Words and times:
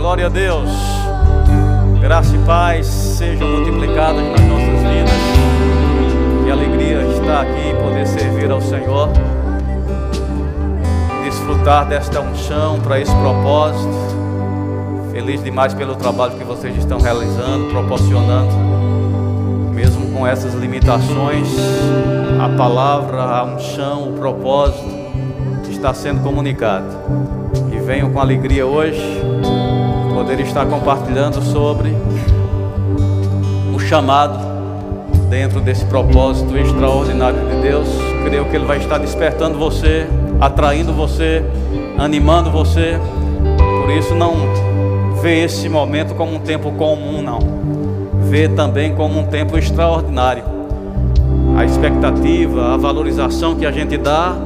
Glória 0.00 0.26
a 0.26 0.28
Deus. 0.30 0.70
Graça 2.00 2.34
e 2.34 2.38
paz 2.38 2.86
sejam 2.86 3.46
multiplicadas 3.46 4.22
nas 4.30 4.40
nossas 4.40 4.80
vidas. 4.80 5.12
Que 6.42 6.50
alegria 6.50 7.02
estar 7.02 7.42
aqui 7.42 7.68
e 7.68 7.74
poder 7.74 8.06
servir 8.06 8.50
ao 8.50 8.62
Senhor. 8.62 9.10
Desfrutar 11.22 11.86
desta 11.86 12.18
unção 12.18 12.80
para 12.80 12.98
esse 12.98 13.14
propósito. 13.14 13.92
Feliz 15.12 15.44
demais 15.44 15.74
pelo 15.74 15.94
trabalho 15.94 16.32
que 16.38 16.44
vocês 16.44 16.74
estão 16.78 16.98
realizando, 16.98 17.66
proporcionando. 17.66 18.56
Mesmo 19.74 20.12
com 20.14 20.26
essas 20.26 20.54
limitações, 20.54 21.46
a 22.42 22.48
palavra, 22.56 23.20
a 23.20 23.44
unção, 23.44 24.08
o 24.08 24.12
propósito 24.14 24.88
está 25.68 25.92
sendo 25.92 26.22
comunicado. 26.22 26.86
E 27.70 27.78
venho 27.78 28.10
com 28.10 28.18
alegria 28.18 28.64
hoje 28.66 29.20
poder 30.10 30.40
estar 30.40 30.66
compartilhando 30.66 31.40
sobre 31.42 31.94
o 33.74 33.78
chamado 33.78 34.38
dentro 35.28 35.60
desse 35.60 35.84
propósito 35.84 36.56
extraordinário 36.56 37.38
de 37.48 37.62
Deus. 37.62 37.88
Creio 38.24 38.44
que 38.46 38.56
Ele 38.56 38.64
vai 38.64 38.78
estar 38.78 38.98
despertando 38.98 39.58
você, 39.58 40.06
atraindo 40.40 40.92
você, 40.92 41.44
animando 41.96 42.50
você. 42.50 42.98
Por 43.80 43.90
isso, 43.90 44.14
não 44.14 44.34
vê 45.22 45.44
esse 45.44 45.68
momento 45.68 46.14
como 46.14 46.34
um 46.34 46.40
tempo 46.40 46.72
comum, 46.72 47.22
não. 47.22 47.38
Vê 48.28 48.48
também 48.48 48.94
como 48.94 49.20
um 49.20 49.26
tempo 49.26 49.56
extraordinário. 49.56 50.44
A 51.56 51.64
expectativa, 51.64 52.74
a 52.74 52.76
valorização 52.76 53.54
que 53.54 53.66
a 53.66 53.70
gente 53.70 53.96
dá 53.96 54.36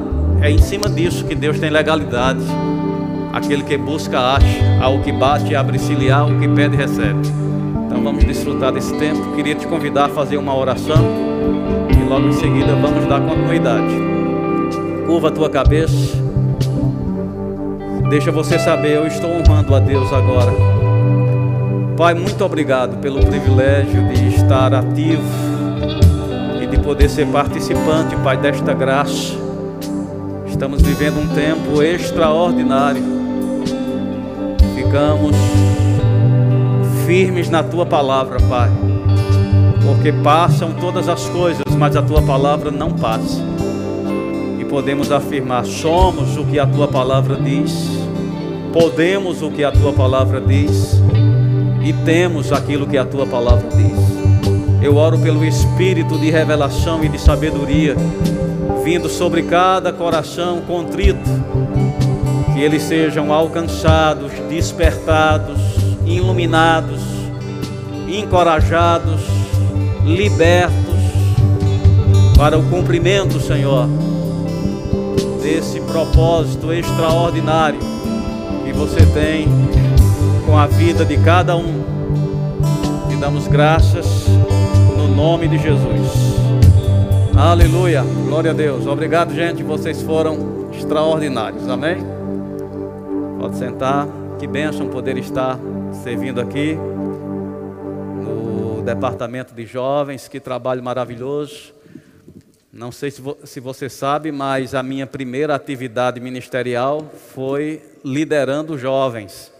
é 0.41 0.51
em 0.51 0.57
cima 0.57 0.89
disso 0.89 1.25
que 1.25 1.33
Deus 1.33 1.59
tem 1.59 1.69
legalidade. 1.69 2.43
Aquele 3.35 3.63
que 3.63 3.77
busca, 3.77 4.17
acha. 4.17 4.81
Ao 4.81 5.01
que 5.01 5.11
bate, 5.11 5.53
abre-se-lhe, 5.53 6.09
o 6.09 6.39
que 6.39 6.47
pede, 6.47 6.77
recebe. 6.77 7.19
Então 7.85 8.01
vamos 8.01 8.23
desfrutar 8.23 8.71
desse 8.71 8.97
tempo. 8.97 9.35
Queria 9.35 9.53
te 9.53 9.67
convidar 9.67 10.05
a 10.05 10.09
fazer 10.09 10.37
uma 10.37 10.55
oração. 10.55 11.05
E 11.91 12.09
logo 12.09 12.29
em 12.29 12.31
seguida 12.31 12.73
vamos 12.75 13.05
dar 13.07 13.19
continuidade. 13.19 13.93
Curva 15.05 15.27
a 15.27 15.31
tua 15.31 15.49
cabeça. 15.49 16.15
Deixa 18.09 18.31
você 18.31 18.57
saber, 18.57 18.95
eu 18.95 19.05
estou 19.05 19.29
honrando 19.29 19.75
a 19.75 19.79
Deus 19.81 20.13
agora. 20.13 20.53
Pai, 21.97 22.13
muito 22.13 22.41
obrigado 22.45 23.01
pelo 23.01 23.19
privilégio 23.19 24.07
de 24.13 24.35
estar 24.35 24.73
ativo 24.73 25.23
e 26.61 26.67
de 26.67 26.79
poder 26.79 27.09
ser 27.09 27.27
participante, 27.27 28.15
Pai, 28.23 28.37
desta 28.37 28.73
graça. 28.73 29.33
Estamos 30.47 30.81
vivendo 30.81 31.19
um 31.19 31.27
tempo 31.35 31.83
extraordinário 31.83 33.14
ficamos 34.95 35.35
firmes 37.05 37.49
na 37.49 37.61
tua 37.61 37.85
palavra, 37.85 38.37
Pai. 38.47 38.71
Porque 39.85 40.13
passam 40.23 40.71
todas 40.71 41.09
as 41.09 41.27
coisas, 41.27 41.65
mas 41.77 41.97
a 41.97 42.01
tua 42.01 42.21
palavra 42.21 42.71
não 42.71 42.91
passa. 42.91 43.41
E 44.57 44.63
podemos 44.63 45.11
afirmar: 45.11 45.65
somos 45.65 46.37
o 46.37 46.45
que 46.45 46.57
a 46.57 46.65
tua 46.65 46.87
palavra 46.87 47.35
diz, 47.35 47.73
podemos 48.71 49.41
o 49.41 49.51
que 49.51 49.65
a 49.65 49.71
tua 49.71 49.91
palavra 49.91 50.39
diz 50.39 51.01
e 51.83 51.91
temos 52.05 52.53
aquilo 52.53 52.87
que 52.87 52.97
a 52.97 53.03
tua 53.03 53.27
palavra 53.27 53.67
diz. 53.75 53.99
Eu 54.81 54.95
oro 54.95 55.19
pelo 55.19 55.43
espírito 55.43 56.17
de 56.17 56.31
revelação 56.31 57.03
e 57.03 57.09
de 57.09 57.19
sabedoria 57.19 57.97
vindo 58.81 59.09
sobre 59.09 59.43
cada 59.43 59.91
coração 59.91 60.61
contrito 60.61 61.64
que 62.55 62.61
eles 62.61 62.83
sejam 62.83 63.33
alcançados, 63.33 64.31
despertados, 64.49 65.59
iluminados, 66.05 67.01
encorajados, 68.07 69.19
libertos 70.05 70.95
para 72.37 72.57
o 72.57 72.63
cumprimento, 72.69 73.41
Senhor, 73.41 73.89
desse 75.43 75.81
propósito 75.81 76.71
extraordinário 76.71 77.79
que 78.63 78.71
você 78.71 79.05
tem 79.07 79.49
com 80.45 80.57
a 80.57 80.65
vida 80.65 81.03
de 81.03 81.17
cada 81.17 81.57
um. 81.57 81.83
Te 83.09 83.17
damos 83.17 83.47
graças 83.47 84.07
no 84.95 85.13
nome 85.13 85.49
de 85.49 85.57
Jesus. 85.57 86.35
Aleluia, 87.35 88.01
glória 88.25 88.51
a 88.51 88.53
Deus. 88.53 88.87
Obrigado, 88.87 89.35
gente. 89.35 89.61
Vocês 89.61 90.01
foram 90.01 90.69
extraordinários. 90.71 91.67
Amém. 91.67 92.14
Pode 93.45 93.57
sentar. 93.59 94.07
Que 94.39 94.47
bênção 94.47 94.89
poder 94.89 95.19
estar 95.19 95.59
servindo 96.03 96.41
aqui 96.41 96.73
no 98.23 98.81
departamento 98.81 99.53
de 99.53 99.67
jovens. 99.67 100.27
Que 100.27 100.39
trabalho 100.39 100.81
maravilhoso. 100.81 101.71
Não 102.73 102.91
sei 102.91 103.11
se, 103.11 103.21
vo 103.21 103.37
se 103.43 103.59
você 103.59 103.87
sabe, 103.87 104.31
mas 104.31 104.73
a 104.73 104.81
minha 104.81 105.05
primeira 105.05 105.53
atividade 105.53 106.19
ministerial 106.19 107.07
foi 107.35 107.83
liderando 108.03 108.79
jovens. 108.79 109.53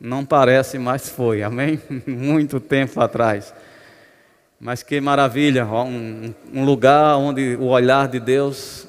Não 0.00 0.24
parece, 0.24 0.78
mas 0.78 1.08
foi, 1.08 1.42
amém? 1.42 1.82
Muito 2.06 2.60
tempo 2.60 3.00
atrás. 3.00 3.52
Mas 4.60 4.84
que 4.84 5.00
maravilha, 5.00 5.66
um, 5.66 6.32
um 6.54 6.64
lugar 6.64 7.16
onde 7.16 7.56
o 7.56 7.64
olhar 7.64 8.06
de 8.06 8.20
Deus, 8.20 8.86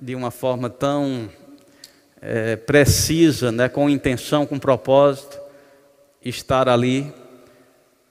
de 0.00 0.14
uma 0.14 0.30
forma 0.30 0.70
tão 0.70 1.28
é, 2.26 2.56
precisa, 2.56 3.52
né, 3.52 3.68
com 3.68 3.90
intenção, 3.90 4.46
com 4.46 4.58
propósito, 4.58 5.38
estar 6.24 6.70
ali, 6.70 7.12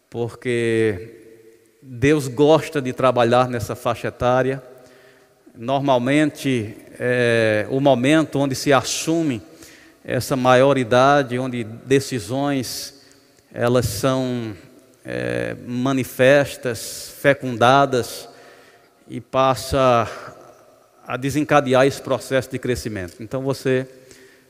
porque 0.08 1.20
Deus 1.82 2.28
gosta 2.28 2.80
de 2.80 2.94
trabalhar 2.94 3.50
nessa 3.50 3.76
faixa 3.76 4.10
etária. 4.10 4.62
Normalmente, 5.56 6.78
é 7.00 7.66
o 7.72 7.80
momento 7.80 8.38
onde 8.38 8.54
se 8.54 8.72
assume 8.72 9.42
essa 10.06 10.36
maioridade, 10.36 11.40
onde 11.40 11.64
decisões 11.64 13.02
elas 13.52 13.88
são 13.88 14.56
é, 15.04 15.56
manifestas, 15.66 17.16
fecundadas 17.20 18.30
e 19.08 19.20
passa 19.20 20.08
a 21.06 21.18
desencadear 21.18 21.86
esse 21.88 22.02
processo 22.02 22.52
de 22.52 22.60
crescimento. 22.60 23.16
Então 23.22 23.42
você 23.42 23.88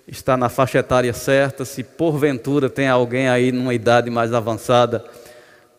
está 0.08 0.36
na 0.36 0.50
faixa 0.50 0.80
etária 0.80 1.14
certa, 1.14 1.66
se 1.66 1.84
porventura 1.84 2.70
tem 2.70 2.88
alguém 2.88 3.30
aí 3.30 3.52
numa 3.52 3.74
idade 3.74 4.10
mais 4.10 4.34
avançada 4.34 5.04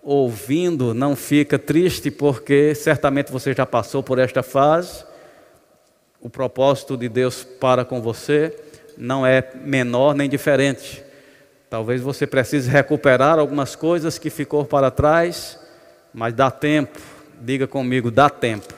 ouvindo, 0.05 0.93
não 0.93 1.17
fica 1.17 1.59
triste, 1.59 2.11
porque 2.11 2.75
certamente 2.75 3.33
você 3.33 3.55
já 3.55 3.65
passou 3.65 4.03
por 4.03 4.19
esta 4.19 4.43
fase. 4.43 5.05
O 6.21 6.29
propósito 6.29 6.97
de 6.97 7.09
Deus 7.09 7.43
para 7.43 7.85
com 7.85 8.03
você 8.03 8.55
não 8.99 9.27
é 9.27 9.51
menor 9.65 10.15
nem 10.15 10.29
diferente. 10.29 11.03
Talvez 11.71 12.01
você 12.03 12.27
precise 12.27 12.71
recuperar 12.71 13.39
algumas 13.39 13.75
coisas 13.75 14.19
que 14.19 14.31
ficou 14.31 14.65
para 14.65 14.91
trás, 14.91 15.59
mas 16.13 16.35
dá 16.35 16.51
tempo. 16.51 17.01
Diga 17.41 17.67
comigo, 17.67 18.11
dá 18.11 18.29
tempo. 18.29 18.73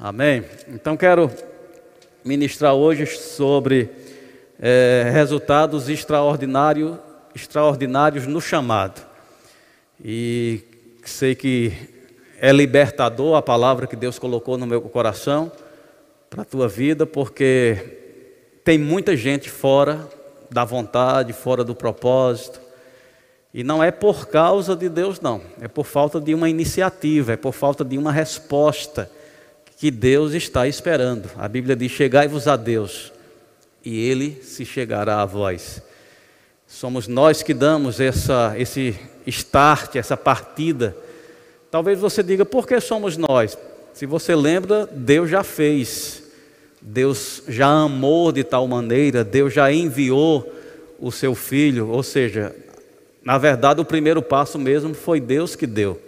Amém? 0.00 0.44
Então 0.68 0.96
quero 0.96 1.30
ministrar 2.24 2.74
hoje 2.74 3.06
sobre 3.06 4.01
é, 4.64 5.10
resultados 5.12 5.88
extraordinário, 5.88 6.96
extraordinários 7.34 8.28
no 8.28 8.40
chamado. 8.40 9.02
E 10.02 10.60
sei 11.04 11.34
que 11.34 11.72
é 12.40 12.52
libertador 12.52 13.36
a 13.36 13.42
palavra 13.42 13.88
que 13.88 13.96
Deus 13.96 14.20
colocou 14.20 14.56
no 14.56 14.64
meu 14.64 14.80
coração 14.80 15.50
para 16.30 16.42
a 16.42 16.44
tua 16.44 16.68
vida, 16.68 17.04
porque 17.04 18.60
tem 18.64 18.78
muita 18.78 19.16
gente 19.16 19.50
fora 19.50 20.08
da 20.48 20.64
vontade, 20.64 21.32
fora 21.32 21.64
do 21.64 21.74
propósito. 21.74 22.60
E 23.52 23.64
não 23.64 23.82
é 23.82 23.90
por 23.90 24.28
causa 24.28 24.76
de 24.76 24.88
Deus, 24.88 25.20
não. 25.20 25.42
É 25.60 25.66
por 25.66 25.84
falta 25.84 26.20
de 26.20 26.34
uma 26.34 26.48
iniciativa, 26.48 27.32
é 27.32 27.36
por 27.36 27.52
falta 27.52 27.84
de 27.84 27.98
uma 27.98 28.12
resposta 28.12 29.10
que 29.76 29.90
Deus 29.90 30.32
está 30.34 30.68
esperando. 30.68 31.28
A 31.36 31.48
Bíblia 31.48 31.74
diz: 31.74 31.90
Chegai-vos 31.90 32.46
a 32.46 32.56
Deus 32.56 33.12
e 33.84 34.08
ele 34.08 34.40
se 34.42 34.64
chegará 34.64 35.22
a 35.22 35.26
vós. 35.26 35.82
Somos 36.66 37.06
nós 37.06 37.42
que 37.42 37.52
damos 37.52 38.00
essa, 38.00 38.54
esse 38.56 38.96
start, 39.26 39.96
essa 39.96 40.16
partida. 40.16 40.96
Talvez 41.70 41.98
você 41.98 42.22
diga, 42.22 42.44
por 42.44 42.66
que 42.66 42.80
somos 42.80 43.16
nós? 43.16 43.58
Se 43.92 44.06
você 44.06 44.34
lembra, 44.34 44.88
Deus 44.90 45.28
já 45.28 45.44
fez, 45.44 46.22
Deus 46.80 47.42
já 47.46 47.68
amou 47.68 48.32
de 48.32 48.42
tal 48.42 48.66
maneira, 48.66 49.22
Deus 49.22 49.52
já 49.52 49.70
enviou 49.70 50.50
o 50.98 51.12
seu 51.12 51.34
filho, 51.34 51.88
ou 51.88 52.02
seja, 52.02 52.54
na 53.22 53.36
verdade 53.36 53.80
o 53.80 53.84
primeiro 53.84 54.22
passo 54.22 54.58
mesmo 54.58 54.94
foi 54.94 55.20
Deus 55.20 55.54
que 55.54 55.66
deu. 55.66 56.00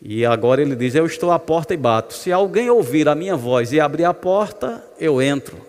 E 0.00 0.24
agora 0.24 0.62
ele 0.62 0.76
diz: 0.76 0.94
Eu 0.94 1.06
estou 1.06 1.32
à 1.32 1.40
porta 1.40 1.74
e 1.74 1.76
bato. 1.76 2.14
Se 2.14 2.30
alguém 2.30 2.70
ouvir 2.70 3.08
a 3.08 3.16
minha 3.16 3.36
voz 3.36 3.72
e 3.72 3.80
abrir 3.80 4.04
a 4.04 4.14
porta, 4.14 4.84
eu 5.00 5.20
entro 5.20 5.67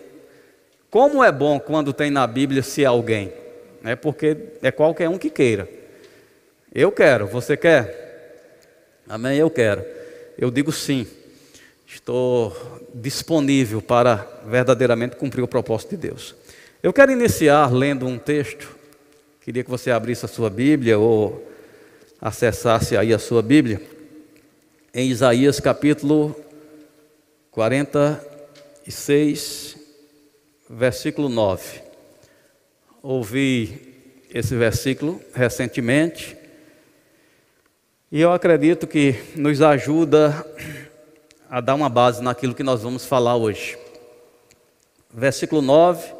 como 0.90 1.22
é 1.22 1.30
bom 1.30 1.60
quando 1.60 1.92
tem 1.92 2.10
na 2.10 2.26
Bíblia 2.26 2.62
se 2.62 2.84
alguém. 2.84 3.32
é 3.84 3.96
porque 3.96 4.36
é 4.62 4.70
qualquer 4.70 5.08
um 5.08 5.16
que 5.16 5.30
queira. 5.30 5.66
Eu 6.74 6.92
quero, 6.92 7.26
você 7.26 7.56
quer? 7.56 8.60
Amém? 9.08 9.38
Eu 9.38 9.48
quero. 9.50 9.84
Eu 10.38 10.50
digo 10.50 10.72
sim. 10.72 11.06
Estou 11.86 12.56
disponível 12.94 13.82
para 13.82 14.26
verdadeiramente 14.46 15.16
cumprir 15.16 15.42
o 15.42 15.48
propósito 15.48 15.90
de 15.90 15.96
Deus. 15.96 16.34
Eu 16.82 16.92
quero 16.92 17.10
iniciar 17.10 17.72
lendo 17.72 18.06
um 18.06 18.18
texto. 18.18 18.76
Queria 19.42 19.64
que 19.64 19.70
você 19.70 19.90
abrisse 19.90 20.24
a 20.24 20.28
sua 20.28 20.48
Bíblia 20.48 20.96
ou 20.98 21.44
acessasse 22.20 22.96
aí 22.96 23.12
a 23.12 23.18
sua 23.18 23.42
Bíblia. 23.42 23.82
Em 24.94 25.10
Isaías 25.10 25.58
capítulo 25.58 26.36
46, 27.50 29.79
versículo 30.70 31.28
9. 31.28 31.82
Ouvi 33.02 34.22
esse 34.32 34.54
versículo 34.54 35.20
recentemente 35.34 36.36
e 38.12 38.20
eu 38.20 38.32
acredito 38.32 38.86
que 38.86 39.16
nos 39.34 39.60
ajuda 39.60 40.46
a 41.48 41.60
dar 41.60 41.74
uma 41.74 41.88
base 41.88 42.22
naquilo 42.22 42.54
que 42.54 42.62
nós 42.62 42.82
vamos 42.82 43.04
falar 43.04 43.34
hoje. 43.34 43.76
Versículo 45.12 45.60
9 45.60 46.14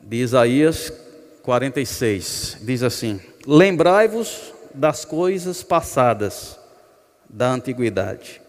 de 0.00 0.16
Isaías 0.16 0.92
46 1.42 2.58
diz 2.62 2.82
assim: 2.82 3.20
Lembrai-vos 3.46 4.52
das 4.74 5.04
coisas 5.04 5.62
passadas 5.62 6.58
da 7.28 7.50
antiguidade, 7.50 8.40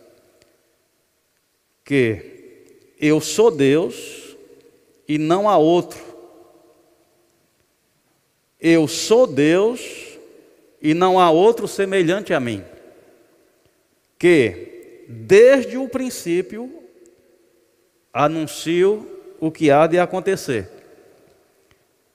que 1.86 2.96
eu 3.00 3.22
sou 3.22 3.52
Deus 3.52 4.23
e 5.08 5.18
não 5.18 5.50
há 5.50 5.58
outro. 5.58 6.00
Eu 8.60 8.88
sou 8.88 9.28
Deus 9.28 9.82
e 10.82 10.94
não 10.94 11.20
há 11.20 11.30
outro 11.30 11.68
semelhante 11.68 12.34
a 12.34 12.40
mim. 12.40 12.64
Que 14.18 15.06
desde 15.08 15.78
o 15.78 15.88
princípio 15.88 16.72
anuncio 18.14 19.08
o 19.40 19.52
que 19.52 19.70
há 19.70 19.88
de 19.88 20.00
acontecer. 20.00 20.70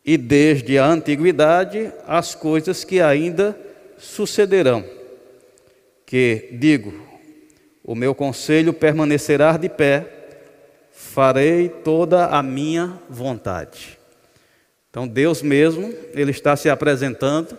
E 0.04 0.16
desde 0.16 0.78
a 0.78 0.86
antiguidade 0.86 1.92
as 2.06 2.34
coisas 2.34 2.84
que 2.84 3.00
ainda 3.00 3.58
sucederão. 3.98 4.84
Que 6.06 6.48
digo, 6.52 6.94
o 7.84 7.94
meu 7.94 8.14
conselho 8.14 8.72
permanecerá 8.72 9.56
de 9.56 9.68
pé, 9.68 10.17
farei 11.18 11.68
toda 11.68 12.26
a 12.26 12.40
minha 12.44 12.96
vontade. 13.10 13.98
Então 14.88 15.08
Deus 15.08 15.42
mesmo, 15.42 15.92
ele 16.14 16.30
está 16.30 16.54
se 16.54 16.70
apresentando 16.70 17.58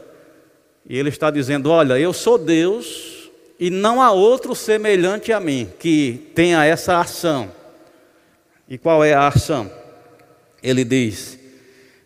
e 0.88 0.98
ele 0.98 1.10
está 1.10 1.30
dizendo: 1.30 1.70
"Olha, 1.70 2.00
eu 2.00 2.14
sou 2.14 2.38
Deus 2.38 3.30
e 3.60 3.70
não 3.70 4.02
há 4.02 4.14
outro 4.14 4.56
semelhante 4.56 5.34
a 5.34 5.42
mim 5.42 5.70
que 5.78 6.32
tenha 6.34 6.64
essa 6.64 7.02
ação". 7.02 7.52
E 8.70 8.78
qual 8.78 9.04
é 9.04 9.14
a 9.14 9.28
ação? 9.28 9.70
Ele 10.64 10.86
diz: 10.86 11.38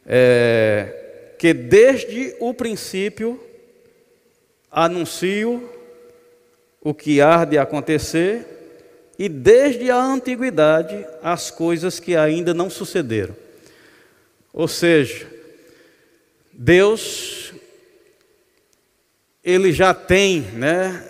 é, 0.07 1.35
que 1.37 1.53
desde 1.53 2.35
o 2.39 2.51
princípio 2.51 3.39
anuncio 4.71 5.69
o 6.81 6.95
que 6.95 7.21
há 7.21 7.45
de 7.45 7.59
acontecer 7.59 8.52
e 9.23 9.29
desde 9.29 9.89
a 9.89 9.95
antiguidade 9.95 11.07
as 11.21 11.49
coisas 11.49 11.97
que 11.97 12.13
ainda 12.13 12.53
não 12.53 12.69
sucederam. 12.69 13.33
Ou 14.51 14.67
seja, 14.67 15.25
Deus 16.51 17.53
ele 19.41 19.71
já 19.71 19.93
tem, 19.93 20.41
né, 20.41 21.09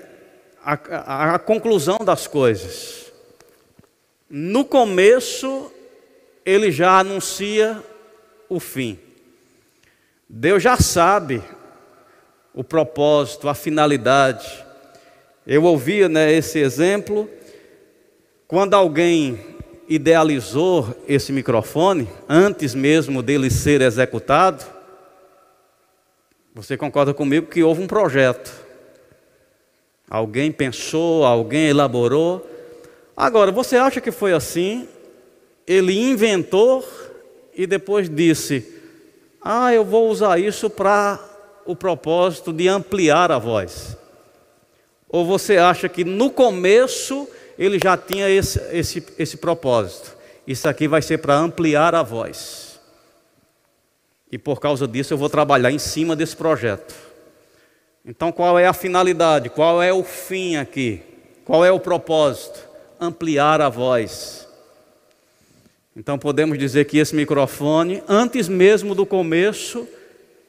a, 0.64 0.74
a, 0.74 1.34
a 1.34 1.40
conclusão 1.40 1.98
das 2.06 2.28
coisas. 2.28 3.12
No 4.30 4.64
começo 4.64 5.72
ele 6.46 6.72
já 6.72 7.00
anuncia 7.00 7.84
o 8.48 8.60
fim. 8.60 9.00
Deus 10.30 10.62
já 10.62 10.78
sabe 10.78 11.42
o 12.54 12.64
propósito, 12.64 13.50
a 13.50 13.56
finalidade. 13.56 14.64
Eu 15.48 15.64
ouvia 15.64 16.08
né, 16.08 16.32
esse 16.32 16.60
exemplo 16.60 17.28
quando 18.54 18.76
alguém 18.76 19.40
idealizou 19.90 20.96
esse 21.08 21.32
microfone, 21.32 22.08
antes 22.30 22.76
mesmo 22.76 23.24
dele 23.24 23.50
ser 23.50 23.82
executado. 23.82 24.64
Você 26.54 26.78
concorda 26.78 27.16
comigo 27.16 27.48
que 27.48 27.64
houve 27.64 27.82
um 27.82 27.88
projeto. 27.88 28.54
Alguém 30.08 30.52
pensou, 30.52 31.26
alguém 31.26 31.70
elaborou. 31.70 32.48
Agora, 33.18 33.52
você 33.52 33.76
acha 33.76 34.00
que 34.00 34.12
foi 34.12 34.34
assim? 34.34 34.88
Ele 35.66 36.12
inventou 36.12 36.88
e 37.56 37.66
depois 37.66 38.08
disse: 38.08 38.72
Ah, 39.42 39.74
eu 39.74 39.84
vou 39.84 40.12
usar 40.12 40.40
isso 40.40 40.70
para 40.70 41.20
o 41.66 41.76
propósito 41.76 42.54
de 42.54 42.68
ampliar 42.68 43.32
a 43.32 43.40
voz. 43.40 43.98
Ou 45.10 45.26
você 45.26 45.58
acha 45.58 45.90
que 45.90 46.04
no 46.04 46.30
começo 46.30 47.28
ele 47.58 47.80
já 47.82 47.96
tinha 47.98 48.30
esse, 48.30 48.60
esse, 48.72 49.04
esse 49.18 49.38
propósito? 49.38 50.16
Isso 50.46 50.68
aqui 50.68 50.88
vai 50.88 51.02
ser 51.02 51.20
para 51.20 51.36
ampliar 51.36 51.96
a 51.96 52.04
voz. 52.04 52.80
E 54.32 54.38
por 54.38 54.60
causa 54.60 54.88
disso 54.88 55.14
eu 55.14 55.18
vou 55.18 55.30
trabalhar 55.30 55.72
em 55.72 55.80
cima 55.80 56.16
desse 56.16 56.36
projeto. 56.36 56.94
Então 58.06 58.32
qual 58.32 58.58
é 58.58 58.66
a 58.66 58.74
finalidade? 58.74 59.50
Qual 59.50 59.82
é 59.82 59.94
o 59.94 60.04
fim 60.04 60.56
aqui? 60.56 61.02
Qual 61.46 61.64
é 61.64 61.72
o 61.72 61.80
propósito? 61.80 62.68
Ampliar 63.00 63.62
a 63.62 63.70
voz. 63.70 64.48
Então 65.96 66.18
podemos 66.18 66.58
dizer 66.58 66.86
que 66.86 66.98
esse 66.98 67.16
microfone, 67.16 68.04
antes 68.08 68.50
mesmo 68.50 68.96
do 68.96 69.06
começo, 69.06 69.88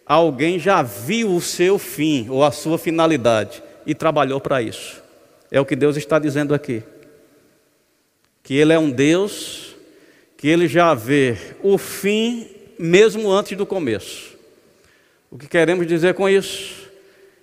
alguém 0.06 0.58
já 0.58 0.82
viu 0.82 1.34
o 1.34 1.40
seu 1.40 1.78
fim 1.78 2.28
ou 2.30 2.42
a 2.42 2.50
sua 2.50 2.78
finalidade 2.78 3.62
e 3.86 3.94
trabalhou 3.94 4.40
para 4.40 4.62
isso. 4.62 5.02
É 5.50 5.60
o 5.60 5.64
que 5.64 5.76
Deus 5.76 5.96
está 5.96 6.18
dizendo 6.18 6.54
aqui. 6.54 6.82
Que 8.44 8.54
Ele 8.54 8.72
é 8.72 8.78
um 8.78 8.90
Deus 8.90 9.74
que 10.36 10.46
Ele 10.46 10.68
já 10.68 10.94
vê 10.94 11.36
o 11.62 11.76
fim 11.78 12.48
mesmo 12.78 13.32
antes 13.32 13.56
do 13.56 13.64
começo. 13.64 14.36
O 15.30 15.38
que 15.38 15.48
queremos 15.48 15.86
dizer 15.86 16.14
com 16.14 16.28
isso? 16.28 16.88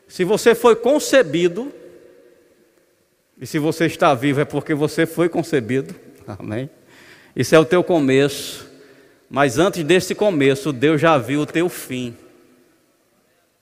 Se 0.08 0.24
você 0.24 0.54
foi 0.54 0.76
concebido, 0.76 1.74
e 3.40 3.48
se 3.48 3.58
você 3.58 3.88
está 3.88 4.14
vivo 4.14 4.40
é 4.40 4.46
porque 4.46 4.76
você 4.76 5.08
foi 5.08 5.28
concebido, 5.28 5.96
amém? 6.40 6.70
Isso 7.36 7.56
é 7.56 7.60
o 7.60 7.66
teu 7.66 7.84
começo. 7.84 8.70
Mas 9.28 9.58
antes 9.58 9.84
desse 9.84 10.14
começo, 10.14 10.72
Deus 10.72 11.02
já 11.02 11.18
viu 11.18 11.42
o 11.42 11.46
teu 11.46 11.68
fim. 11.70 12.16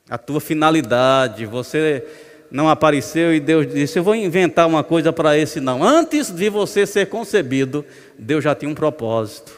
A 0.10 0.18
tua 0.18 0.42
finalidade. 0.42 1.46
Você 1.46 2.04
não 2.52 2.70
apareceu 2.70 3.34
e 3.34 3.40
Deus 3.40 3.72
disse: 3.72 4.00
Eu 4.00 4.04
vou 4.04 4.16
inventar 4.16 4.68
uma 4.68 4.84
coisa 4.84 5.14
para 5.14 5.38
esse 5.38 5.60
não. 5.60 5.84
Antes 5.84 6.32
de 6.32 6.50
você 6.50 6.86
ser 6.86 7.08
concebido, 7.08 7.86
Deus 8.18 8.44
já 8.44 8.56
tinha 8.56 8.70
um 8.70 8.76
propósito. 8.76 9.52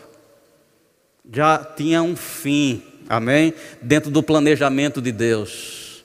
Já 1.31 1.57
tinha 1.57 2.01
um 2.03 2.15
fim. 2.15 2.83
Amém? 3.07 3.53
Dentro 3.81 4.09
do 4.09 4.21
planejamento 4.21 5.01
de 5.01 5.11
Deus. 5.11 6.03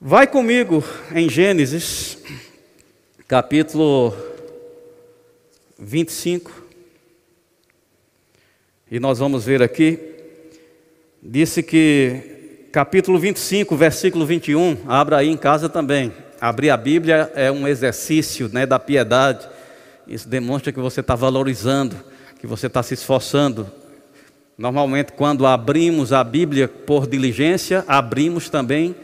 Vai 0.00 0.26
comigo 0.26 0.82
em 1.14 1.28
Gênesis, 1.28 2.16
capítulo 3.28 4.16
25. 5.78 6.50
E 8.90 8.98
nós 8.98 9.18
vamos 9.18 9.44
ver 9.44 9.62
aqui, 9.62 9.98
disse 11.22 11.62
que, 11.62 12.29
capítulo 12.72 13.18
25, 13.18 13.74
versículo 13.74 14.24
21, 14.24 14.78
abra 14.86 15.18
aí 15.18 15.28
em 15.28 15.36
casa 15.36 15.68
também. 15.68 16.12
Abrir 16.40 16.70
a 16.70 16.76
Bíblia 16.76 17.30
é 17.34 17.50
um 17.50 17.66
exercício 17.66 18.48
né, 18.52 18.64
da 18.64 18.78
piedade. 18.78 19.48
Isso 20.06 20.28
demonstra 20.28 20.72
que 20.72 20.78
você 20.78 21.00
está 21.00 21.16
valorizando, 21.16 21.96
que 22.38 22.46
você 22.46 22.68
está 22.68 22.82
se 22.82 22.94
esforçando. 22.94 23.68
Normalmente, 24.56 25.12
quando 25.12 25.46
abrimos 25.46 26.12
a 26.12 26.22
Bíblia 26.22 26.68
por 26.68 27.08
diligência, 27.08 27.84
abrimos 27.88 28.48
também 28.48 28.94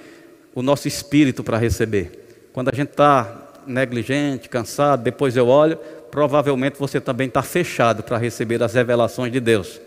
o 0.55 0.63
nosso 0.63 0.87
espírito 0.87 1.43
para 1.43 1.59
receber. 1.59 2.49
Quando 2.53 2.69
a 2.69 2.75
gente 2.75 2.91
está 2.91 3.51
negligente, 3.67 4.49
cansado, 4.49 5.03
depois 5.03 5.37
eu 5.37 5.49
olho, 5.49 5.77
provavelmente 6.11 6.79
você 6.79 7.01
também 7.01 7.27
está 7.27 7.43
fechado 7.43 8.05
para 8.05 8.17
receber 8.17 8.63
as 8.63 8.75
revelações 8.75 9.33
de 9.33 9.41
Deus. 9.41 9.81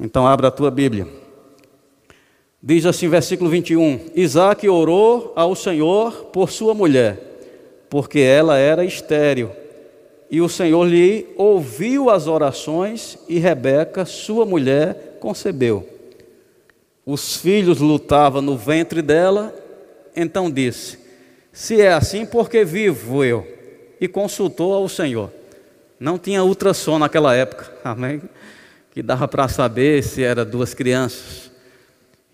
Então, 0.00 0.26
abra 0.26 0.48
a 0.48 0.50
tua 0.50 0.70
Bíblia. 0.70 1.27
Diz 2.62 2.84
assim, 2.84 3.08
versículo 3.08 3.48
21: 3.48 4.00
Isaac 4.16 4.68
orou 4.68 5.32
ao 5.36 5.54
Senhor 5.54 6.26
por 6.26 6.50
sua 6.50 6.74
mulher, 6.74 7.18
porque 7.88 8.18
ela 8.18 8.56
era 8.58 8.84
estéril. 8.84 9.50
E 10.30 10.40
o 10.40 10.48
Senhor 10.48 10.84
lhe 10.84 11.26
ouviu 11.36 12.10
as 12.10 12.26
orações, 12.26 13.16
e 13.28 13.38
Rebeca, 13.38 14.04
sua 14.04 14.44
mulher, 14.44 15.16
concebeu. 15.20 15.88
Os 17.06 17.36
filhos 17.36 17.78
lutavam 17.78 18.42
no 18.42 18.56
ventre 18.56 19.00
dela, 19.00 19.54
então 20.14 20.50
disse: 20.50 20.98
Se 21.52 21.80
é 21.80 21.92
assim, 21.92 22.26
por 22.26 22.50
que 22.50 22.64
vivo 22.64 23.24
eu? 23.24 23.46
E 24.00 24.06
consultou 24.06 24.74
ao 24.74 24.88
Senhor. 24.88 25.30
Não 25.98 26.18
tinha 26.18 26.44
ultrassom 26.44 26.98
naquela 26.98 27.34
época, 27.34 27.72
amém? 27.82 28.20
Que 28.92 29.02
dava 29.02 29.26
para 29.26 29.48
saber 29.48 30.02
se 30.02 30.22
era 30.22 30.44
duas 30.44 30.74
crianças. 30.74 31.47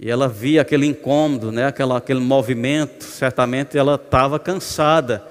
E 0.05 0.11
ela 0.11 0.29
via 0.29 0.61
aquele 0.61 0.85
incômodo, 0.85 1.51
né? 1.51 1.65
Aquela, 1.65 1.97
aquele 1.97 2.21
movimento, 2.21 3.05
certamente 3.05 3.79
ela 3.79 3.95
estava 3.95 4.39
cansada. 4.39 5.27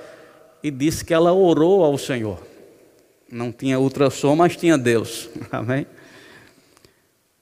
E 0.63 0.71
disse 0.71 1.05
que 1.05 1.13
ela 1.13 1.31
orou 1.31 1.83
ao 1.83 1.95
Senhor. 1.95 2.39
Não 3.31 3.51
tinha 3.51 3.79
ultrassom, 3.79 4.35
mas 4.35 4.55
tinha 4.55 4.75
Deus. 4.75 5.29
Amém? 5.51 5.85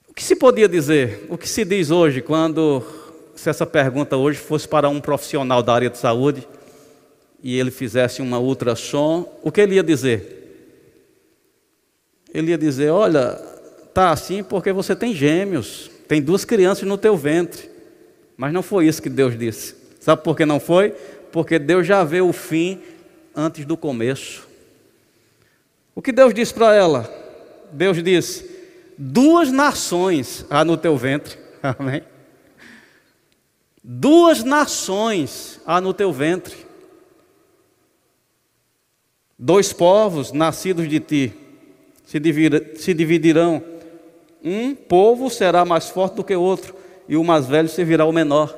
O 0.09 0.13
que 0.13 0.21
se 0.21 0.35
podia 0.35 0.67
dizer? 0.67 1.25
O 1.29 1.37
que 1.37 1.47
se 1.47 1.63
diz 1.63 1.89
hoje 1.89 2.21
quando, 2.21 2.83
se 3.33 3.49
essa 3.49 3.65
pergunta 3.65 4.17
hoje 4.17 4.37
fosse 4.37 4.67
para 4.67 4.89
um 4.89 4.99
profissional 4.99 5.63
da 5.63 5.73
área 5.73 5.89
de 5.89 5.97
saúde 5.97 6.45
e 7.41 7.57
ele 7.57 7.71
fizesse 7.71 8.21
uma 8.21 8.39
ultrassom, 8.39 9.39
o 9.41 9.49
que 9.53 9.61
ele 9.61 9.75
ia 9.75 9.83
dizer? 9.83 10.67
Ele 12.33 12.51
ia 12.51 12.57
dizer: 12.57 12.89
Olha, 12.89 13.35
tá 13.93 14.11
assim 14.11 14.43
porque 14.43 14.73
você 14.73 14.93
tem 14.93 15.15
gêmeos, 15.15 15.89
tem 16.11 16.21
duas 16.21 16.43
crianças 16.43 16.85
no 16.85 16.97
teu 16.97 17.15
ventre. 17.15 17.69
Mas 18.35 18.51
não 18.51 18.61
foi 18.61 18.85
isso 18.85 19.01
que 19.01 19.09
Deus 19.09 19.39
disse. 19.39 19.73
Sabe 20.01 20.21
por 20.21 20.35
que 20.35 20.45
não 20.45 20.59
foi? 20.59 20.89
Porque 21.31 21.57
Deus 21.57 21.87
já 21.87 22.03
vê 22.03 22.19
o 22.19 22.33
fim 22.33 22.81
antes 23.33 23.63
do 23.63 23.77
começo. 23.77 24.45
O 25.95 26.01
que 26.01 26.11
Deus 26.11 26.33
disse 26.33 26.53
para 26.53 26.75
ela? 26.75 27.09
Deus 27.71 28.03
disse: 28.03 28.45
Duas 28.97 29.53
nações 29.53 30.45
há 30.49 30.65
no 30.65 30.75
teu 30.75 30.97
ventre. 30.97 31.37
Amém? 31.79 32.03
Duas 33.81 34.43
nações 34.43 35.61
há 35.65 35.79
no 35.79 35.93
teu 35.93 36.11
ventre. 36.11 36.57
Dois 39.39 39.71
povos 39.71 40.33
nascidos 40.33 40.89
de 40.89 40.99
ti 40.99 41.33
se, 42.03 42.19
dividirão. 42.93 43.70
Um 44.43 44.73
povo 44.73 45.29
será 45.29 45.63
mais 45.63 45.89
forte 45.89 46.15
do 46.15 46.23
que 46.23 46.35
o 46.35 46.41
outro, 46.41 46.75
e 47.07 47.15
o 47.15 47.23
mais 47.23 47.45
velho 47.45 47.69
servirá 47.69 48.03
ao 48.03 48.11
menor. 48.11 48.57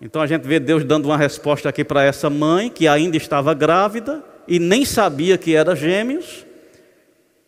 Então 0.00 0.20
a 0.20 0.26
gente 0.26 0.46
vê 0.46 0.58
Deus 0.58 0.84
dando 0.84 1.06
uma 1.06 1.16
resposta 1.16 1.68
aqui 1.68 1.84
para 1.84 2.02
essa 2.02 2.28
mãe 2.28 2.68
que 2.70 2.86
ainda 2.86 3.16
estava 3.16 3.54
grávida 3.54 4.22
e 4.46 4.58
nem 4.58 4.84
sabia 4.84 5.38
que 5.38 5.54
era 5.54 5.74
gêmeos. 5.74 6.44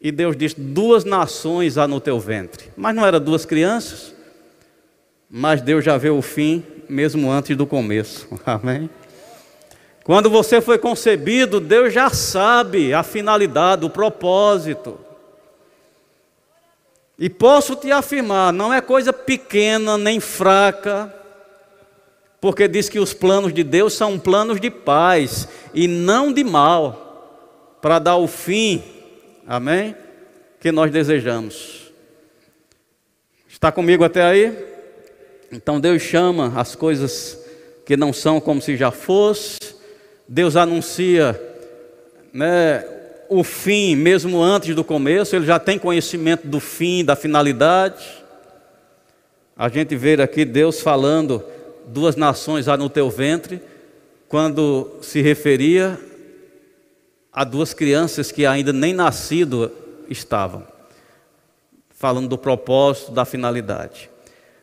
E 0.00 0.10
Deus 0.10 0.36
diz: 0.36 0.54
Duas 0.54 1.04
nações 1.04 1.78
há 1.78 1.88
no 1.88 2.00
teu 2.00 2.18
ventre. 2.18 2.68
Mas 2.76 2.94
não 2.94 3.04
eram 3.04 3.20
duas 3.20 3.44
crianças? 3.44 4.14
Mas 5.28 5.60
Deus 5.60 5.84
já 5.84 5.96
vê 5.96 6.10
o 6.10 6.22
fim, 6.22 6.64
mesmo 6.88 7.30
antes 7.30 7.56
do 7.56 7.66
começo. 7.66 8.28
Amém? 8.46 8.88
Quando 10.04 10.30
você 10.30 10.60
foi 10.60 10.78
concebido, 10.78 11.58
Deus 11.58 11.92
já 11.92 12.10
sabe 12.10 12.94
a 12.94 13.02
finalidade, 13.02 13.84
o 13.84 13.90
propósito. 13.90 15.05
E 17.18 17.30
posso 17.30 17.74
te 17.74 17.90
afirmar, 17.90 18.52
não 18.52 18.72
é 18.72 18.80
coisa 18.80 19.12
pequena 19.12 19.96
nem 19.96 20.20
fraca, 20.20 21.12
porque 22.40 22.68
diz 22.68 22.88
que 22.88 22.98
os 22.98 23.14
planos 23.14 23.54
de 23.54 23.64
Deus 23.64 23.94
são 23.94 24.18
planos 24.18 24.60
de 24.60 24.70
paz 24.70 25.48
e 25.72 25.88
não 25.88 26.32
de 26.32 26.44
mal, 26.44 27.78
para 27.80 27.98
dar 27.98 28.16
o 28.16 28.26
fim, 28.26 28.82
amém? 29.46 29.96
Que 30.60 30.70
nós 30.70 30.90
desejamos. 30.90 31.90
Está 33.48 33.72
comigo 33.72 34.04
até 34.04 34.22
aí? 34.22 34.54
Então 35.50 35.80
Deus 35.80 36.02
chama 36.02 36.52
as 36.54 36.74
coisas 36.74 37.38
que 37.86 37.96
não 37.96 38.12
são 38.12 38.40
como 38.40 38.60
se 38.60 38.76
já 38.76 38.90
fosse, 38.90 39.58
Deus 40.28 40.56
anuncia 40.56 41.40
né, 42.32 42.84
o 43.28 43.44
fim 43.44 43.94
mesmo 43.96 44.42
antes 44.42 44.74
do 44.74 44.84
começo, 44.84 45.34
Ele 45.34 45.46
já 45.46 45.58
tem 45.58 45.78
conhecimento 45.78 46.46
do 46.46 46.60
fim, 46.60 47.04
da 47.04 47.16
finalidade. 47.16 48.04
A 49.56 49.68
gente 49.68 49.96
vê 49.96 50.20
aqui 50.20 50.44
Deus 50.44 50.80
falando 50.80 51.44
duas 51.86 52.16
nações 52.16 52.68
há 52.68 52.76
no 52.76 52.90
teu 52.90 53.08
ventre, 53.08 53.60
quando 54.28 54.90
se 55.00 55.22
referia 55.22 55.98
a 57.32 57.44
duas 57.44 57.72
crianças 57.72 58.32
que 58.32 58.44
ainda 58.46 58.72
nem 58.72 58.92
nascido 58.92 59.70
estavam, 60.08 60.66
falando 61.90 62.28
do 62.28 62.38
propósito, 62.38 63.12
da 63.12 63.24
finalidade. 63.24 64.10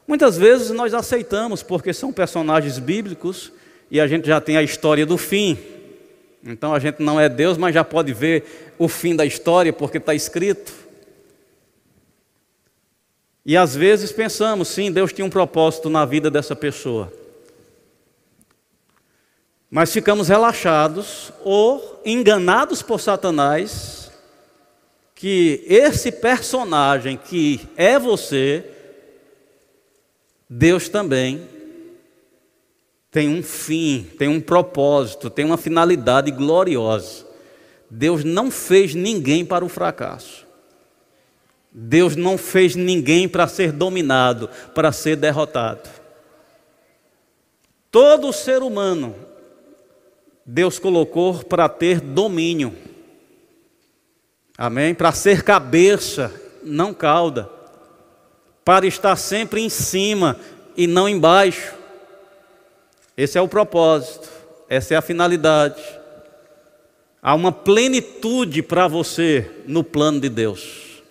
Muitas 0.08 0.38
vezes 0.38 0.72
nós 0.72 0.94
aceitamos 0.94 1.64
porque 1.64 1.94
são 1.94 2.12
personagens 2.12 2.78
bíblicos 2.78 3.52
e 3.90 4.02
a 4.02 4.08
gente 4.08 4.28
já 4.28 4.42
tem 4.42 4.58
a 4.58 4.64
história 4.64 5.06
do 5.06 5.18
fim. 5.18 5.58
Então 6.46 6.74
a 6.74 6.80
gente 6.80 7.02
não 7.02 7.20
é 7.20 7.30
Deus, 7.30 7.58
mas 7.58 7.74
já 7.74 7.84
pode 7.84 8.14
ver 8.14 8.74
o 8.78 8.88
fim 8.88 9.16
da 9.16 9.26
história 9.26 9.72
porque 9.72 9.98
está 9.98 10.14
escrito. 10.14 10.74
E 13.46 13.56
às 13.56 13.76
vezes 13.76 14.12
pensamos, 14.12 14.68
sim, 14.68 14.92
Deus 14.92 15.14
tinha 15.14 15.26
um 15.26 15.30
propósito 15.30 15.90
na 15.90 16.06
vida 16.06 16.30
dessa 16.30 16.56
pessoa. 16.56 17.12
Mas 19.70 19.92
ficamos 19.92 20.28
relaxados 20.28 21.32
ou 21.44 22.02
enganados 22.06 22.82
por 22.82 23.00
Satanás 23.00 24.12
que 25.16 25.64
esse 25.68 26.12
personagem 26.12 27.18
que 27.18 27.68
é 27.76 27.98
você, 27.98 28.66
Deus 30.50 30.90
também 30.90 31.53
tem 33.14 33.30
um 33.30 33.44
fim, 33.44 34.10
tem 34.18 34.28
um 34.28 34.42
propósito, 34.42 35.30
tem 35.30 35.46
uma 35.46 35.56
finalidade 35.56 36.32
gloriosa. 36.32 37.28
Deus 37.88 38.24
não 38.24 38.50
fez 38.50 38.96
ninguém 38.96 39.46
para 39.46 39.64
o 39.64 39.70
fracasso. 39.70 40.48
Deus 41.72 42.16
não 42.16 42.40
fez 42.40 42.76
ninguém 42.76 43.30
para 43.30 43.48
ser 43.48 43.72
dominado, 43.72 44.50
para 44.74 44.92
ser 44.92 45.16
derrotado. 45.16 45.88
Todo 47.92 48.34
ser 48.34 48.64
humano, 48.64 49.14
Deus 50.44 50.80
colocou 50.80 51.44
para 51.44 51.70
ter 51.70 52.02
domínio. 52.02 52.76
Amém? 54.58 54.96
Para 54.96 55.12
ser 55.12 55.44
cabeça, 55.44 56.34
não 56.64 56.96
cauda. 56.96 57.48
Para 58.66 58.88
estar 58.88 59.16
sempre 59.18 59.62
em 59.62 59.70
cima 59.70 60.40
e 60.76 60.88
não 60.88 61.08
embaixo. 61.08 61.83
Esse 63.16 63.38
é 63.38 63.42
o 63.42 63.48
propósito, 63.48 64.30
essa 64.68 64.94
é 64.94 64.98
a 64.98 65.02
finalidade. 65.02 65.82
Há 67.22 67.36
uma 67.36 67.52
plenitude 67.52 68.62
para 68.64 68.88
você 68.88 69.50
no 69.66 69.84
plano 69.84 70.20
de 70.20 70.30
Deus. 70.30 71.02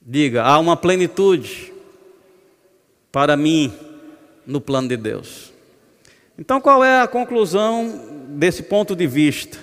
Diga, 0.00 0.42
há 0.42 0.58
uma 0.58 0.76
plenitude 0.76 1.72
para 3.12 3.36
mim 3.36 3.72
no 4.46 4.60
plano 4.60 4.88
de 4.88 4.96
Deus. 4.96 5.52
Então, 6.38 6.60
qual 6.60 6.82
é 6.82 7.00
a 7.00 7.08
conclusão 7.08 8.26
desse 8.28 8.62
ponto 8.62 8.96
de 8.96 9.06
vista? 9.06 9.58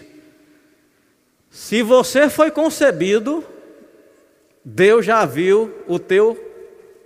Se 1.49 1.81
você 1.81 2.29
foi 2.29 2.51
concebido, 2.51 3.43
Deus 4.63 5.05
já 5.05 5.25
viu 5.25 5.73
o 5.87 5.97
teu 5.97 6.37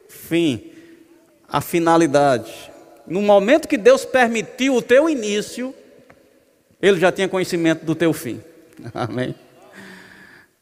fim, 0.10 0.72
a 1.48 1.62
finalidade. 1.62 2.71
No 3.12 3.22
momento 3.22 3.68
que 3.68 3.78
Deus 3.78 4.06
permitiu 4.06 4.74
o 4.74 4.82
teu 4.82 5.10
início, 5.10 5.76
Ele 6.82 6.98
já 6.98 7.12
tinha 7.12 7.28
conhecimento 7.28 7.84
do 7.84 7.94
teu 7.94 8.14
fim. 8.14 8.40
Amém? 8.96 9.36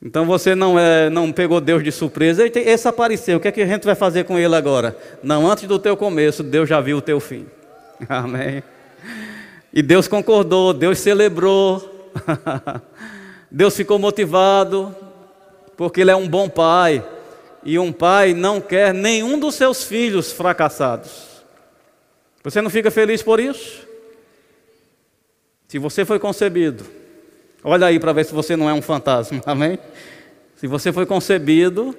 Então 0.01 0.25
você 0.25 0.56
não, 0.56 0.79
é, 0.79 1.12
não 1.12 1.32
pegou 1.32 1.62
Deus 1.62 1.84
de 1.84 1.91
surpresa. 1.91 2.44
Esse 2.48 2.88
apareceu, 2.88 3.38
o 3.38 3.39
que, 3.39 3.50
é 3.50 3.51
que 3.51 3.62
a 3.62 3.68
gente 3.68 3.86
vai 3.86 3.94
fazer 3.94 4.24
com 4.24 4.39
ele 4.39 4.56
agora? 4.56 4.98
Não, 5.22 5.46
antes 5.46 5.68
do 5.68 5.77
teu 5.77 5.96
começo, 5.96 6.41
Deus 6.41 6.68
já 6.68 6.82
viu 6.82 6.98
o 6.98 7.01
teu 7.03 7.20
fim. 7.20 7.46
Amém. 8.10 8.63
E 9.72 9.84
Deus 9.84 10.08
concordou, 10.08 10.74
Deus 10.74 10.98
celebrou, 10.98 12.10
Deus 13.51 13.75
ficou 13.75 14.00
motivado, 14.00 14.96
porque 15.77 16.01
Ele 16.01 16.10
é 16.10 16.15
um 16.15 16.27
bom 16.27 16.50
pai. 16.50 17.06
E 17.63 17.77
um 17.77 17.91
pai 17.91 18.34
não 18.34 18.60
quer 18.60 18.91
nenhum 18.91 19.38
dos 19.38 19.53
seus 19.53 19.84
filhos 19.84 20.32
fracassados. 20.32 21.29
Você 22.43 22.62
não 22.62 22.69
fica 22.69 22.89
feliz 22.89 23.22
por 23.22 23.39
isso? 23.39 23.88
Se 25.67 25.77
você 25.77 26.05
foi 26.05 26.19
concebido 26.19 27.00
Olha 27.63 27.88
aí 27.88 28.00
para 28.00 28.13
ver 28.13 28.25
se 28.25 28.34
você 28.34 28.55
não 28.55 28.69
é 28.69 28.74
um 28.74 28.81
fantasma, 28.81 29.41
amém? 29.46 29.77
Se 30.55 30.67
você 30.67 30.91
foi 30.93 31.05
concebido, 31.05 31.96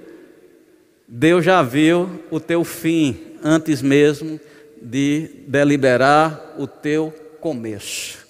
Deus 1.06 1.44
já 1.44 1.62
viu 1.62 2.23
o 2.30 2.40
teu 2.40 2.64
fim 2.64 3.37
antes 3.42 3.82
mesmo 3.82 4.40
de 4.80 5.30
deliberar 5.47 6.54
o 6.59 6.66
teu 6.66 7.12
começo. 7.40 8.26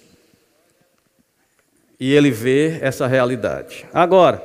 E 1.99 2.13
Ele 2.13 2.31
vê 2.31 2.79
essa 2.81 3.07
realidade. 3.07 3.85
Agora, 3.93 4.43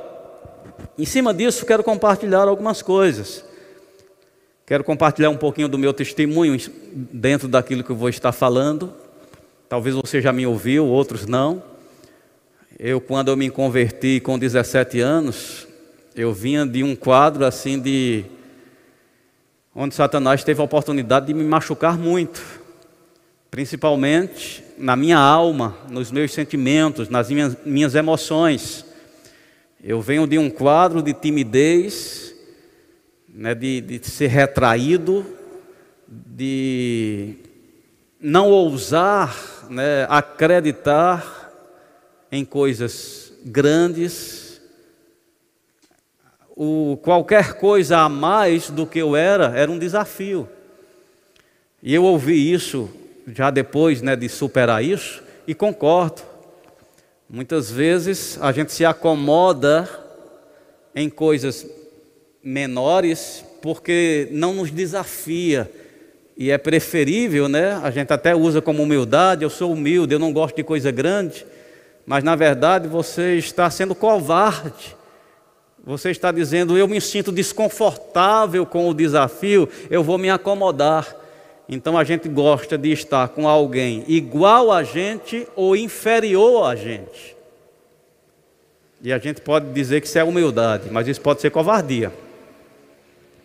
em 0.97 1.05
cima 1.05 1.33
disso, 1.33 1.65
quero 1.65 1.83
compartilhar 1.83 2.47
algumas 2.47 2.81
coisas. 2.81 3.43
Quero 4.67 4.83
compartilhar 4.83 5.29
um 5.29 5.37
pouquinho 5.37 5.69
do 5.69 5.77
meu 5.77 5.93
testemunho 5.93 6.59
dentro 6.91 7.47
daquilo 7.47 7.85
que 7.85 7.89
eu 7.89 7.95
vou 7.95 8.09
estar 8.09 8.33
falando. 8.33 8.93
Talvez 9.69 9.95
você 9.95 10.21
já 10.21 10.33
me 10.33 10.45
ouviu, 10.45 10.85
outros 10.85 11.25
não. 11.25 11.63
Eu, 12.77 12.99
quando 12.99 13.29
eu 13.29 13.37
me 13.37 13.49
converti 13.49 14.19
com 14.19 14.37
17 14.37 14.99
anos, 14.99 15.65
eu 16.13 16.33
vinha 16.33 16.65
de 16.65 16.83
um 16.83 16.97
quadro 16.97 17.45
assim 17.45 17.79
de. 17.79 18.25
onde 19.73 19.95
Satanás 19.95 20.43
teve 20.43 20.59
a 20.59 20.65
oportunidade 20.65 21.27
de 21.27 21.33
me 21.33 21.45
machucar 21.45 21.97
muito, 21.97 22.43
principalmente 23.49 24.61
na 24.77 24.97
minha 24.97 25.17
alma, 25.17 25.77
nos 25.89 26.11
meus 26.11 26.33
sentimentos, 26.33 27.07
nas 27.07 27.29
minhas, 27.29 27.55
minhas 27.65 27.95
emoções. 27.95 28.83
Eu 29.81 30.01
venho 30.01 30.27
de 30.27 30.37
um 30.37 30.49
quadro 30.49 31.01
de 31.01 31.13
timidez, 31.13 32.35
né, 33.37 33.53
de, 33.53 33.81
de 33.81 34.07
ser 34.07 34.27
retraído, 34.27 35.23
de 36.07 37.35
não 38.19 38.49
ousar 38.49 39.67
né, 39.69 40.07
acreditar 40.09 41.53
em 42.31 42.43
coisas 42.43 43.31
grandes, 43.45 44.59
o, 46.55 46.97
qualquer 47.03 47.53
coisa 47.53 47.99
a 47.99 48.09
mais 48.09 48.71
do 48.71 48.87
que 48.87 48.97
eu 48.97 49.15
era, 49.15 49.55
era 49.55 49.71
um 49.71 49.77
desafio. 49.77 50.49
E 51.83 51.93
eu 51.93 52.03
ouvi 52.03 52.51
isso 52.51 52.89
já 53.27 53.51
depois 53.51 54.01
né, 54.01 54.15
de 54.15 54.27
superar 54.27 54.83
isso, 54.83 55.21
e 55.45 55.53
concordo. 55.53 56.23
Muitas 57.29 57.69
vezes 57.69 58.39
a 58.41 58.51
gente 58.51 58.71
se 58.71 58.83
acomoda 58.83 59.87
em 60.95 61.07
coisas 61.07 61.76
menores, 62.43 63.43
porque 63.61 64.27
não 64.31 64.53
nos 64.53 64.71
desafia. 64.71 65.69
E 66.37 66.51
é 66.51 66.57
preferível, 66.57 67.49
né? 67.49 67.79
A 67.83 67.89
gente 67.89 68.13
até 68.13 68.35
usa 68.35 68.61
como 68.61 68.83
humildade, 68.83 69.43
eu 69.43 69.49
sou 69.49 69.71
humilde, 69.71 70.13
eu 70.13 70.19
não 70.19 70.31
gosto 70.31 70.55
de 70.55 70.63
coisa 70.63 70.91
grande, 70.91 71.45
mas 72.05 72.23
na 72.23 72.35
verdade 72.35 72.87
você 72.87 73.35
está 73.35 73.69
sendo 73.69 73.95
covarde. 73.95 74.95
Você 75.83 76.11
está 76.11 76.31
dizendo, 76.31 76.77
eu 76.77 76.87
me 76.87 76.99
sinto 76.99 77.31
desconfortável 77.31 78.65
com 78.65 78.89
o 78.89 78.93
desafio, 78.93 79.69
eu 79.89 80.03
vou 80.03 80.17
me 80.17 80.29
acomodar. 80.29 81.15
Então 81.67 81.97
a 81.97 82.03
gente 82.03 82.29
gosta 82.29 82.77
de 82.77 82.91
estar 82.91 83.29
com 83.29 83.47
alguém 83.47 84.03
igual 84.07 84.71
a 84.71 84.83
gente 84.83 85.47
ou 85.55 85.75
inferior 85.75 86.69
a 86.69 86.75
gente. 86.75 87.35
E 89.01 89.11
a 89.13 89.17
gente 89.17 89.41
pode 89.41 89.71
dizer 89.73 90.01
que 90.01 90.07
isso 90.07 90.17
é 90.19 90.23
humildade, 90.23 90.89
mas 90.91 91.07
isso 91.07 91.21
pode 91.21 91.41
ser 91.41 91.51
covardia. 91.51 92.11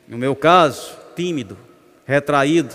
No 0.06 0.18
meu 0.18 0.34
caso, 0.34 0.96
tímido, 1.14 1.56
retraído. 2.04 2.74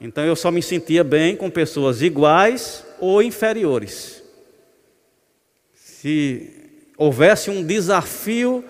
Então 0.00 0.24
eu 0.24 0.36
só 0.36 0.50
me 0.50 0.62
sentia 0.62 1.02
bem 1.02 1.36
com 1.36 1.50
pessoas 1.50 2.02
iguais 2.02 2.84
ou 2.98 3.22
inferiores. 3.22 4.22
Se 5.74 6.50
houvesse 6.96 7.50
um 7.50 7.62
desafio, 7.62 8.64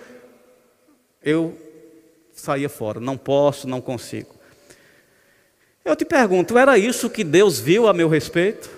eu 1.22 1.56
saía 2.32 2.68
fora. 2.68 3.00
Não 3.00 3.16
posso, 3.16 3.68
não 3.68 3.80
consigo. 3.80 4.34
Eu 5.84 5.94
te 5.94 6.04
pergunto, 6.04 6.56
era 6.56 6.78
isso 6.78 7.10
que 7.10 7.22
Deus 7.22 7.60
viu 7.60 7.86
a 7.86 7.92
meu 7.92 8.08
respeito? 8.08 8.70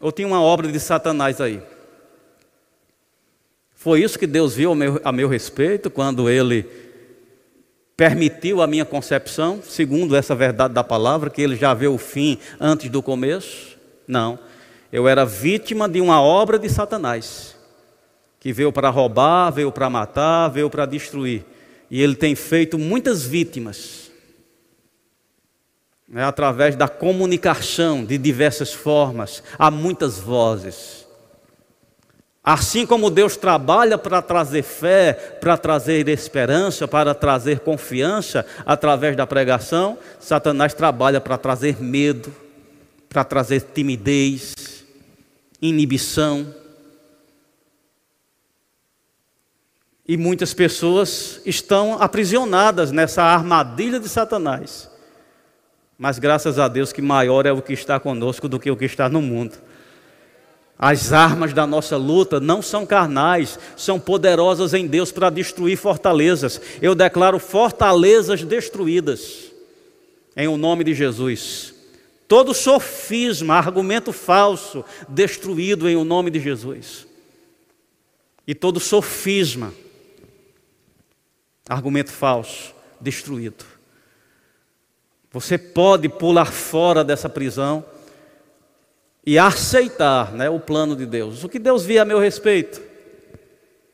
Ou 0.00 0.12
tinha 0.12 0.28
uma 0.28 0.42
obra 0.42 0.70
de 0.70 0.78
Satanás 0.78 1.40
aí? 1.40 1.62
Foi 3.74 4.02
isso 4.02 4.18
que 4.18 4.26
Deus 4.26 4.54
viu 4.54 4.72
a 4.72 4.74
meu, 4.74 5.00
a 5.04 5.12
meu 5.12 5.28
respeito 5.28 5.88
quando 5.88 6.28
ele 6.28 6.85
permitiu 7.96 8.60
a 8.60 8.66
minha 8.66 8.84
concepção, 8.84 9.60
segundo 9.62 10.14
essa 10.14 10.34
verdade 10.34 10.74
da 10.74 10.84
palavra, 10.84 11.30
que 11.30 11.40
ele 11.40 11.56
já 11.56 11.72
vê 11.72 11.86
o 11.86 11.96
fim 11.96 12.38
antes 12.60 12.90
do 12.90 13.02
começo? 13.02 13.76
Não. 14.06 14.38
Eu 14.92 15.08
era 15.08 15.24
vítima 15.24 15.88
de 15.88 16.00
uma 16.00 16.20
obra 16.20 16.58
de 16.58 16.68
Satanás, 16.68 17.56
que 18.38 18.52
veio 18.52 18.70
para 18.70 18.90
roubar, 18.90 19.50
veio 19.50 19.72
para 19.72 19.88
matar, 19.88 20.48
veio 20.48 20.68
para 20.68 20.84
destruir. 20.84 21.44
E 21.90 22.02
ele 22.02 22.14
tem 22.14 22.34
feito 22.34 22.78
muitas 22.78 23.24
vítimas. 23.24 24.10
Né, 26.08 26.22
através 26.22 26.76
da 26.76 26.86
comunicação 26.86 28.04
de 28.04 28.16
diversas 28.16 28.72
formas, 28.72 29.42
há 29.58 29.72
muitas 29.72 30.18
vozes. 30.18 31.05
Assim 32.48 32.86
como 32.86 33.10
Deus 33.10 33.36
trabalha 33.36 33.98
para 33.98 34.22
trazer 34.22 34.62
fé, 34.62 35.14
para 35.40 35.58
trazer 35.58 36.08
esperança, 36.08 36.86
para 36.86 37.12
trazer 37.12 37.58
confiança 37.58 38.46
através 38.64 39.16
da 39.16 39.26
pregação, 39.26 39.98
Satanás 40.20 40.72
trabalha 40.72 41.20
para 41.20 41.36
trazer 41.36 41.82
medo, 41.82 42.32
para 43.08 43.24
trazer 43.24 43.62
timidez, 43.74 44.54
inibição. 45.60 46.54
E 50.06 50.16
muitas 50.16 50.54
pessoas 50.54 51.40
estão 51.44 52.00
aprisionadas 52.00 52.92
nessa 52.92 53.24
armadilha 53.24 53.98
de 53.98 54.08
Satanás. 54.08 54.88
Mas 55.98 56.20
graças 56.20 56.60
a 56.60 56.68
Deus 56.68 56.92
que 56.92 57.02
maior 57.02 57.44
é 57.44 57.50
o 57.50 57.60
que 57.60 57.72
está 57.72 57.98
conosco 57.98 58.48
do 58.48 58.60
que 58.60 58.70
o 58.70 58.76
que 58.76 58.84
está 58.84 59.08
no 59.08 59.20
mundo. 59.20 59.56
As 60.78 61.10
armas 61.12 61.54
da 61.54 61.66
nossa 61.66 61.96
luta 61.96 62.38
não 62.38 62.60
são 62.60 62.84
carnais, 62.84 63.58
são 63.76 63.98
poderosas 63.98 64.74
em 64.74 64.86
Deus 64.86 65.10
para 65.10 65.30
destruir 65.30 65.76
fortalezas. 65.76 66.60
Eu 66.82 66.94
declaro 66.94 67.38
fortalezas 67.38 68.42
destruídas, 68.42 69.52
em 70.36 70.46
o 70.46 70.58
nome 70.58 70.84
de 70.84 70.92
Jesus. 70.92 71.74
Todo 72.28 72.52
sofisma, 72.52 73.54
argumento 73.54 74.12
falso, 74.12 74.84
destruído 75.08 75.88
em 75.88 75.96
o 75.96 76.04
nome 76.04 76.30
de 76.30 76.40
Jesus. 76.40 77.06
E 78.46 78.54
todo 78.54 78.78
sofisma, 78.78 79.72
argumento 81.66 82.10
falso, 82.10 82.74
destruído. 83.00 83.64
Você 85.32 85.56
pode 85.56 86.08
pular 86.08 86.52
fora 86.52 87.02
dessa 87.02 87.28
prisão 87.28 87.84
e 89.26 89.40
aceitar 89.40 90.32
né, 90.32 90.48
o 90.48 90.60
plano 90.60 90.94
de 90.94 91.04
Deus. 91.04 91.42
O 91.42 91.48
que 91.48 91.58
Deus 91.58 91.84
via 91.84 92.02
a 92.02 92.04
meu 92.04 92.20
respeito? 92.20 92.80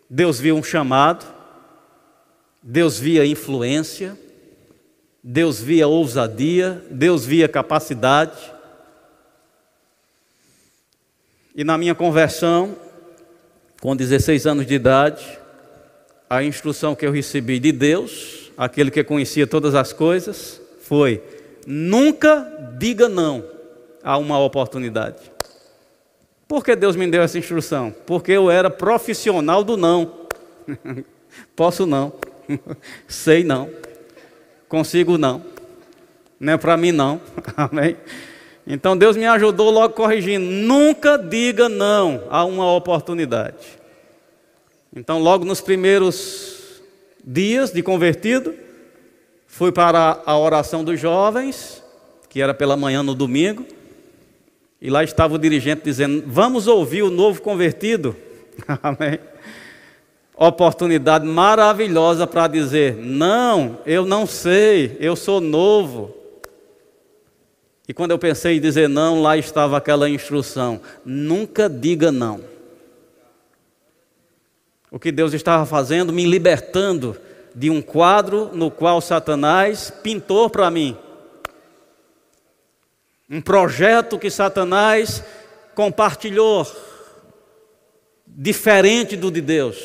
Deus 0.08 0.38
via 0.38 0.54
um 0.54 0.62
chamado, 0.62 1.24
Deus 2.62 2.98
via 2.98 3.24
influência, 3.24 4.16
Deus 5.24 5.58
via 5.58 5.88
ousadia, 5.88 6.84
Deus 6.90 7.24
via 7.24 7.48
capacidade. 7.48 8.52
E 11.54 11.64
na 11.64 11.78
minha 11.78 11.94
conversão, 11.94 12.76
com 13.80 13.96
16 13.96 14.46
anos 14.46 14.66
de 14.66 14.74
idade, 14.74 15.38
a 16.28 16.44
instrução 16.44 16.94
que 16.94 17.06
eu 17.06 17.10
recebi 17.10 17.58
de 17.58 17.72
Deus, 17.72 18.52
aquele 18.54 18.90
que 18.90 19.02
conhecia 19.02 19.46
todas 19.46 19.74
as 19.74 19.94
coisas, 19.94 20.60
foi: 20.82 21.22
nunca 21.66 22.74
diga 22.78 23.08
não 23.08 23.61
a 24.02 24.18
uma 24.18 24.38
oportunidade. 24.38 25.30
Por 26.46 26.64
que 26.64 26.76
Deus 26.76 26.96
me 26.96 27.06
deu 27.06 27.22
essa 27.22 27.38
instrução? 27.38 27.94
Porque 28.06 28.32
eu 28.32 28.50
era 28.50 28.68
profissional 28.68 29.64
do 29.64 29.76
não. 29.76 30.12
Posso 31.56 31.86
não. 31.86 32.12
Sei 33.08 33.42
não. 33.42 33.70
Consigo 34.68 35.16
não. 35.16 35.42
Não 36.38 36.52
é 36.52 36.56
para 36.56 36.76
mim 36.76 36.92
não. 36.92 37.20
Amém? 37.56 37.96
Então 38.66 38.96
Deus 38.96 39.16
me 39.16 39.26
ajudou 39.26 39.70
logo 39.70 39.94
corrigindo. 39.94 40.44
Nunca 40.44 41.16
diga 41.16 41.68
não 41.68 42.24
a 42.30 42.44
uma 42.44 42.70
oportunidade. 42.72 43.82
Então, 44.94 45.18
logo 45.18 45.46
nos 45.46 45.62
primeiros 45.62 46.82
dias 47.24 47.72
de 47.72 47.82
convertido, 47.82 48.54
fui 49.46 49.72
para 49.72 50.20
a 50.26 50.36
oração 50.36 50.84
dos 50.84 51.00
jovens, 51.00 51.82
que 52.28 52.42
era 52.42 52.52
pela 52.52 52.76
manhã 52.76 53.02
no 53.02 53.14
domingo. 53.14 53.64
E 54.84 54.90
lá 54.90 55.04
estava 55.04 55.36
o 55.36 55.38
dirigente 55.38 55.82
dizendo: 55.84 56.24
Vamos 56.26 56.66
ouvir 56.66 57.04
o 57.04 57.10
novo 57.10 57.40
convertido. 57.40 58.16
Amém. 58.82 59.20
Oportunidade 60.34 61.24
maravilhosa 61.24 62.26
para 62.26 62.48
dizer: 62.48 62.96
Não, 62.96 63.78
eu 63.86 64.04
não 64.04 64.26
sei, 64.26 64.96
eu 64.98 65.14
sou 65.14 65.40
novo. 65.40 66.12
E 67.86 67.94
quando 67.94 68.10
eu 68.10 68.18
pensei 68.18 68.56
em 68.56 68.60
dizer 68.60 68.88
não, 68.88 69.22
lá 69.22 69.36
estava 69.36 69.76
aquela 69.76 70.10
instrução: 70.10 70.80
Nunca 71.04 71.70
diga 71.70 72.10
não. 72.10 72.40
O 74.90 74.98
que 74.98 75.12
Deus 75.12 75.32
estava 75.32 75.64
fazendo, 75.64 76.12
me 76.12 76.26
libertando 76.26 77.16
de 77.54 77.70
um 77.70 77.80
quadro 77.80 78.50
no 78.52 78.68
qual 78.68 79.00
Satanás 79.00 79.92
pintou 80.02 80.50
para 80.50 80.68
mim 80.72 80.96
um 83.32 83.40
projeto 83.40 84.18
que 84.18 84.28
Satanás 84.28 85.24
compartilhou, 85.74 86.70
diferente 88.26 89.16
do 89.16 89.30
de 89.30 89.40
Deus, 89.40 89.78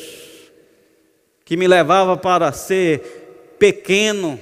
que 1.46 1.56
me 1.56 1.66
levava 1.66 2.14
para 2.14 2.52
ser 2.52 3.56
pequeno, 3.58 4.38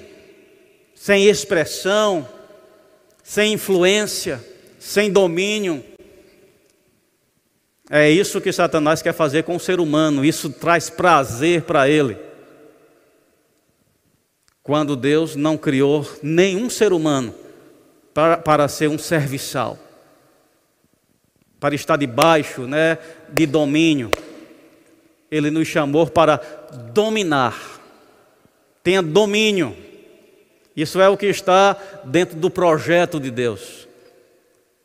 sem 0.93 1.27
expressão, 1.27 2.29
sem 3.23 3.53
influência, 3.53 4.45
sem 4.81 5.09
domínio. 5.09 5.85
É 7.89 8.11
isso 8.11 8.41
que 8.41 8.53
Satanás 8.53 9.03
quer 9.03 9.13
fazer 9.13 9.45
com 9.45 9.55
o 9.55 9.61
ser 9.61 9.79
humano, 9.79 10.25
isso 10.25 10.51
traz 10.51 10.91
prazer 10.91 11.63
para 11.63 11.89
ele. 11.89 12.19
Quando 14.65 14.97
Deus 14.97 15.37
não 15.37 15.57
criou 15.57 16.05
nenhum 16.25 16.69
ser 16.69 16.93
humano 16.93 17.46
para, 18.17 18.39
para 18.39 18.67
ser 18.67 18.89
um 18.89 18.97
serviçal, 18.97 19.77
para 21.61 21.75
estar 21.75 21.99
debaixo 21.99 22.63
né, 22.63 22.97
de 23.29 23.45
domínio, 23.45 24.11
Ele 25.31 25.51
nos 25.51 25.69
chamou 25.69 26.07
para 26.07 26.41
dominar. 26.95 27.79
Tenha 28.83 29.03
domínio. 29.03 29.77
Isso 30.75 30.99
é 30.99 31.07
o 31.11 31.17
que 31.17 31.27
está 31.27 31.77
dentro 32.05 32.39
do 32.39 32.49
projeto 32.49 33.21
de 33.21 33.31
Deus. 33.31 33.87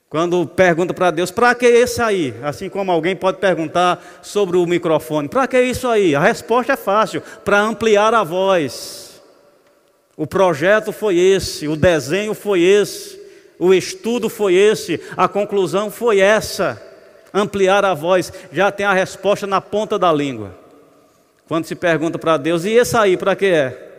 Quando 0.09 0.45
pergunta 0.45 0.93
para 0.93 1.09
Deus, 1.09 1.31
para 1.31 1.55
que 1.55 1.69
isso 1.69 2.03
aí? 2.03 2.33
Assim 2.43 2.67
como 2.67 2.91
alguém 2.91 3.15
pode 3.15 3.37
perguntar 3.37 4.19
sobre 4.21 4.57
o 4.57 4.65
microfone, 4.65 5.29
para 5.29 5.47
que 5.47 5.61
isso 5.61 5.87
aí? 5.87 6.13
A 6.13 6.19
resposta 6.19 6.73
é 6.73 6.77
fácil: 6.77 7.21
para 7.45 7.61
ampliar 7.61 8.13
a 8.13 8.25
voz. 8.25 9.21
O 10.17 10.27
projeto 10.27 10.91
foi 10.91 11.17
esse, 11.17 11.65
o 11.69 11.77
desenho 11.77 12.33
foi 12.33 12.61
esse, 12.61 13.20
o 13.63 13.75
estudo 13.75 14.27
foi 14.27 14.55
esse, 14.55 14.99
a 15.15 15.27
conclusão 15.27 15.91
foi 15.91 16.19
essa. 16.19 16.81
Ampliar 17.31 17.85
a 17.85 17.93
voz, 17.93 18.33
já 18.51 18.71
tem 18.71 18.87
a 18.87 18.91
resposta 18.91 19.45
na 19.45 19.61
ponta 19.61 19.99
da 19.99 20.11
língua. 20.11 20.57
Quando 21.47 21.65
se 21.65 21.75
pergunta 21.75 22.17
para 22.17 22.37
Deus, 22.37 22.65
e 22.65 22.71
esse 22.71 22.97
aí 22.97 23.15
para 23.15 23.35
que 23.35 23.45
é? 23.45 23.91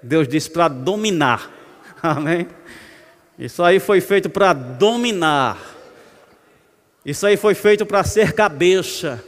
Deus 0.00 0.28
diz 0.28 0.46
para 0.46 0.68
dominar. 0.68 1.50
Amém? 2.00 2.46
Isso 3.36 3.60
aí 3.60 3.80
foi 3.80 4.00
feito 4.00 4.30
para 4.30 4.52
dominar. 4.52 5.58
Isso 7.04 7.26
aí 7.26 7.36
foi 7.36 7.56
feito 7.56 7.84
para 7.84 8.04
ser 8.04 8.34
cabeça. 8.34 9.20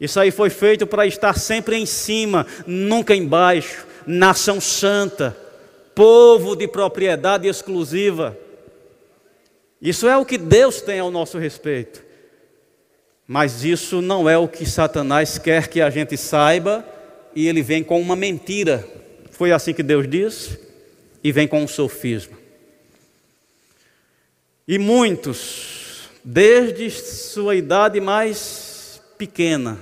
Isso 0.00 0.18
aí 0.18 0.30
foi 0.30 0.48
feito 0.48 0.86
para 0.86 1.04
estar 1.04 1.38
sempre 1.38 1.76
em 1.76 1.84
cima, 1.84 2.46
nunca 2.66 3.14
embaixo. 3.14 3.84
Nação 4.06 4.58
santa, 4.58 5.36
povo 5.94 6.56
de 6.56 6.66
propriedade 6.66 7.46
exclusiva. 7.46 8.38
Isso 9.82 10.06
é 10.06 10.16
o 10.16 10.24
que 10.24 10.38
Deus 10.38 10.80
tem 10.80 11.00
ao 11.00 11.10
nosso 11.10 11.36
respeito. 11.38 12.04
Mas 13.26 13.64
isso 13.64 14.00
não 14.00 14.30
é 14.30 14.38
o 14.38 14.46
que 14.46 14.64
Satanás 14.64 15.38
quer 15.38 15.66
que 15.66 15.80
a 15.80 15.90
gente 15.90 16.16
saiba, 16.16 16.86
e 17.34 17.48
ele 17.48 17.62
vem 17.62 17.82
com 17.82 18.00
uma 18.00 18.14
mentira. 18.14 18.86
Foi 19.32 19.50
assim 19.50 19.74
que 19.74 19.82
Deus 19.82 20.08
disse, 20.08 20.56
e 21.24 21.32
vem 21.32 21.48
com 21.48 21.60
um 21.60 21.66
sofisma. 21.66 22.38
E 24.68 24.78
muitos, 24.78 26.08
desde 26.22 26.88
sua 26.88 27.56
idade 27.56 28.00
mais 28.00 29.02
pequena, 29.18 29.78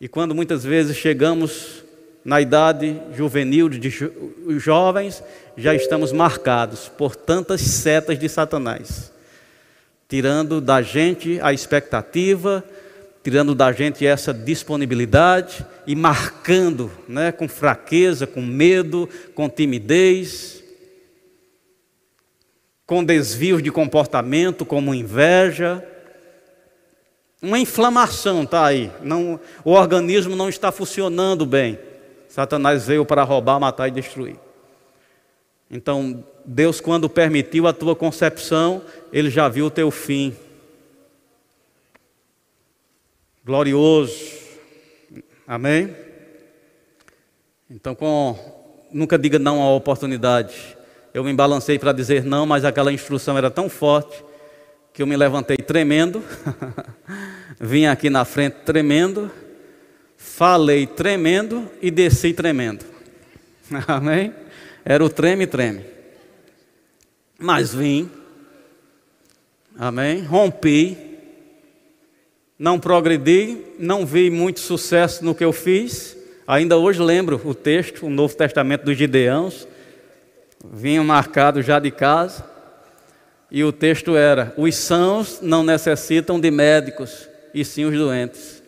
e 0.00 0.08
quando 0.08 0.34
muitas 0.34 0.64
vezes 0.64 0.96
chegamos 0.96 1.84
na 2.24 2.40
idade 2.40 3.00
juvenil 3.14 3.68
de 3.68 3.90
jo 3.90 4.10
jovens, 4.58 5.22
já 5.56 5.74
estamos 5.74 6.12
marcados 6.12 6.88
por 6.88 7.14
tantas 7.16 7.60
setas 7.60 8.18
de 8.18 8.28
Satanás, 8.28 9.12
tirando 10.08 10.60
da 10.60 10.82
gente 10.82 11.40
a 11.40 11.52
expectativa, 11.52 12.64
tirando 13.22 13.54
da 13.54 13.72
gente 13.72 14.06
essa 14.06 14.32
disponibilidade 14.32 15.64
e 15.86 15.94
marcando 15.94 16.90
né, 17.08 17.32
com 17.32 17.48
fraqueza, 17.48 18.26
com 18.26 18.40
medo, 18.40 19.08
com 19.34 19.48
timidez 19.48 20.62
com 22.92 23.02
desvios 23.02 23.62
de 23.62 23.70
comportamento, 23.70 24.66
como 24.66 24.94
inveja. 24.94 25.82
Uma 27.40 27.58
inflamação 27.58 28.42
está 28.42 28.66
aí. 28.66 28.90
Não, 29.02 29.40
o 29.64 29.70
organismo 29.70 30.36
não 30.36 30.48
está 30.48 30.70
funcionando 30.70 31.46
bem. 31.46 31.78
Satanás 32.28 32.86
veio 32.86 33.06
para 33.06 33.22
roubar, 33.22 33.58
matar 33.58 33.88
e 33.88 33.90
destruir. 33.90 34.36
Então, 35.72 36.22
Deus, 36.44 36.82
quando 36.82 37.08
permitiu 37.08 37.66
a 37.66 37.72
tua 37.72 37.96
concepção, 37.96 38.82
Ele 39.10 39.30
já 39.30 39.48
viu 39.48 39.66
o 39.66 39.70
teu 39.70 39.90
fim. 39.90 40.36
Glorioso. 43.42 44.14
Amém? 45.48 45.96
Então, 47.70 47.94
com, 47.94 48.38
nunca 48.92 49.18
diga 49.18 49.38
não 49.38 49.62
à 49.62 49.74
oportunidade. 49.74 50.76
Eu 51.14 51.24
me 51.24 51.32
balancei 51.32 51.78
para 51.78 51.92
dizer 51.92 52.22
não, 52.22 52.44
mas 52.44 52.66
aquela 52.66 52.92
instrução 52.92 53.38
era 53.38 53.50
tão 53.50 53.70
forte 53.70 54.22
que 54.92 55.00
eu 55.00 55.06
me 55.06 55.16
levantei 55.16 55.56
tremendo, 55.56 56.22
vim 57.58 57.86
aqui 57.86 58.10
na 58.10 58.26
frente 58.26 58.56
tremendo, 58.64 59.30
falei 60.18 60.86
tremendo 60.86 61.66
e 61.80 61.90
desci 61.90 62.34
tremendo. 62.34 62.84
Amém? 63.88 64.41
Era 64.84 65.04
o 65.04 65.08
treme-treme. 65.08 65.84
Mas 67.38 67.74
vim, 67.74 68.10
amém? 69.76 70.22
Rompi, 70.22 70.96
não 72.58 72.78
progredi, 72.78 73.58
não 73.78 74.06
vi 74.06 74.30
muito 74.30 74.60
sucesso 74.60 75.24
no 75.24 75.34
que 75.34 75.44
eu 75.44 75.52
fiz. 75.52 76.16
Ainda 76.46 76.76
hoje 76.76 77.00
lembro 77.00 77.40
o 77.44 77.54
texto, 77.54 78.06
o 78.06 78.10
Novo 78.10 78.36
Testamento 78.36 78.84
dos 78.84 78.96
Gideãos, 78.96 79.66
vinha 80.64 81.02
marcado 81.02 81.62
já 81.62 81.78
de 81.78 81.90
casa, 81.90 82.44
e 83.50 83.64
o 83.64 83.72
texto 83.72 84.16
era: 84.16 84.54
os 84.56 84.74
sãos 84.74 85.40
não 85.42 85.62
necessitam 85.62 86.40
de 86.40 86.50
médicos, 86.50 87.28
e 87.52 87.64
sim 87.64 87.84
os 87.84 87.96
doentes. 87.96 88.62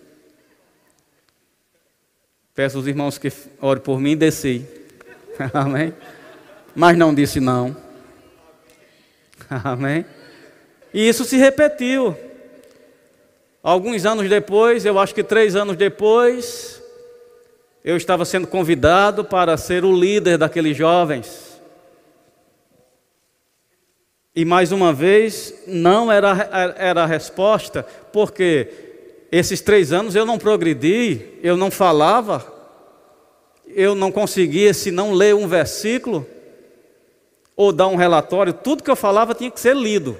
Peço 2.54 2.76
aos 2.76 2.86
irmãos 2.86 3.18
que 3.18 3.32
orem 3.60 3.82
por 3.82 4.00
mim 4.00 4.12
e 4.12 4.16
desci. 4.16 4.64
Amém? 5.52 5.94
Mas 6.74 6.96
não 6.96 7.14
disse 7.14 7.40
não. 7.40 7.76
Amém? 9.48 10.04
E 10.92 11.08
isso 11.08 11.24
se 11.24 11.36
repetiu. 11.36 12.16
Alguns 13.62 14.04
anos 14.04 14.28
depois, 14.28 14.84
eu 14.84 14.98
acho 14.98 15.14
que 15.14 15.22
três 15.22 15.56
anos 15.56 15.76
depois, 15.76 16.82
eu 17.84 17.96
estava 17.96 18.24
sendo 18.24 18.46
convidado 18.46 19.24
para 19.24 19.56
ser 19.56 19.84
o 19.84 19.92
líder 19.92 20.38
daqueles 20.38 20.76
jovens. 20.76 21.60
E 24.36 24.44
mais 24.44 24.72
uma 24.72 24.92
vez, 24.92 25.54
não 25.66 26.10
era, 26.10 26.74
era 26.76 27.04
a 27.04 27.06
resposta, 27.06 27.86
porque 28.12 28.68
esses 29.30 29.60
três 29.60 29.92
anos 29.92 30.14
eu 30.14 30.26
não 30.26 30.38
progredi, 30.38 31.20
eu 31.42 31.56
não 31.56 31.70
falava, 31.70 32.53
eu 33.66 33.94
não 33.94 34.12
conseguia, 34.12 34.72
se 34.74 34.90
não 34.90 35.12
ler 35.12 35.34
um 35.34 35.48
versículo 35.48 36.26
ou 37.56 37.72
dar 37.72 37.88
um 37.88 37.96
relatório, 37.96 38.52
tudo 38.52 38.82
que 38.82 38.90
eu 38.90 38.96
falava 38.96 39.34
tinha 39.34 39.50
que 39.50 39.60
ser 39.60 39.76
lido. 39.76 40.18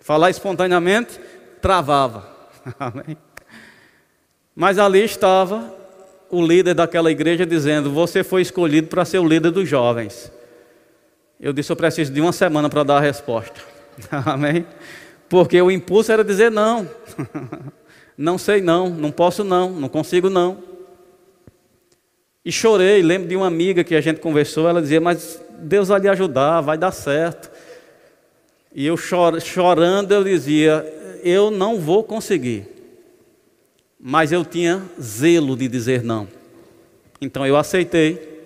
Falar 0.00 0.30
espontaneamente 0.30 1.18
travava. 1.60 2.28
Mas 4.54 4.78
ali 4.78 5.04
estava 5.04 5.74
o 6.30 6.44
líder 6.44 6.74
daquela 6.74 7.10
igreja 7.10 7.44
dizendo: 7.44 7.90
Você 7.90 8.24
foi 8.24 8.42
escolhido 8.42 8.88
para 8.88 9.04
ser 9.04 9.18
o 9.18 9.26
líder 9.26 9.50
dos 9.50 9.68
jovens. 9.68 10.30
Eu 11.40 11.52
disse: 11.52 11.70
Eu 11.70 11.76
preciso 11.76 12.12
de 12.12 12.20
uma 12.20 12.32
semana 12.32 12.68
para 12.68 12.82
dar 12.82 12.96
a 12.98 13.00
resposta. 13.00 13.60
Amém? 14.24 14.66
Porque 15.28 15.60
o 15.60 15.70
impulso 15.70 16.12
era 16.12 16.24
dizer 16.24 16.50
não. 16.50 16.88
não 18.16 18.38
sei 18.38 18.60
não, 18.60 18.88
não 18.88 19.10
posso 19.10 19.42
não, 19.42 19.70
não 19.70 19.88
consigo 19.88 20.30
não. 20.30 20.75
E 22.46 22.52
chorei, 22.52 23.02
lembro 23.02 23.28
de 23.28 23.34
uma 23.34 23.48
amiga 23.48 23.82
que 23.82 23.92
a 23.92 24.00
gente 24.00 24.20
conversou, 24.20 24.68
ela 24.68 24.80
dizia, 24.80 25.00
mas 25.00 25.42
Deus 25.58 25.88
vai 25.88 25.98
lhe 25.98 26.08
ajudar, 26.08 26.60
vai 26.60 26.78
dar 26.78 26.92
certo. 26.92 27.50
E 28.72 28.86
eu 28.86 28.96
chor, 28.96 29.40
chorando, 29.40 30.12
eu 30.12 30.22
dizia, 30.22 31.18
eu 31.24 31.50
não 31.50 31.80
vou 31.80 32.04
conseguir. 32.04 32.68
Mas 33.98 34.30
eu 34.30 34.44
tinha 34.44 34.80
zelo 35.00 35.56
de 35.56 35.66
dizer 35.66 36.04
não. 36.04 36.28
Então 37.20 37.44
eu 37.44 37.56
aceitei. 37.56 38.44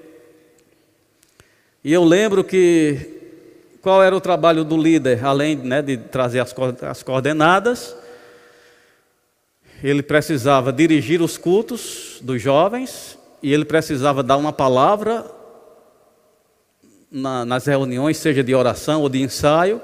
E 1.84 1.92
eu 1.92 2.02
lembro 2.02 2.42
que 2.42 3.06
qual 3.82 4.02
era 4.02 4.16
o 4.16 4.20
trabalho 4.20 4.64
do 4.64 4.78
líder, 4.78 5.22
além 5.22 5.56
né, 5.56 5.82
de 5.82 5.98
trazer 5.98 6.40
as, 6.40 6.54
as 6.88 7.02
coordenadas, 7.02 7.94
ele 9.84 10.02
precisava 10.02 10.72
dirigir 10.72 11.20
os 11.20 11.36
cultos 11.36 12.16
dos 12.22 12.40
jovens 12.40 13.19
e 13.42 13.52
ele 13.52 13.64
precisava 13.64 14.22
dar 14.22 14.36
uma 14.36 14.52
palavra 14.52 15.24
na, 17.10 17.44
nas 17.44 17.66
reuniões, 17.66 18.16
seja 18.16 18.44
de 18.44 18.54
oração 18.54 19.02
ou 19.02 19.08
de 19.08 19.20
ensaio. 19.20 19.80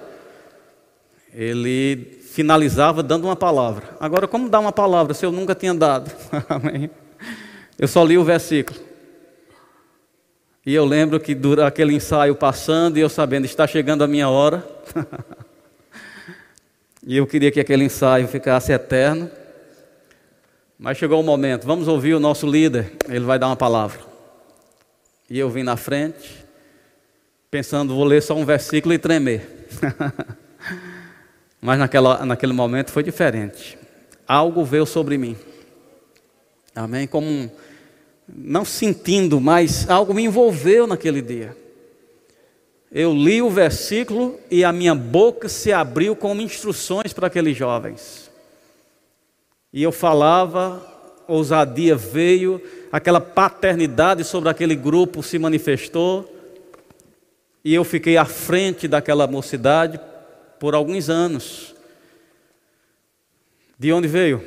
Ele 1.33 2.21
finalizava 2.31 3.03
dando 3.03 3.25
uma 3.25 3.37
palavra. 3.37 3.97
Agora, 3.99 4.29
como 4.29 4.49
dar 4.49 4.61
uma 4.61 4.73
palavra 4.73 5.15
se 5.15 5.25
eu 5.25 5.33
nunca 5.33 5.55
tinha 5.55 5.75
dado? 5.75 6.11
eu 7.79 7.89
só 7.89 8.05
li 8.05 8.19
o 8.19 8.25
versículo. 8.25 8.79
E 10.65 10.75
eu 10.75 10.85
lembro 10.85 11.21
que 11.21 11.35
dura 11.35 11.67
aquele 11.67 11.95
ensaio 11.95 12.35
passando 12.35 12.99
e 12.99 13.01
eu 13.01 13.09
sabendo, 13.09 13.45
está 13.45 13.67
chegando 13.67 14.03
a 14.03 14.07
minha 14.07 14.29
hora. 14.29 14.67
e 17.07 17.17
eu 17.17 17.27
queria 17.27 17.53
que 17.53 17.61
aquele 17.61 17.85
ensaio 17.85 18.27
ficasse 18.27 18.73
eterno. 18.73 19.31
Mas 20.79 20.99
chegou 20.99 21.21
o 21.21 21.25
momento, 21.25 21.67
vamos 21.67 21.89
ouvir 21.89 22.15
o 22.15 22.21
nosso 22.21 22.47
líder, 22.47 22.93
ele 23.09 23.25
vai 23.25 23.39
dar 23.39 23.47
uma 23.47 23.57
palavra. 23.57 24.01
E 25.29 25.39
eu 25.39 25.49
vim 25.49 25.63
na 25.63 25.77
frente, 25.77 26.45
pensando, 27.51 27.95
vou 27.95 28.05
ler 28.05 28.23
só 28.23 28.35
um 28.35 28.45
versículo 28.45 28.93
e 28.93 28.99
tremer. 28.99 29.69
Mas 31.61 31.79
naquela, 31.79 32.25
naquele 32.25 32.53
momento 32.53 32.93
foi 32.93 33.03
diferente. 33.03 33.79
Algo 34.29 34.65
veio 34.65 34.87
sobre 34.87 35.17
mim. 35.17 35.37
Amém? 36.75 37.07
Como 37.07 37.51
não 38.29 38.65
sentindo, 38.65 39.41
mas 39.41 39.89
algo 39.89 40.13
me 40.13 40.25
envolveu 40.25 40.87
naquele 40.87 41.23
dia. 41.23 41.57
Eu 42.93 43.15
li 43.15 43.41
o 43.41 43.51
versículo 43.51 44.39
e 44.51 44.65
a 44.65 44.73
minha 44.73 44.95
boca 44.95 45.49
se 45.49 45.73
abriu 45.73 46.15
como 46.15 46.41
instruções 46.41 47.13
para 47.13 47.29
aqueles 47.29 47.57
jovens. 47.57 48.26
E 49.77 49.83
eu 49.83 49.93
falava, 49.93 50.83
ousadia 51.29 51.95
veio, 51.95 52.63
aquela 52.91 53.21
paternidade 53.21 54.25
sobre 54.25 54.49
aquele 54.49 54.75
grupo 54.75 55.23
se 55.23 55.39
manifestou, 55.39 56.35
e 57.63 57.75
eu 57.75 57.85
fiquei 57.85 58.17
à 58.17 58.25
frente 58.25 58.89
daquela 58.89 59.27
mocidade 59.27 60.01
por 60.59 60.75
alguns 60.75 61.11
anos. 61.11 61.75
De 63.79 63.93
onde 63.93 64.09
veio? 64.09 64.43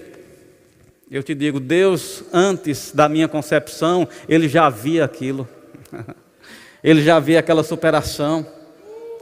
Eu 1.12 1.22
te 1.22 1.36
digo, 1.36 1.60
Deus, 1.60 2.24
antes 2.34 2.92
da 2.92 3.08
minha 3.08 3.28
concepção, 3.28 4.08
Ele 4.28 4.50
já 4.50 4.68
via 4.68 5.06
aquilo. 5.06 5.48
Ele 6.84 7.04
já 7.04 7.20
via 7.20 7.38
aquela 7.38 7.62
superação. 7.62 8.48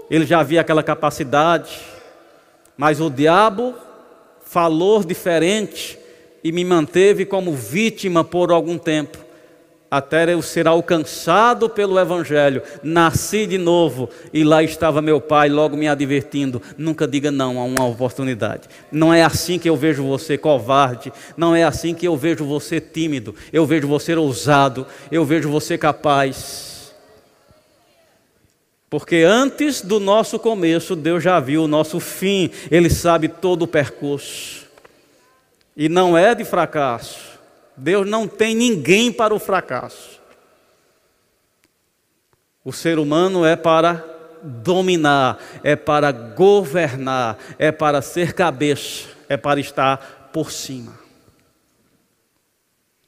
Ele 0.10 0.26
já 0.26 0.42
via 0.42 0.62
aquela 0.62 0.84
capacidade. 0.84 1.82
Mas 2.78 3.02
o 3.02 3.10
diabo 3.10 3.76
falou 4.48 5.04
diferente 5.04 5.97
e 6.48 6.52
me 6.54 6.64
manteve 6.64 7.26
como 7.26 7.54
vítima 7.54 8.24
por 8.24 8.54
algum 8.54 8.78
tempo 8.78 9.18
até 9.92 10.34
eu 10.34 10.42
ser 10.42 10.66
alcançado 10.66 11.70
pelo 11.70 12.00
Evangelho, 12.00 12.62
nasci 12.82 13.46
de 13.46 13.58
novo 13.58 14.10
e 14.34 14.44
lá 14.44 14.62
estava 14.62 15.02
meu 15.02 15.20
pai 15.20 15.50
logo 15.50 15.76
me 15.76 15.88
advertindo: 15.88 16.62
nunca 16.78 17.06
diga 17.06 17.32
não 17.32 17.60
a 17.60 17.64
uma 17.64 17.86
oportunidade. 17.86 18.68
Não 18.90 19.14
é 19.14 19.24
assim 19.24 19.60
que 19.60 19.70
eu 19.70 19.76
vejo 19.76 20.04
você 20.04 20.38
covarde, 20.38 21.12
não 21.36 21.56
é 21.56 21.64
assim 21.64 21.94
que 21.94 22.08
eu 22.08 22.16
vejo 22.16 22.46
você 22.46 22.80
tímido, 22.80 23.36
eu 23.52 23.66
vejo 23.66 23.88
você 23.88 24.16
ousado, 24.16 24.86
eu 25.12 25.26
vejo 25.26 25.50
você 25.50 25.78
capaz. 25.78 26.94
Porque 28.90 29.18
antes 29.18 29.82
do 29.82 30.00
nosso 30.00 30.40
começo, 30.40 30.96
Deus 30.96 31.22
já 31.22 31.42
viu 31.42 31.64
o 31.64 31.68
nosso 31.68 32.00
fim, 32.00 32.50
Ele 32.72 32.90
sabe 32.90 33.28
todo 33.28 33.64
o 33.64 33.68
percurso, 33.68 34.67
e 35.78 35.88
não 35.88 36.18
é 36.18 36.36
de 36.36 36.44
fracasso 36.44 37.38
Deus 37.78 38.10
não 38.10 38.28
tem 38.28 38.56
ninguém 38.56 39.14
para 39.14 39.36
o 39.36 39.40
fracasso. 39.40 40.20
O 42.66 42.74
ser 42.74 42.98
humano 42.98 43.46
é 43.46 43.56
para 43.56 44.04
dominar, 44.42 45.40
é 45.64 45.76
para 45.76 46.12
governar, 46.12 47.38
é 47.60 47.72
para 47.72 48.02
ser 48.02 48.34
cabeça, 48.34 49.08
é 49.30 49.38
para 49.38 49.60
estar 49.60 50.30
por 50.34 50.52
cima. 50.52 50.98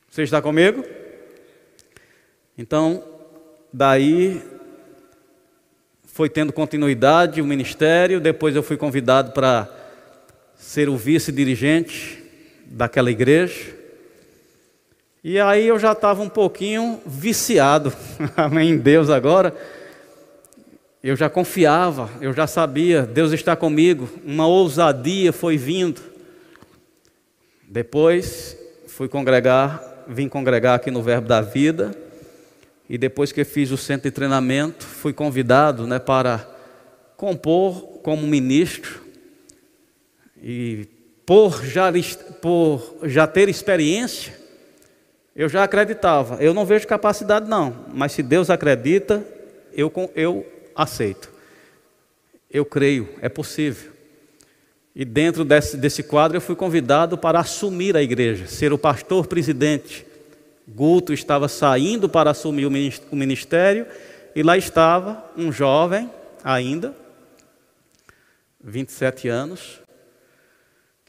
Você 0.09 0.23
está 0.23 0.41
comigo? 0.41 0.85
Então, 2.57 3.03
daí 3.73 4.41
foi 6.05 6.29
tendo 6.29 6.53
continuidade 6.53 7.41
o 7.41 7.45
ministério, 7.45 8.21
depois 8.21 8.55
eu 8.55 8.63
fui 8.63 8.77
convidado 8.77 9.31
para 9.31 9.67
ser 10.55 10.89
o 10.89 10.97
vice-dirigente 10.97 12.18
daquela 12.69 13.09
igreja. 13.09 13.75
E 15.23 15.39
aí 15.39 15.67
eu 15.67 15.77
já 15.77 15.91
estava 15.91 16.21
um 16.21 16.29
pouquinho 16.29 17.01
viciado, 17.05 17.91
em 18.61 18.77
Deus 18.77 19.09
agora. 19.09 19.53
Eu 21.03 21.15
já 21.15 21.29
confiava, 21.29 22.09
eu 22.21 22.33
já 22.33 22.45
sabia, 22.45 23.03
Deus 23.03 23.31
está 23.31 23.55
comigo, 23.55 24.09
uma 24.23 24.47
ousadia 24.47 25.31
foi 25.31 25.57
vindo. 25.57 26.01
Depois 27.67 28.57
fui 28.87 29.07
congregar, 29.07 30.05
vim 30.07 30.27
congregar 30.27 30.75
aqui 30.75 30.91
no 30.91 31.01
Verbo 31.01 31.27
da 31.27 31.41
Vida, 31.41 31.95
e 32.89 32.97
depois 32.97 33.31
que 33.31 33.45
fiz 33.45 33.71
o 33.71 33.77
centro 33.77 34.09
de 34.09 34.11
treinamento, 34.11 34.85
fui 34.85 35.13
convidado 35.13 35.87
né, 35.87 35.99
para 35.99 36.49
compor 37.15 37.99
como 38.03 38.27
ministro, 38.27 39.01
e 40.41 40.87
por 41.29 41.63
já, 41.63 41.91
por 42.41 42.97
já 43.03 43.27
ter 43.27 43.49
experiência, 43.49 44.33
eu 45.35 45.47
já 45.47 45.63
acreditava. 45.63 46.41
Eu 46.41 46.55
não 46.55 46.65
vejo 46.65 46.87
capacidade, 46.87 47.47
não. 47.47 47.85
Mas 47.93 48.13
se 48.13 48.23
Deus 48.23 48.49
acredita, 48.49 49.23
eu, 49.71 49.93
eu 50.15 50.43
aceito. 50.75 51.31
Eu 52.49 52.65
creio, 52.65 53.09
é 53.21 53.29
possível. 53.29 53.91
E 54.95 55.05
dentro 55.05 55.45
desse, 55.45 55.77
desse 55.77 56.01
quadro 56.01 56.35
eu 56.35 56.41
fui 56.41 56.55
convidado 56.55 57.15
para 57.15 57.39
assumir 57.39 57.95
a 57.95 58.01
igreja, 58.01 58.47
ser 58.47 58.73
o 58.73 58.77
pastor 58.79 59.27
presidente. 59.27 60.07
Guto 60.67 61.13
estava 61.13 61.47
saindo 61.47 62.09
para 62.09 62.31
assumir 62.31 62.65
o 62.65 63.15
ministério 63.15 63.85
e 64.35 64.41
lá 64.41 64.57
estava 64.57 65.23
um 65.37 65.51
jovem 65.51 66.09
ainda, 66.43 66.91
27 68.63 69.27
anos. 69.27 69.79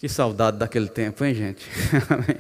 Que 0.01 0.09
saudade 0.09 0.57
daquele 0.57 0.89
tempo, 0.89 1.23
hein, 1.23 1.35
gente? 1.35 1.67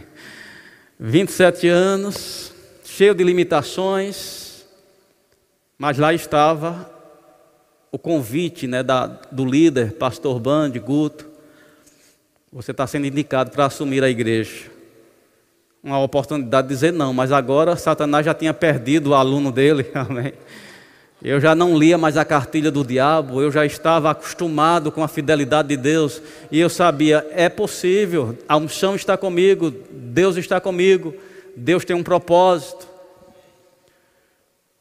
27 0.99 1.68
anos, 1.68 2.55
cheio 2.87 3.14
de 3.14 3.23
limitações, 3.23 4.64
mas 5.77 5.99
lá 5.99 6.14
estava 6.14 6.90
o 7.92 7.99
convite 7.99 8.66
né, 8.66 8.83
da, 8.83 9.05
do 9.31 9.44
líder, 9.44 9.92
pastor 9.92 10.40
Band, 10.40 10.70
Guto. 10.70 11.29
Você 12.51 12.70
está 12.70 12.87
sendo 12.87 13.07
indicado 13.07 13.51
para 13.51 13.66
assumir 13.66 14.03
a 14.03 14.09
igreja. 14.09 14.70
Uma 15.85 15.99
oportunidade 15.99 16.66
de 16.66 16.73
dizer 16.73 16.94
não, 16.94 17.12
mas 17.12 17.31
agora 17.31 17.77
Satanás 17.77 18.25
já 18.25 18.33
tinha 18.33 18.55
perdido 18.55 19.11
o 19.11 19.14
aluno 19.14 19.53
dele, 19.53 19.87
amém. 19.92 20.33
Eu 21.22 21.38
já 21.38 21.54
não 21.54 21.76
lia 21.76 21.98
mais 21.98 22.16
a 22.16 22.24
cartilha 22.24 22.70
do 22.70 22.83
diabo, 22.83 23.42
eu 23.42 23.52
já 23.52 23.66
estava 23.66 24.11
acostumado 24.11 24.90
com 24.90 25.04
a 25.04 25.09
fidelidade 25.09 25.68
de 25.68 25.76
Deus 25.76 26.22
e 26.50 26.59
eu 26.59 26.70
sabia, 26.70 27.26
é 27.33 27.46
possível, 27.48 28.38
a 28.48 28.56
unção 28.56 28.94
está 28.94 29.18
comigo, 29.18 29.70
Deus 29.90 30.38
está 30.38 30.59
comigo, 30.59 31.14
Deus 31.54 31.85
tem 31.85 31.94
um 31.94 32.02
propósito. 32.02 32.88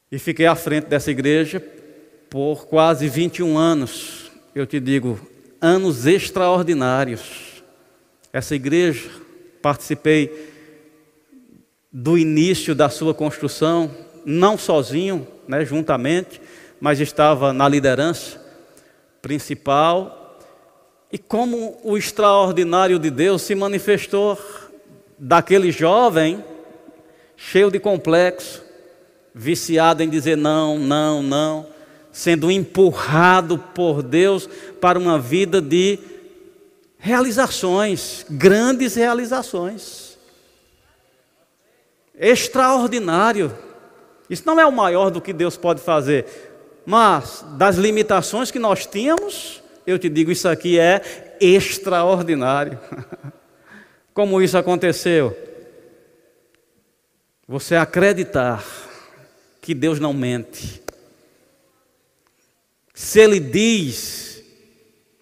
E 0.09 0.17
fiquei 0.17 0.45
à 0.45 0.55
frente 0.55 0.85
dessa 0.85 1.11
igreja 1.11 1.61
por 2.29 2.67
quase 2.67 3.09
21 3.09 3.57
anos. 3.57 4.31
Eu 4.55 4.65
te 4.65 4.79
digo, 4.79 5.19
anos 5.61 6.05
extraordinários. 6.05 7.61
Essa 8.31 8.55
igreja, 8.55 9.09
participei 9.61 10.49
do 11.91 12.17
início 12.17 12.73
da 12.73 12.87
sua 12.87 13.13
construção, 13.13 13.91
não 14.25 14.57
sozinho, 14.57 15.27
né, 15.47 15.63
juntamente, 15.65 16.41
mas 16.79 16.99
estava 16.99 17.51
na 17.53 17.67
liderança 17.67 18.39
principal. 19.21 20.39
E 21.11 21.17
como 21.17 21.79
o 21.83 21.97
extraordinário 21.97 22.99
de 22.99 23.09
Deus 23.09 23.41
se 23.41 23.55
manifestou 23.55 24.37
daquele 25.17 25.71
jovem 25.71 26.43
cheio 27.35 27.71
de 27.71 27.79
complexo, 27.79 28.61
viciado 29.33 30.03
em 30.03 30.09
dizer 30.09 30.35
não, 30.35 30.77
não, 30.77 31.23
não, 31.23 31.67
sendo 32.11 32.51
empurrado 32.51 33.57
por 33.57 34.03
Deus 34.03 34.47
para 34.81 34.99
uma 34.99 35.17
vida 35.17 35.61
de 35.61 35.97
realizações, 36.97 38.25
grandes 38.29 38.95
realizações. 38.95 40.17
Extraordinário. 42.13 43.57
Isso 44.29 44.43
não 44.45 44.59
é 44.59 44.65
o 44.65 44.71
maior 44.71 45.09
do 45.09 45.19
que 45.19 45.33
Deus 45.33 45.57
pode 45.57 45.81
fazer, 45.81 46.25
mas 46.85 47.43
das 47.57 47.75
limitações 47.75 48.51
que 48.51 48.59
nós 48.59 48.85
tínhamos, 48.85 49.61
eu 49.85 49.97
te 49.97 50.07
digo, 50.07 50.31
isso 50.31 50.47
aqui 50.47 50.77
é 50.79 51.01
extraordinário. 51.41 52.79
Como 54.13 54.41
isso 54.41 54.57
aconteceu? 54.57 55.35
Você 57.47 57.75
acreditar 57.75 58.63
que 59.61 59.73
Deus 59.73 59.99
não 59.99 60.13
mente. 60.13 60.81
Se 62.93 63.19
Ele 63.19 63.39
diz, 63.39 64.28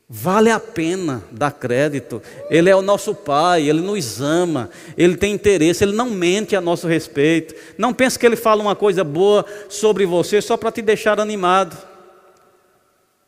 Vale 0.09 0.49
a 0.49 0.59
pena 0.59 1.21
dar 1.29 1.51
crédito. 1.51 2.21
Ele 2.49 2.69
é 2.69 2.75
o 2.75 2.81
nosso 2.81 3.13
Pai, 3.13 3.69
Ele 3.69 3.81
nos 3.81 4.21
ama, 4.21 4.69
Ele 4.97 5.17
tem 5.17 5.33
interesse, 5.33 5.83
Ele 5.83 5.91
não 5.91 6.09
mente 6.09 6.55
a 6.55 6.61
nosso 6.61 6.87
respeito. 6.87 7.53
Não 7.77 7.93
pense 7.93 8.17
que 8.17 8.25
Ele 8.25 8.37
fala 8.37 8.61
uma 8.61 8.75
coisa 8.75 9.03
boa 9.03 9.45
sobre 9.67 10.05
você 10.05 10.41
só 10.41 10.55
para 10.55 10.71
te 10.71 10.81
deixar 10.81 11.19
animado. 11.19 11.77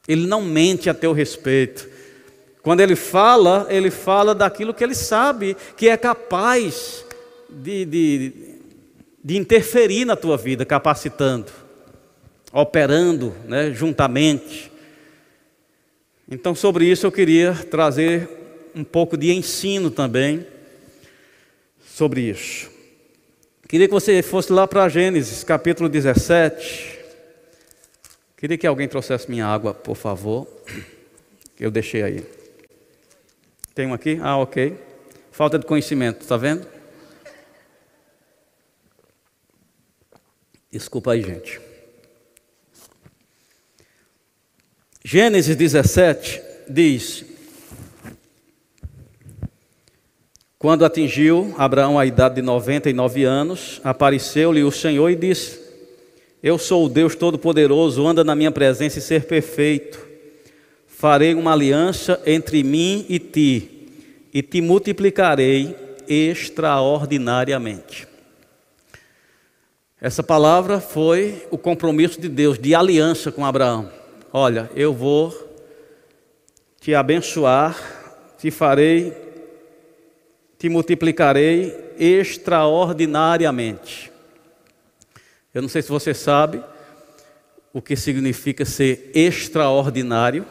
Ele 0.07 0.25
não 0.25 0.41
mente 0.41 0.89
a 0.89 0.93
teu 0.93 1.11
respeito. 1.11 1.89
Quando 2.63 2.79
Ele 2.79 2.95
fala, 2.95 3.67
Ele 3.69 3.91
fala 3.91 4.33
daquilo 4.33 4.73
que 4.73 4.83
Ele 4.83 4.95
sabe 4.95 5.57
que 5.75 5.89
é 5.89 5.97
capaz 5.97 7.03
de, 7.49 7.83
de, 7.83 8.33
de 9.21 9.37
interferir 9.37 10.05
na 10.05 10.15
tua 10.15 10.37
vida, 10.37 10.65
capacitando, 10.65 11.51
operando 12.53 13.35
né, 13.45 13.71
juntamente. 13.73 14.71
Então, 16.31 16.53
sobre 16.53 16.85
isso, 16.85 17.07
eu 17.07 17.11
queria 17.11 17.55
trazer 17.55 18.29
um 18.75 18.83
pouco 18.83 19.17
de 19.17 19.31
ensino 19.31 19.89
também 19.89 20.45
sobre 21.83 22.21
isso. 22.21 22.69
Queria 23.67 23.87
que 23.87 23.93
você 23.93 24.21
fosse 24.21 24.53
lá 24.53 24.67
para 24.67 24.87
Gênesis, 24.87 25.43
capítulo 25.43 25.89
17. 25.89 26.99
Queria 28.37 28.59
que 28.59 28.67
alguém 28.67 28.87
trouxesse 28.87 29.29
minha 29.29 29.47
água, 29.47 29.73
por 29.73 29.95
favor. 29.95 30.47
Eu 31.59 31.71
deixei 31.71 32.03
aí. 32.03 32.23
Tem 33.73 33.87
um 33.87 33.93
aqui? 33.93 34.19
Ah, 34.21 34.37
ok. 34.37 34.77
Falta 35.31 35.57
de 35.57 35.65
conhecimento, 35.65 36.21
está 36.21 36.37
vendo? 36.37 36.67
Desculpa 40.71 41.13
aí, 41.13 41.23
gente. 41.23 41.68
Gênesis 45.11 45.55
17 45.55 46.39
diz: 46.69 47.25
Quando 50.59 50.85
atingiu 50.85 51.51
Abraão 51.57 51.97
a 51.97 52.05
idade 52.05 52.35
de 52.35 52.43
99 52.43 53.23
anos, 53.23 53.81
apareceu-lhe 53.83 54.63
o 54.63 54.71
Senhor 54.71 55.09
e 55.09 55.15
disse: 55.15 55.59
Eu 56.43 56.59
sou 56.59 56.85
o 56.85 56.89
Deus 56.89 57.15
Todo-Poderoso, 57.15 58.05
anda 58.05 58.23
na 58.23 58.35
minha 58.35 58.51
presença 58.51 58.99
e 58.99 59.01
ser 59.01 59.23
perfeito. 59.23 59.99
Farei 60.85 61.33
uma 61.33 61.53
aliança 61.53 62.21
entre 62.23 62.61
mim 62.61 63.03
e 63.09 63.17
ti, 63.17 63.87
e 64.31 64.43
te 64.43 64.61
multiplicarei 64.61 65.75
extraordinariamente. 66.07 68.07
Essa 69.99 70.21
palavra 70.21 70.79
foi 70.79 71.47
o 71.49 71.57
compromisso 71.57 72.21
de 72.21 72.29
Deus 72.29 72.59
de 72.59 72.75
aliança 72.75 73.31
com 73.31 73.43
Abraão. 73.43 73.97
Olha, 74.31 74.69
eu 74.75 74.93
vou 74.93 75.33
te 76.79 76.93
abençoar, 76.93 77.75
te 78.37 78.51
farei, 78.51 79.11
te 80.59 80.69
multiplicarei 80.69 81.75
extraordinariamente. 81.97 84.11
Eu 85.51 85.63
não 85.63 85.69
sei 85.69 85.81
se 85.81 85.89
você 85.89 86.13
sabe 86.13 86.63
o 87.73 87.81
que 87.81 87.95
significa 87.95 88.63
ser 88.65 89.09
extraordinário. 89.15 90.45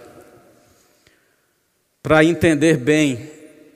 Para 2.03 2.25
entender 2.25 2.79
bem, 2.79 3.31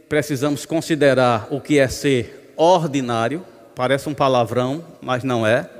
precisamos 0.08 0.66
considerar 0.66 1.46
o 1.48 1.60
que 1.60 1.78
é 1.78 1.86
ser 1.86 2.52
ordinário. 2.56 3.46
Parece 3.76 4.08
um 4.08 4.14
palavrão, 4.14 4.84
mas 5.00 5.22
não 5.22 5.46
é. 5.46 5.70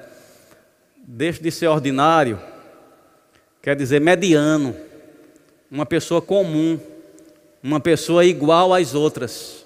Deixe 0.97 1.43
de 1.43 1.51
ser 1.51 1.67
ordinário 1.67 2.52
quer 3.63 3.77
dizer 3.77 4.01
mediano, 4.01 4.77
uma 5.71 5.87
pessoa 5.87 6.21
comum, 6.21 6.79
uma 7.63 7.79
pessoa 7.79 8.25
igual 8.25 8.75
às 8.75 8.93
outras. 8.93 9.65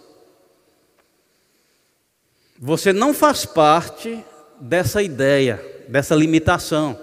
Você 2.58 2.92
não 2.92 3.14
faz 3.14 3.46
parte 3.46 4.22
dessa 4.60 5.02
ideia, 5.02 5.62
dessa 5.88 6.14
limitação. 6.14 6.98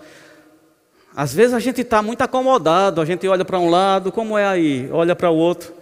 Às 1.16 1.34
vezes 1.34 1.54
a 1.54 1.60
gente 1.60 1.82
está 1.82 2.02
muito 2.02 2.22
acomodado, 2.22 3.02
a 3.02 3.06
gente 3.06 3.28
olha 3.28 3.44
para 3.44 3.60
um 3.60 3.70
lado, 3.70 4.12
como 4.12 4.38
é 4.38 4.46
aí, 4.46 4.90
olha 4.92 5.16
para 5.16 5.30
o 5.30 5.36
outro, 5.36 5.74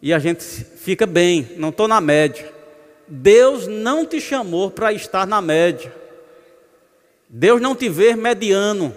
e 0.00 0.12
a 0.12 0.18
gente 0.18 0.42
fica 0.42 1.06
bem, 1.06 1.50
não 1.56 1.68
estou 1.68 1.86
na 1.86 2.00
média. 2.00 2.52
Deus 3.06 3.66
não 3.66 4.04
te 4.04 4.20
chamou 4.20 4.70
para 4.70 4.92
estar 4.92 5.26
na 5.26 5.40
média. 5.40 5.92
Deus 7.28 7.60
não 7.60 7.74
te 7.74 7.88
vê 7.88 8.14
mediano. 8.14 8.94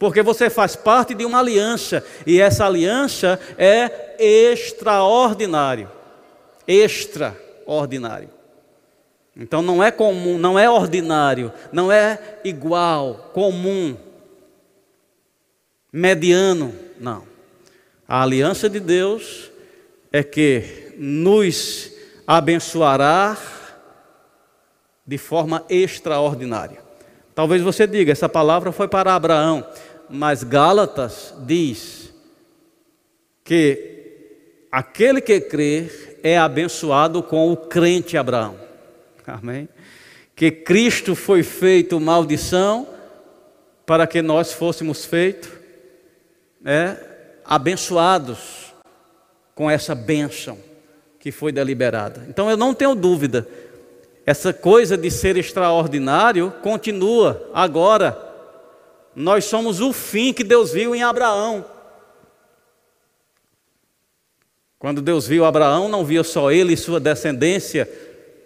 Porque 0.00 0.22
você 0.22 0.48
faz 0.48 0.74
parte 0.74 1.12
de 1.12 1.26
uma 1.26 1.40
aliança, 1.40 2.02
e 2.26 2.40
essa 2.40 2.64
aliança 2.64 3.38
é 3.58 4.16
extraordinário. 4.18 5.90
Extraordinário. 6.66 8.30
Então 9.36 9.60
não 9.60 9.84
é 9.84 9.90
comum, 9.90 10.38
não 10.38 10.58
é 10.58 10.70
ordinário, 10.70 11.52
não 11.70 11.92
é 11.92 12.18
igual, 12.42 13.30
comum, 13.34 13.94
mediano, 15.92 16.74
não. 16.98 17.24
A 18.08 18.22
aliança 18.22 18.70
de 18.70 18.80
Deus 18.80 19.50
é 20.10 20.22
que 20.22 20.94
nos 20.96 21.92
abençoará 22.26 23.36
de 25.06 25.18
forma 25.18 25.62
extraordinária. 25.68 26.88
Talvez 27.34 27.62
você 27.62 27.86
diga, 27.86 28.12
essa 28.12 28.28
palavra 28.28 28.72
foi 28.72 28.88
para 28.88 29.14
Abraão 29.14 29.66
mas 30.10 30.42
Gálatas 30.42 31.32
diz 31.46 32.12
que 33.44 34.66
aquele 34.70 35.20
que 35.20 35.40
crê 35.40 35.88
é 36.22 36.36
abençoado 36.36 37.22
com 37.22 37.50
o 37.50 37.56
crente 37.56 38.16
Abraão. 38.16 38.56
Amém? 39.26 39.68
Que 40.34 40.50
Cristo 40.50 41.14
foi 41.14 41.42
feito 41.42 42.00
maldição 42.00 42.88
para 43.86 44.06
que 44.06 44.20
nós 44.20 44.52
fôssemos 44.52 45.04
feitos 45.04 45.50
é, 46.64 46.96
abençoados 47.44 48.72
com 49.54 49.70
essa 49.70 49.94
bênção 49.94 50.58
que 51.18 51.30
foi 51.30 51.52
deliberada. 51.52 52.24
Então 52.28 52.50
eu 52.50 52.56
não 52.56 52.72
tenho 52.72 52.94
dúvida, 52.94 53.46
essa 54.24 54.52
coisa 54.52 54.96
de 54.96 55.10
ser 55.10 55.36
extraordinário 55.36 56.52
continua 56.62 57.50
agora 57.52 58.29
nós 59.14 59.44
somos 59.44 59.80
o 59.80 59.92
fim 59.92 60.32
que 60.32 60.44
Deus 60.44 60.72
viu 60.72 60.94
em 60.94 61.02
Abraão. 61.02 61.64
Quando 64.78 65.02
Deus 65.02 65.26
viu 65.26 65.44
Abraão, 65.44 65.88
não 65.88 66.04
via 66.04 66.24
só 66.24 66.50
ele 66.50 66.72
e 66.72 66.76
sua 66.76 66.98
descendência, 66.98 67.90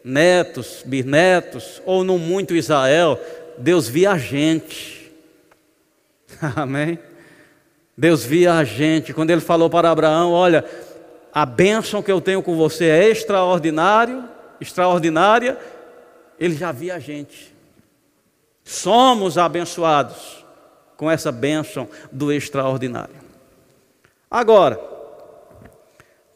netos, 0.02 0.82
bisnetos, 0.84 1.80
ou 1.86 2.02
no 2.02 2.18
muito 2.18 2.54
Israel, 2.54 3.20
Deus 3.56 3.88
via 3.88 4.12
a 4.12 4.18
gente. 4.18 5.12
Amém? 6.56 6.98
Deus 7.96 8.24
via 8.24 8.54
a 8.54 8.64
gente. 8.64 9.12
Quando 9.12 9.30
ele 9.30 9.40
falou 9.40 9.70
para 9.70 9.90
Abraão: 9.90 10.32
Olha, 10.32 10.64
a 11.32 11.46
bênção 11.46 12.02
que 12.02 12.10
eu 12.10 12.20
tenho 12.20 12.42
com 12.42 12.56
você 12.56 12.86
é 12.86 13.08
extraordinário, 13.08 14.24
extraordinária, 14.60 15.56
ele 16.36 16.56
já 16.56 16.72
via 16.72 16.96
a 16.96 16.98
gente. 16.98 17.54
Somos 18.64 19.38
abençoados 19.38 20.43
com 20.96 21.10
essa 21.10 21.32
bênção 21.32 21.88
do 22.10 22.32
extraordinário. 22.32 23.14
Agora, 24.30 24.80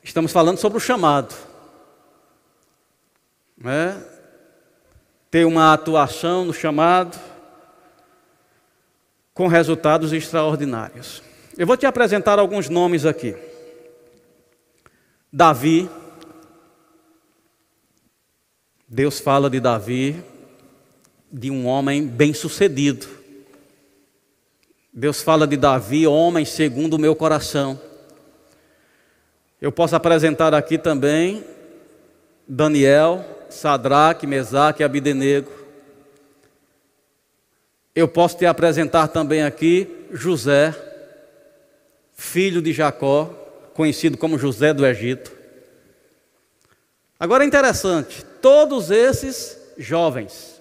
estamos 0.02 0.32
falando 0.32 0.58
sobre 0.58 0.78
o 0.78 0.80
chamado. 0.80 1.34
Né? 3.56 4.00
Ter 5.30 5.44
uma 5.44 5.72
atuação 5.72 6.44
no 6.44 6.52
chamado 6.52 7.18
com 9.34 9.46
resultados 9.46 10.12
extraordinários. 10.12 11.22
Eu 11.56 11.66
vou 11.66 11.76
te 11.76 11.86
apresentar 11.86 12.38
alguns 12.38 12.68
nomes 12.68 13.04
aqui. 13.04 13.36
Davi. 15.32 15.90
Deus 18.86 19.20
fala 19.20 19.50
de 19.50 19.60
Davi, 19.60 20.24
de 21.30 21.50
um 21.50 21.66
homem 21.66 22.06
bem-sucedido. 22.06 23.17
Deus 24.98 25.22
fala 25.22 25.46
de 25.46 25.56
Davi, 25.56 26.08
homem 26.08 26.44
segundo 26.44 26.94
o 26.94 26.98
meu 26.98 27.14
coração. 27.14 27.80
Eu 29.62 29.70
posso 29.70 29.94
apresentar 29.94 30.52
aqui 30.52 30.76
também 30.76 31.44
Daniel, 32.48 33.24
Sadraque, 33.48 34.26
Mesaque 34.26 34.82
e 34.82 34.84
Abidenego. 34.84 35.52
Eu 37.94 38.08
posso 38.08 38.38
te 38.38 38.44
apresentar 38.44 39.06
também 39.06 39.44
aqui 39.44 39.88
José, 40.10 40.74
filho 42.12 42.60
de 42.60 42.72
Jacó, 42.72 43.26
conhecido 43.74 44.18
como 44.18 44.36
José 44.36 44.74
do 44.74 44.84
Egito. 44.84 45.30
Agora 47.20 47.44
é 47.44 47.46
interessante, 47.46 48.26
todos 48.42 48.90
esses 48.90 49.56
jovens. 49.78 50.60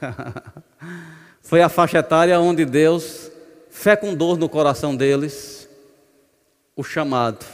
Foi 1.42 1.60
a 1.60 1.68
faixa 1.68 1.98
etária 1.98 2.40
onde 2.40 2.64
Deus 2.64 3.35
fecundou 3.76 4.36
no 4.36 4.48
coração 4.48 4.96
deles 4.96 5.68
o 6.74 6.82
chamado. 6.82 7.44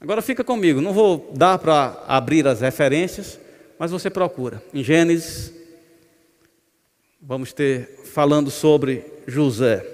Agora 0.00 0.22
fica 0.22 0.42
comigo, 0.42 0.80
não 0.80 0.94
vou 0.94 1.30
dar 1.34 1.58
para 1.58 2.02
abrir 2.08 2.46
as 2.48 2.62
referências, 2.62 3.38
mas 3.78 3.90
você 3.90 4.08
procura. 4.08 4.62
Em 4.72 4.82
Gênesis, 4.82 5.52
vamos 7.20 7.52
ter 7.52 8.00
falando 8.06 8.50
sobre 8.50 9.04
José. 9.26 9.86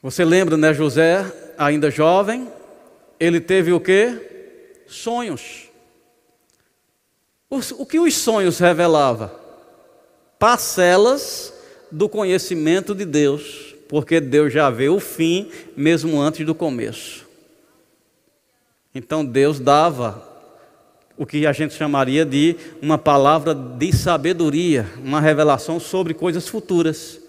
Você 0.00 0.24
lembra, 0.24 0.56
né, 0.56 0.72
José, 0.72 1.30
ainda 1.58 1.90
jovem, 1.90 2.48
ele 3.18 3.40
teve 3.40 3.72
o 3.72 3.80
que? 3.80 4.84
Sonhos. 4.86 5.68
O 7.50 7.84
que 7.84 7.98
os 7.98 8.16
sonhos 8.16 8.60
revelavam? 8.60 9.30
Parcelas 10.38 11.59
do 11.90 12.08
conhecimento 12.08 12.94
de 12.94 13.04
Deus, 13.04 13.74
porque 13.88 14.20
Deus 14.20 14.52
já 14.52 14.70
vê 14.70 14.88
o 14.88 15.00
fim 15.00 15.50
mesmo 15.76 16.20
antes 16.20 16.44
do 16.44 16.54
começo. 16.54 17.26
Então 18.94 19.24
Deus 19.24 19.60
dava 19.60 20.28
o 21.16 21.26
que 21.26 21.46
a 21.46 21.52
gente 21.52 21.74
chamaria 21.74 22.24
de 22.24 22.56
uma 22.80 22.96
palavra 22.96 23.54
de 23.54 23.92
sabedoria, 23.92 24.88
uma 25.04 25.20
revelação 25.20 25.78
sobre 25.78 26.14
coisas 26.14 26.48
futuras, 26.48 27.20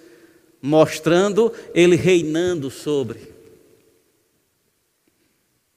mostrando 0.61 1.51
Ele 1.73 1.95
reinando 1.95 2.71
sobre. 2.71 3.31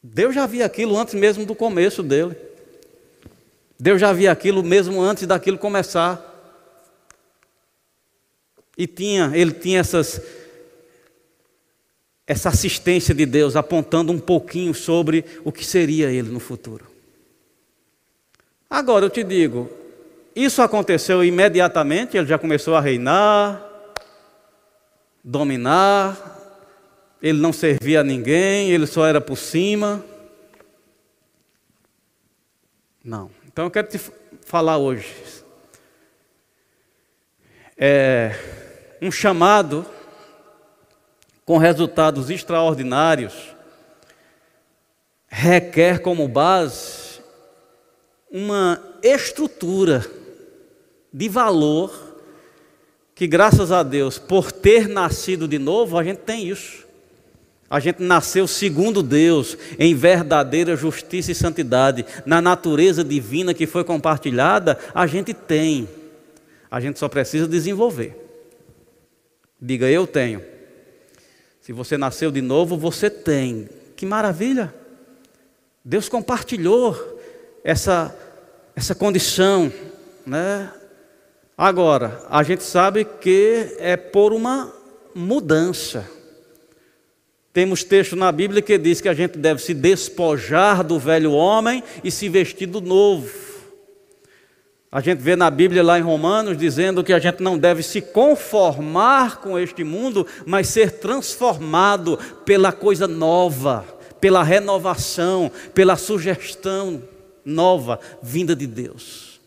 Deus 0.02 0.34
já 0.34 0.46
via 0.46 0.66
aquilo 0.66 0.96
antes 0.96 1.14
mesmo 1.14 1.46
do 1.46 1.54
começo 1.54 2.02
dele. 2.02 2.36
Deus 3.80 4.00
já 4.00 4.12
via 4.12 4.30
aquilo 4.30 4.62
mesmo 4.62 5.00
antes 5.00 5.26
daquilo 5.26 5.58
começar. 5.58 6.33
E 8.76 8.86
tinha, 8.86 9.30
ele 9.34 9.52
tinha 9.52 9.80
essas 9.80 10.20
essa 12.26 12.48
assistência 12.48 13.14
de 13.14 13.26
Deus 13.26 13.54
apontando 13.54 14.10
um 14.10 14.18
pouquinho 14.18 14.72
sobre 14.72 15.24
o 15.44 15.52
que 15.52 15.64
seria 15.64 16.10
ele 16.10 16.30
no 16.30 16.40
futuro. 16.40 16.86
Agora 18.68 19.04
eu 19.04 19.10
te 19.10 19.22
digo, 19.22 19.70
isso 20.34 20.62
aconteceu 20.62 21.22
imediatamente, 21.22 22.16
ele 22.16 22.26
já 22.26 22.38
começou 22.38 22.74
a 22.74 22.80
reinar, 22.80 23.62
dominar, 25.22 26.30
ele 27.20 27.40
não 27.40 27.52
servia 27.52 28.00
a 28.00 28.04
ninguém, 28.04 28.70
ele 28.70 28.86
só 28.86 29.06
era 29.06 29.20
por 29.20 29.36
cima. 29.36 30.02
Não. 33.04 33.30
Então 33.46 33.66
eu 33.66 33.70
quero 33.70 33.86
te 33.86 34.00
falar 34.46 34.78
hoje. 34.78 35.14
É 37.76 38.63
um 39.04 39.12
chamado 39.12 39.84
com 41.44 41.58
resultados 41.58 42.30
extraordinários 42.30 43.34
requer 45.28 45.98
como 45.98 46.26
base 46.26 47.20
uma 48.30 48.82
estrutura 49.02 50.06
de 51.12 51.28
valor 51.28 52.14
que, 53.14 53.26
graças 53.26 53.70
a 53.70 53.82
Deus, 53.82 54.18
por 54.18 54.50
ter 54.50 54.88
nascido 54.88 55.46
de 55.46 55.58
novo, 55.58 55.98
a 55.98 56.02
gente 56.02 56.20
tem 56.20 56.48
isso. 56.48 56.86
A 57.68 57.80
gente 57.80 58.02
nasceu 58.02 58.48
segundo 58.48 59.02
Deus, 59.02 59.58
em 59.78 59.94
verdadeira 59.94 60.74
justiça 60.76 61.30
e 61.30 61.34
santidade, 61.34 62.06
na 62.24 62.40
natureza 62.40 63.04
divina 63.04 63.52
que 63.52 63.66
foi 63.66 63.84
compartilhada, 63.84 64.78
a 64.94 65.06
gente 65.06 65.34
tem. 65.34 65.86
A 66.70 66.80
gente 66.80 66.98
só 66.98 67.08
precisa 67.08 67.46
desenvolver. 67.46 68.23
Diga, 69.66 69.88
eu 69.88 70.06
tenho. 70.06 70.42
Se 71.58 71.72
você 71.72 71.96
nasceu 71.96 72.30
de 72.30 72.42
novo, 72.42 72.76
você 72.76 73.08
tem. 73.08 73.66
Que 73.96 74.04
maravilha! 74.04 74.74
Deus 75.82 76.06
compartilhou 76.06 76.94
essa 77.64 78.14
essa 78.76 78.94
condição, 78.94 79.72
né? 80.26 80.70
Agora, 81.56 82.22
a 82.28 82.42
gente 82.42 82.62
sabe 82.62 83.06
que 83.06 83.74
é 83.78 83.96
por 83.96 84.34
uma 84.34 84.70
mudança. 85.14 86.10
Temos 87.50 87.82
texto 87.82 88.16
na 88.16 88.30
Bíblia 88.30 88.60
que 88.60 88.76
diz 88.76 89.00
que 89.00 89.08
a 89.08 89.14
gente 89.14 89.38
deve 89.38 89.62
se 89.62 89.72
despojar 89.72 90.84
do 90.84 90.98
velho 90.98 91.32
homem 91.32 91.82
e 92.02 92.10
se 92.10 92.28
vestir 92.28 92.66
do 92.66 92.82
novo. 92.82 93.53
A 94.94 95.00
gente 95.00 95.18
vê 95.18 95.34
na 95.34 95.50
Bíblia 95.50 95.82
lá 95.82 95.98
em 95.98 96.02
Romanos 96.02 96.56
dizendo 96.56 97.02
que 97.02 97.12
a 97.12 97.18
gente 97.18 97.42
não 97.42 97.58
deve 97.58 97.82
se 97.82 98.00
conformar 98.00 99.40
com 99.40 99.58
este 99.58 99.82
mundo, 99.82 100.24
mas 100.46 100.68
ser 100.68 100.92
transformado 100.92 102.16
pela 102.44 102.70
coisa 102.70 103.08
nova, 103.08 103.84
pela 104.20 104.44
renovação, 104.44 105.50
pela 105.74 105.96
sugestão 105.96 107.02
nova 107.44 107.98
vinda 108.22 108.54
de 108.54 108.68
Deus. 108.68 109.40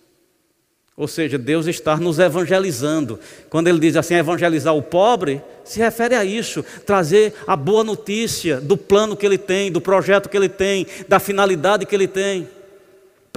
Ou 0.97 1.07
seja, 1.07 1.37
Deus 1.37 1.65
está 1.65 1.95
nos 1.95 2.19
evangelizando. 2.19 3.17
Quando 3.49 3.69
ele 3.69 3.79
diz 3.79 3.95
assim, 3.95 4.15
evangelizar 4.15 4.75
o 4.75 4.81
pobre, 4.81 5.41
se 5.63 5.79
refere 5.79 6.15
a 6.15 6.25
isso, 6.25 6.61
trazer 6.85 7.33
a 7.47 7.55
boa 7.55 7.85
notícia 7.85 8.59
do 8.59 8.75
plano 8.75 9.15
que 9.15 9.25
ele 9.25 9.37
tem, 9.37 9.71
do 9.71 9.79
projeto 9.79 10.27
que 10.27 10.35
ele 10.35 10.49
tem, 10.49 10.85
da 11.07 11.19
finalidade 11.19 11.85
que 11.85 11.95
ele 11.95 12.07
tem, 12.07 12.49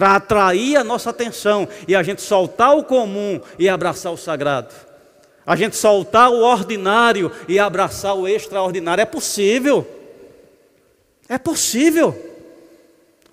para 0.01 0.17
atrair 0.17 0.77
a 0.77 0.83
nossa 0.83 1.11
atenção 1.11 1.69
e 1.87 1.95
a 1.95 2.03
gente 2.03 2.23
soltar 2.23 2.75
o 2.75 2.83
comum 2.83 3.39
e 3.59 3.69
abraçar 3.69 4.11
o 4.11 4.17
sagrado. 4.17 4.75
A 5.45 5.55
gente 5.55 5.77
soltar 5.77 6.31
o 6.31 6.41
ordinário 6.41 7.31
e 7.47 7.59
abraçar 7.59 8.17
o 8.17 8.27
extraordinário. 8.27 9.03
É 9.03 9.05
possível. 9.05 9.87
É 11.29 11.37
possível. 11.37 12.19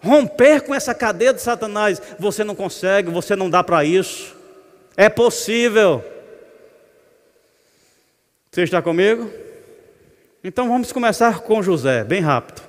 Romper 0.03 0.59
com 0.59 0.75
essa 0.75 0.93
cadeia 0.93 1.33
de 1.33 1.41
Satanás, 1.41 2.01
você 2.19 2.43
não 2.43 2.53
consegue, 2.53 3.09
você 3.09 3.33
não 3.33 3.49
dá 3.49 3.63
para 3.63 3.85
isso. 3.85 4.35
É 4.97 5.07
possível. 5.07 6.03
Você 8.51 8.63
está 8.63 8.81
comigo? 8.81 9.31
Então 10.43 10.67
vamos 10.67 10.91
começar 10.91 11.39
com 11.39 11.63
José, 11.63 12.03
bem 12.03 12.19
rápido. 12.19 12.61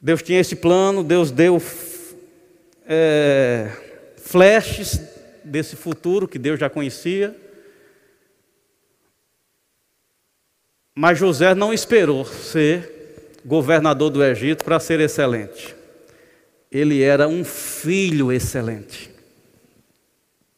Deus 0.00 0.22
tinha 0.22 0.40
esse 0.40 0.56
plano, 0.56 1.04
Deus 1.04 1.30
deu 1.30 1.60
é, 2.88 3.70
flashes 4.16 5.00
desse 5.44 5.76
futuro 5.76 6.28
que 6.28 6.38
Deus 6.38 6.58
já 6.58 6.70
conhecia. 6.70 7.34
Mas 10.94 11.18
José 11.18 11.54
não 11.54 11.74
esperou 11.74 12.24
ser 12.24 13.40
governador 13.44 14.10
do 14.10 14.24
Egito 14.24 14.64
para 14.64 14.80
ser 14.80 14.98
excelente. 15.00 15.74
Ele 16.70 17.02
era 17.02 17.28
um 17.28 17.44
filho 17.44 18.32
excelente. 18.32 19.10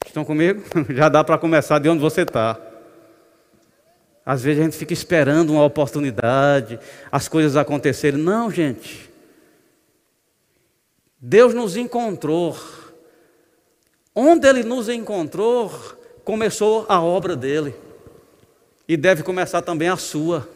Estão 0.06 0.24
comigo? 0.24 0.62
Já 0.90 1.08
dá 1.08 1.22
para 1.22 1.36
começar 1.36 1.78
de 1.78 1.88
onde 1.88 2.00
você 2.00 2.22
está. 2.22 2.58
Às 4.24 4.42
vezes 4.42 4.60
a 4.60 4.64
gente 4.64 4.76
fica 4.76 4.92
esperando 4.92 5.52
uma 5.52 5.64
oportunidade, 5.64 6.78
as 7.12 7.28
coisas 7.28 7.56
acontecerem. 7.56 8.20
Não, 8.20 8.50
gente. 8.50 9.07
Deus 11.20 11.52
nos 11.52 11.76
encontrou. 11.76 12.56
Onde 14.14 14.48
Ele 14.48 14.62
nos 14.62 14.88
encontrou, 14.88 15.70
começou 16.24 16.86
a 16.88 17.00
obra 17.00 17.34
dele. 17.34 17.74
E 18.86 18.96
deve 18.96 19.22
começar 19.22 19.62
também 19.62 19.88
a 19.88 19.96
sua. 19.96 20.48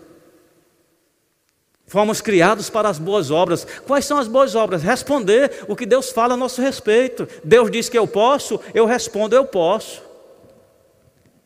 Fomos 1.86 2.20
criados 2.20 2.70
para 2.70 2.88
as 2.88 2.98
boas 2.98 3.30
obras. 3.30 3.66
Quais 3.86 4.06
são 4.06 4.18
as 4.18 4.26
boas 4.26 4.54
obras? 4.54 4.82
Responder 4.82 5.64
o 5.68 5.76
que 5.76 5.84
Deus 5.84 6.10
fala 6.10 6.34
a 6.34 6.36
nosso 6.36 6.62
respeito. 6.62 7.28
Deus 7.44 7.70
diz 7.70 7.88
que 7.88 7.98
eu 7.98 8.06
posso, 8.06 8.58
eu 8.72 8.86
respondo, 8.86 9.36
eu 9.36 9.44
posso. 9.44 10.02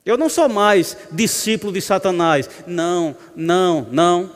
Eu 0.04 0.16
não 0.16 0.28
sou 0.28 0.48
mais 0.48 0.96
discípulo 1.10 1.72
de 1.72 1.80
Satanás. 1.80 2.48
Não, 2.64 3.16
não, 3.34 3.88
não. 3.90 4.30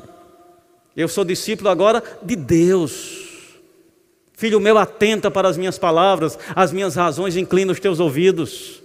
Eu 0.96 1.06
sou 1.06 1.24
discípulo 1.24 1.70
agora 1.70 2.02
de 2.22 2.34
Deus. 2.34 3.29
Filho 4.40 4.58
meu, 4.58 4.78
atenta 4.78 5.30
para 5.30 5.48
as 5.48 5.58
minhas 5.58 5.76
palavras, 5.76 6.38
as 6.56 6.72
minhas 6.72 6.94
razões, 6.94 7.36
inclina 7.36 7.72
os 7.72 7.78
teus 7.78 8.00
ouvidos. 8.00 8.82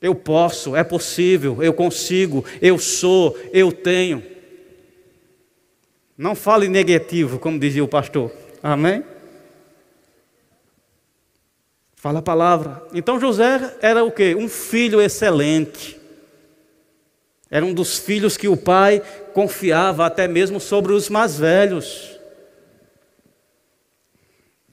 Eu 0.00 0.14
posso, 0.14 0.74
é 0.74 0.82
possível, 0.82 1.62
eu 1.62 1.74
consigo, 1.74 2.42
eu 2.62 2.78
sou, 2.78 3.36
eu 3.52 3.70
tenho. 3.70 4.22
Não 6.16 6.34
fale 6.34 6.68
negativo, 6.68 7.38
como 7.38 7.58
dizia 7.58 7.84
o 7.84 7.88
pastor. 7.88 8.32
Amém? 8.62 9.04
Fala 11.94 12.20
a 12.20 12.22
palavra. 12.22 12.82
Então 12.94 13.20
José 13.20 13.76
era 13.82 14.02
o 14.02 14.10
quê? 14.10 14.34
Um 14.34 14.48
filho 14.48 15.02
excelente. 15.02 16.00
Era 17.50 17.66
um 17.66 17.74
dos 17.74 17.98
filhos 17.98 18.38
que 18.38 18.48
o 18.48 18.56
pai 18.56 19.02
confiava 19.34 20.06
até 20.06 20.26
mesmo 20.26 20.58
sobre 20.58 20.94
os 20.94 21.10
mais 21.10 21.36
velhos. 21.36 22.19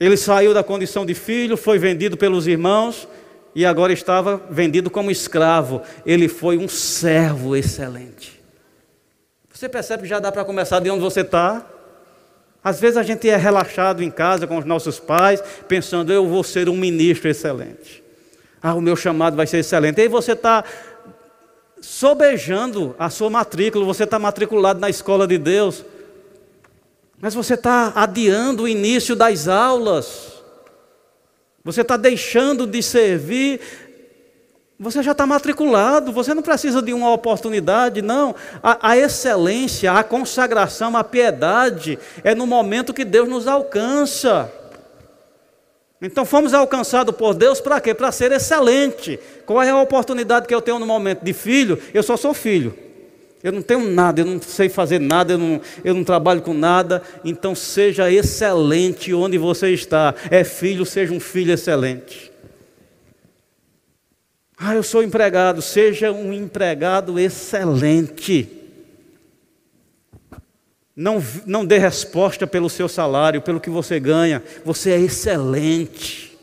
Ele 0.00 0.16
saiu 0.16 0.54
da 0.54 0.62
condição 0.62 1.04
de 1.04 1.14
filho, 1.14 1.56
foi 1.56 1.78
vendido 1.78 2.16
pelos 2.16 2.46
irmãos 2.46 3.08
e 3.54 3.66
agora 3.66 3.92
estava 3.92 4.40
vendido 4.48 4.90
como 4.90 5.10
escravo. 5.10 5.82
Ele 6.06 6.28
foi 6.28 6.56
um 6.56 6.68
servo 6.68 7.56
excelente. 7.56 8.40
Você 9.52 9.68
percebe 9.68 10.04
que 10.04 10.08
já 10.08 10.20
dá 10.20 10.30
para 10.30 10.44
começar 10.44 10.78
de 10.78 10.88
onde 10.88 11.00
você 11.00 11.22
está? 11.22 11.66
Às 12.62 12.78
vezes 12.78 12.96
a 12.96 13.02
gente 13.02 13.28
é 13.28 13.36
relaxado 13.36 14.02
em 14.02 14.10
casa 14.10 14.46
com 14.46 14.56
os 14.56 14.64
nossos 14.64 15.00
pais, 15.00 15.42
pensando, 15.66 16.12
eu 16.12 16.26
vou 16.26 16.44
ser 16.44 16.68
um 16.68 16.76
ministro 16.76 17.28
excelente. 17.28 18.02
Ah, 18.62 18.74
o 18.74 18.80
meu 18.80 18.94
chamado 18.94 19.36
vai 19.36 19.46
ser 19.46 19.58
excelente. 19.58 19.98
E 19.98 20.02
aí 20.02 20.08
você 20.08 20.32
está 20.32 20.62
sobejando 21.80 22.94
a 22.98 23.10
sua 23.10 23.30
matrícula, 23.30 23.84
você 23.84 24.04
está 24.04 24.18
matriculado 24.18 24.78
na 24.80 24.88
escola 24.90 25.26
de 25.26 25.38
Deus, 25.38 25.84
mas 27.20 27.34
você 27.34 27.54
está 27.54 27.92
adiando 27.94 28.64
o 28.64 28.68
início 28.68 29.14
das 29.16 29.48
aulas, 29.48 30.42
você 31.64 31.82
está 31.82 31.96
deixando 31.96 32.66
de 32.66 32.82
servir 32.82 33.60
você 34.80 35.02
já 35.02 35.10
está 35.10 35.26
matriculado, 35.26 36.12
você 36.12 36.32
não 36.32 36.42
precisa 36.42 36.80
de 36.80 36.94
uma 36.94 37.12
oportunidade, 37.12 38.00
não. 38.00 38.32
A, 38.62 38.90
a, 38.90 38.96
excelência, 38.96 39.90
a 39.90 40.04
consagração, 40.04 40.96
a 40.96 41.02
piedade 41.02 41.98
é 42.22 42.32
no 42.32 42.46
momento 42.46 42.94
que 42.94 43.04
Deus 43.04 43.28
nos 43.28 43.48
alcança. 43.48 44.52
Então 46.00 46.24
fomos 46.24 46.54
alcançados 46.54 47.16
por 47.16 47.34
Deus 47.34 47.60
para 47.60 47.80
quê? 47.80 47.92
Para 47.92 48.12
ser 48.12 48.30
excelente. 48.30 49.18
Qual 49.44 49.60
é 49.60 49.70
a 49.70 49.76
oportunidade 49.76 50.46
que 50.46 50.54
eu 50.54 50.62
tenho 50.62 50.78
no 50.78 50.86
momento 50.86 51.24
de 51.24 51.32
filho? 51.32 51.82
Eu 51.92 52.04
só 52.04 52.16
sou 52.16 52.32
filho. 52.32 52.72
Eu 53.42 53.52
não 53.52 53.62
tenho 53.62 53.88
nada, 53.88 54.20
eu 54.20 54.24
não 54.24 54.42
sei 54.42 54.68
fazer 54.68 54.98
nada, 54.98 55.34
eu 55.34 55.38
não, 55.38 55.60
eu 55.84 55.94
não 55.94 56.02
trabalho 56.02 56.42
com 56.42 56.52
nada. 56.52 57.02
Então 57.24 57.54
seja 57.54 58.10
excelente 58.10 59.14
onde 59.14 59.38
você 59.38 59.70
está. 59.70 60.14
É 60.30 60.42
filho, 60.42 60.84
seja 60.84 61.12
um 61.12 61.20
filho 61.20 61.52
excelente. 61.52 62.32
Ah, 64.56 64.74
eu 64.74 64.82
sou 64.82 65.04
empregado, 65.04 65.62
seja 65.62 66.10
um 66.10 66.32
empregado 66.32 67.16
excelente. 67.16 68.48
Não, 70.96 71.22
não 71.46 71.64
dê 71.64 71.78
resposta 71.78 72.44
pelo 72.44 72.68
seu 72.68 72.88
salário, 72.88 73.40
pelo 73.40 73.60
que 73.60 73.70
você 73.70 74.00
ganha. 74.00 74.42
Você 74.64 74.90
é 74.90 74.98
excelente. 74.98 76.36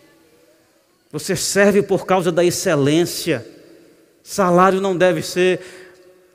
Você 1.12 1.36
serve 1.36 1.82
por 1.82 2.06
causa 2.06 2.32
da 2.32 2.42
excelência. 2.42 3.46
Salário 4.24 4.80
não 4.80 4.96
deve 4.96 5.22
ser 5.22 5.60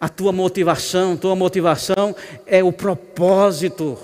a 0.01 0.09
tua 0.09 0.33
motivação. 0.33 1.17
Tua 1.17 1.37
motivação 1.37 2.17
é 2.47 2.65
o 2.65 2.73
propósito. 2.73 3.99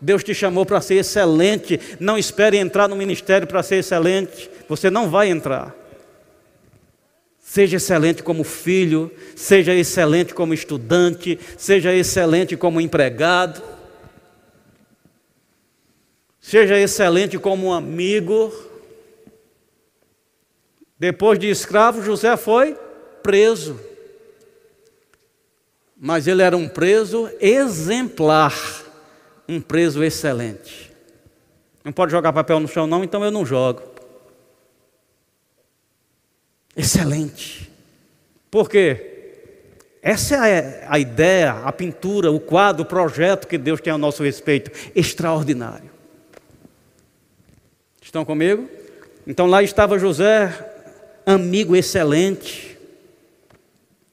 Deus 0.00 0.22
te 0.22 0.34
chamou 0.34 0.66
para 0.66 0.80
ser 0.80 0.96
excelente. 0.96 1.80
Não 1.98 2.18
espere 2.18 2.58
entrar 2.58 2.86
no 2.86 2.94
ministério 2.94 3.46
para 3.46 3.62
ser 3.62 3.76
excelente. 3.76 4.50
Você 4.68 4.90
não 4.90 5.08
vai 5.08 5.30
entrar. 5.30 5.74
Seja 7.40 7.78
excelente 7.78 8.22
como 8.22 8.44
filho, 8.44 9.10
seja 9.34 9.74
excelente 9.74 10.32
como 10.32 10.54
estudante, 10.54 11.36
seja 11.58 11.92
excelente 11.92 12.56
como 12.56 12.80
empregado, 12.80 13.60
seja 16.40 16.78
excelente 16.78 17.40
como 17.40 17.72
amigo. 17.72 18.52
Depois 20.96 21.40
de 21.40 21.50
escravo, 21.50 22.04
José 22.04 22.36
foi 22.36 22.76
preso. 23.20 23.89
Mas 26.00 26.26
ele 26.26 26.42
era 26.42 26.56
um 26.56 26.66
preso 26.66 27.30
exemplar, 27.40 28.56
um 29.46 29.60
preso 29.60 30.02
excelente. 30.02 30.90
Não 31.84 31.92
pode 31.92 32.10
jogar 32.10 32.32
papel 32.32 32.58
no 32.58 32.66
chão, 32.66 32.86
não, 32.86 33.04
então 33.04 33.22
eu 33.22 33.30
não 33.30 33.44
jogo 33.44 33.90
excelente. 36.80 37.70
Por 38.50 38.68
quê? 38.68 39.06
Essa 40.02 40.48
é 40.48 40.86
a 40.88 40.98
ideia, 40.98 41.52
a 41.52 41.70
pintura, 41.70 42.32
o 42.32 42.40
quadro, 42.40 42.82
o 42.82 42.86
projeto 42.86 43.46
que 43.46 43.58
Deus 43.58 43.80
tem 43.80 43.92
a 43.92 43.98
nosso 43.98 44.22
respeito. 44.22 44.70
Extraordinário. 44.94 45.90
Estão 48.00 48.24
comigo? 48.24 48.68
Então 49.26 49.46
lá 49.46 49.62
estava 49.62 49.98
José, 49.98 50.72
amigo 51.26 51.76
excelente, 51.76 52.69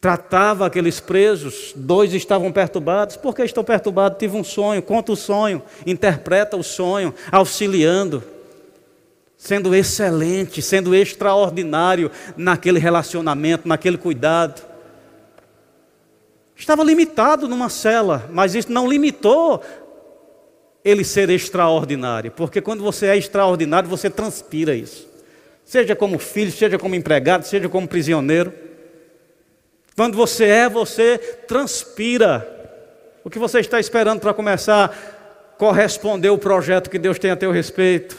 tratava 0.08 0.66
aqueles 0.66 1.02
presos, 1.02 1.74
dois 1.76 2.14
estavam 2.14 2.50
perturbados. 2.50 3.18
Por 3.18 3.36
que 3.36 3.44
estão 3.44 3.62
perturbados? 3.62 4.18
Tive 4.18 4.38
um 4.38 4.44
sonho, 4.44 4.82
conta 4.82 5.12
o 5.12 5.18
sonho, 5.18 5.62
interpreta 5.86 6.56
o 6.56 6.64
sonho, 6.64 7.14
auxiliando 7.30 8.24
sendo 9.36 9.76
excelente, 9.76 10.62
sendo 10.62 10.96
extraordinário 10.96 12.10
naquele 12.38 12.80
relacionamento, 12.80 13.68
naquele 13.68 13.98
cuidado. 13.98 14.62
Estava 16.56 16.86
limitado 16.86 17.46
numa 17.46 17.68
cela, 17.68 18.30
mas 18.32 18.56
isso 18.56 18.72
não 18.72 18.88
limitou 18.88 19.62
ele 20.86 21.04
ser 21.04 21.30
extraordinário, 21.30 22.32
porque 22.32 22.62
quando 22.62 22.82
você 22.82 23.08
é 23.08 23.18
extraordinário, 23.18 23.90
você 23.90 24.10
transpira 24.10 24.74
isso. 24.74 25.06
Seja 25.66 25.98
como 25.98 26.18
filho, 26.18 26.52
seja 26.54 26.80
como 26.80 26.96
empregado, 26.96 27.44
seja 27.44 27.68
como 27.68 27.86
prisioneiro. 27.86 28.67
Quando 29.98 30.16
você 30.16 30.46
é, 30.46 30.70
você 30.70 31.18
transpira. 31.48 32.48
O 33.24 33.32
que 33.32 33.40
você 33.40 33.60
está 33.60 33.80
esperando 33.80 34.20
para 34.20 34.32
começar 34.32 34.86
a 34.86 35.58
corresponder 35.58 36.30
o 36.30 36.38
projeto 36.38 36.88
que 36.88 37.00
Deus 37.00 37.18
tem 37.18 37.32
a 37.32 37.36
teu 37.36 37.52
respeito? 37.52 38.16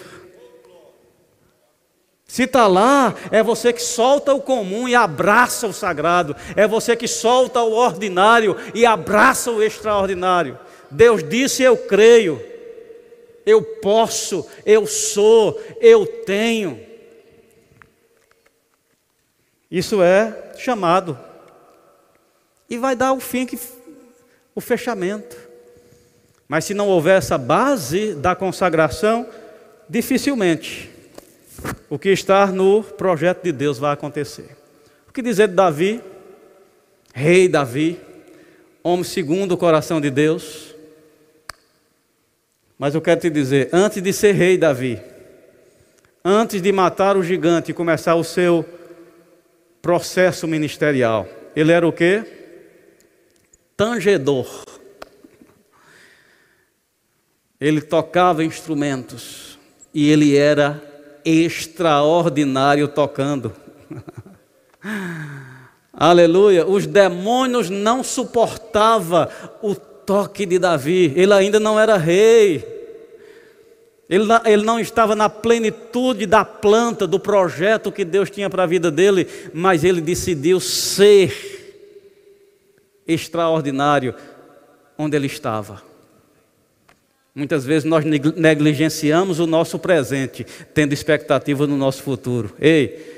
Se 2.26 2.42
está 2.42 2.66
lá, 2.66 3.14
é 3.30 3.44
você 3.44 3.72
que 3.72 3.80
solta 3.80 4.34
o 4.34 4.42
comum 4.42 4.88
e 4.88 4.96
abraça 4.96 5.68
o 5.68 5.72
sagrado, 5.72 6.34
é 6.56 6.66
você 6.66 6.96
que 6.96 7.06
solta 7.06 7.62
o 7.62 7.72
ordinário 7.72 8.56
e 8.74 8.84
abraça 8.84 9.52
o 9.52 9.62
extraordinário. 9.62 10.58
Deus 10.90 11.22
disse: 11.22 11.62
Eu 11.62 11.76
creio, 11.76 12.44
eu 13.46 13.62
posso, 13.62 14.44
eu 14.66 14.84
sou, 14.84 15.58
eu 15.80 16.04
tenho. 16.04 16.80
Isso 19.70 20.02
é 20.02 20.54
chamado. 20.58 21.27
E 22.68 22.76
vai 22.76 22.94
dar 22.94 23.12
o 23.12 23.20
fim, 23.20 23.46
que, 23.46 23.58
o 24.54 24.60
fechamento. 24.60 25.36
Mas 26.48 26.64
se 26.64 26.74
não 26.74 26.88
houver 26.88 27.18
essa 27.18 27.38
base 27.38 28.14
da 28.14 28.34
consagração, 28.34 29.26
dificilmente 29.88 30.90
o 31.90 31.98
que 31.98 32.10
está 32.10 32.46
no 32.46 32.82
projeto 32.82 33.42
de 33.42 33.52
Deus 33.52 33.78
vai 33.78 33.92
acontecer. 33.92 34.56
O 35.08 35.12
que 35.12 35.22
dizer 35.22 35.48
de 35.48 35.54
Davi, 35.54 36.02
rei 37.12 37.48
Davi, 37.48 37.98
homem 38.82 39.04
segundo 39.04 39.52
o 39.52 39.56
coração 39.56 40.00
de 40.00 40.10
Deus? 40.10 40.74
Mas 42.78 42.94
eu 42.94 43.00
quero 43.00 43.20
te 43.20 43.28
dizer, 43.28 43.68
antes 43.72 44.00
de 44.02 44.12
ser 44.12 44.32
rei 44.32 44.56
Davi, 44.56 45.00
antes 46.24 46.62
de 46.62 46.70
matar 46.70 47.16
o 47.16 47.22
gigante 47.22 47.72
e 47.72 47.74
começar 47.74 48.14
o 48.14 48.22
seu 48.22 48.64
processo 49.82 50.46
ministerial, 50.46 51.26
ele 51.56 51.72
era 51.72 51.86
o 51.86 51.92
quê? 51.92 52.37
Tangedor. 53.78 54.64
Ele 57.60 57.80
tocava 57.80 58.42
instrumentos 58.42 59.56
e 59.94 60.10
ele 60.10 60.36
era 60.36 60.82
extraordinário 61.24 62.88
tocando. 62.88 63.52
Aleluia. 65.92 66.66
Os 66.66 66.88
demônios 66.88 67.70
não 67.70 68.02
suportavam 68.02 69.28
o 69.62 69.76
toque 69.76 70.44
de 70.44 70.58
Davi. 70.58 71.12
Ele 71.14 71.32
ainda 71.32 71.60
não 71.60 71.78
era 71.78 71.96
rei. 71.96 72.66
Ele, 74.10 74.24
ele 74.44 74.64
não 74.64 74.80
estava 74.80 75.14
na 75.14 75.28
plenitude 75.28 76.26
da 76.26 76.44
planta, 76.44 77.06
do 77.06 77.20
projeto 77.20 77.92
que 77.92 78.04
Deus 78.04 78.28
tinha 78.28 78.50
para 78.50 78.64
a 78.64 78.66
vida 78.66 78.90
dele, 78.90 79.28
mas 79.54 79.84
ele 79.84 80.00
decidiu 80.00 80.58
ser 80.58 81.57
extraordinário 83.08 84.14
onde 84.96 85.16
ele 85.16 85.26
estava. 85.26 85.82
Muitas 87.34 87.64
vezes 87.64 87.84
nós 87.84 88.04
negligenciamos 88.04 89.38
o 89.38 89.46
nosso 89.46 89.78
presente, 89.78 90.44
tendo 90.74 90.92
expectativa 90.92 91.66
no 91.66 91.76
nosso 91.76 92.02
futuro. 92.02 92.52
Ei, 92.60 93.16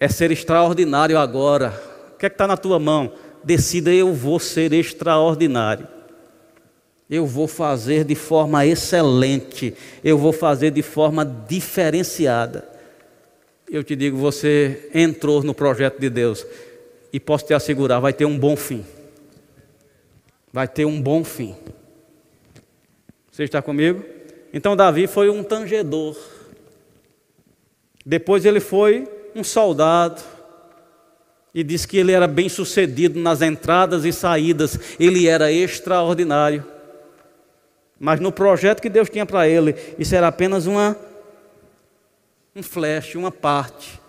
é 0.00 0.08
ser 0.08 0.32
extraordinário 0.32 1.16
agora. 1.16 1.72
O 2.14 2.18
que 2.18 2.26
é 2.26 2.28
que 2.28 2.34
está 2.34 2.46
na 2.46 2.56
tua 2.56 2.80
mão? 2.80 3.12
Decida, 3.44 3.92
eu 3.92 4.12
vou 4.12 4.40
ser 4.40 4.72
extraordinário. 4.72 5.86
Eu 7.08 7.26
vou 7.26 7.46
fazer 7.46 8.04
de 8.04 8.14
forma 8.14 8.66
excelente. 8.66 9.72
Eu 10.02 10.18
vou 10.18 10.32
fazer 10.32 10.72
de 10.72 10.82
forma 10.82 11.24
diferenciada. 11.24 12.68
Eu 13.70 13.84
te 13.84 13.94
digo, 13.94 14.16
você 14.16 14.90
entrou 14.92 15.42
no 15.42 15.54
projeto 15.54 16.00
de 16.00 16.10
Deus. 16.10 16.44
E 17.12 17.20
posso 17.20 17.46
te 17.46 17.54
assegurar, 17.54 18.00
vai 18.00 18.12
ter 18.12 18.24
um 18.24 18.38
bom 18.38 18.56
fim. 18.56 18.84
Vai 20.52 20.66
ter 20.66 20.84
um 20.84 21.00
bom 21.00 21.22
fim. 21.22 21.54
Você 23.30 23.44
está 23.44 23.62
comigo? 23.62 24.04
Então 24.52 24.74
Davi 24.74 25.06
foi 25.06 25.28
um 25.28 25.42
tangedor. 25.42 26.16
Depois 28.04 28.44
ele 28.44 28.60
foi 28.60 29.08
um 29.34 29.44
soldado. 29.44 30.22
E 31.54 31.62
diz 31.62 31.86
que 31.86 31.96
ele 31.96 32.12
era 32.12 32.26
bem 32.26 32.48
sucedido 32.48 33.18
nas 33.18 33.42
entradas 33.42 34.04
e 34.04 34.12
saídas, 34.12 34.78
ele 34.98 35.26
era 35.26 35.50
extraordinário. 35.50 36.64
Mas 37.98 38.20
no 38.20 38.30
projeto 38.30 38.80
que 38.80 38.88
Deus 38.88 39.08
tinha 39.10 39.26
para 39.26 39.48
ele, 39.48 39.74
isso 39.98 40.14
era 40.14 40.28
apenas 40.28 40.66
uma 40.66 40.96
um 42.54 42.62
flash, 42.62 43.14
uma 43.14 43.30
parte, 43.30 44.00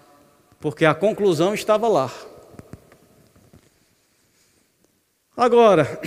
porque 0.60 0.86
a 0.86 0.96
conclusão 0.96 1.54
estava 1.54 1.88
lá. 1.88 2.12
Agora, 5.40 6.02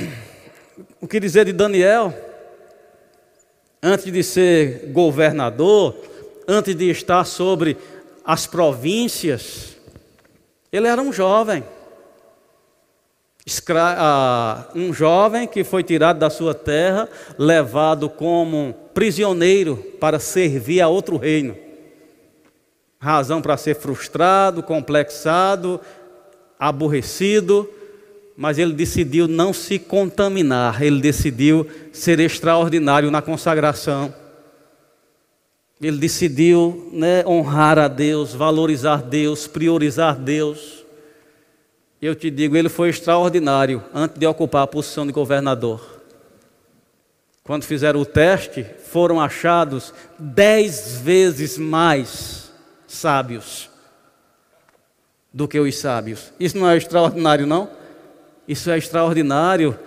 o 1.01 1.09
que 1.09 1.19
dizer 1.19 1.47
de 1.47 1.55
Daniel? 1.55 2.13
Antes 3.83 4.13
de 4.13 4.23
ser 4.23 4.91
governador, 4.93 5.97
antes 6.47 6.77
de 6.77 6.91
estar 6.91 7.25
sobre 7.25 7.79
as 8.23 8.47
províncias, 8.47 9.75
ele 10.71 10.87
era 10.87 11.01
um 11.01 11.11
jovem. 11.11 11.65
Um 14.75 14.93
jovem 14.93 15.49
que 15.49 15.65
foi 15.65 15.83
tirado 15.83 16.19
da 16.19 16.29
sua 16.29 16.55
terra, 16.55 17.09
levado 17.39 18.11
como 18.11 18.75
prisioneiro 18.93 19.79
para 19.99 20.19
servir 20.19 20.83
a 20.83 20.89
outro 20.89 21.17
reino. 21.17 21.57
Razão 22.99 23.41
para 23.41 23.57
ser 23.57 23.77
frustrado, 23.77 24.63
complexado, 24.63 25.81
aborrecido, 26.59 27.67
mas 28.37 28.59
ele 28.59 28.73
decidiu 28.73 29.29
não 29.29 29.53
se 29.53 29.79
contaminar, 29.79 30.83
ele 30.83 31.01
decidiu 31.01 31.67
ser 31.93 32.19
extraordinário 32.21 33.11
na 33.11 33.21
consagração. 33.21 34.15
Ele 35.81 35.99
decidiu 35.99 36.91
né, 36.93 37.27
honrar 37.27 37.79
a 37.79 37.89
Deus, 37.89 38.33
valorizar 38.33 39.03
Deus, 39.03 39.47
priorizar 39.47 40.17
Deus. 40.17 40.85
Eu 42.01 42.15
te 42.15 42.31
digo, 42.31 42.57
ele 42.57 42.69
foi 42.69 42.89
extraordinário 42.89 43.83
antes 43.93 44.19
de 44.19 44.27
ocupar 44.27 44.63
a 44.63 44.67
posição 44.67 45.07
de 45.07 45.13
governador. 45.13 46.01
Quando 47.45 47.65
fizeram 47.65 48.01
o 48.01 48.07
teste, 48.07 48.65
foram 48.89 49.21
achados 49.21 49.93
dez 50.19 50.99
vezes 50.99 51.59
mais 51.59 52.53
sábios 52.87 53.69
do 55.33 55.49
que 55.49 55.59
os 55.59 55.77
sábios. 55.77 56.33
Isso 56.39 56.57
não 56.57 56.69
é 56.69 56.77
extraordinário, 56.77 57.47
não? 57.47 57.82
Isso 58.53 58.71
é 58.71 58.77
extraordinário. 58.77 59.79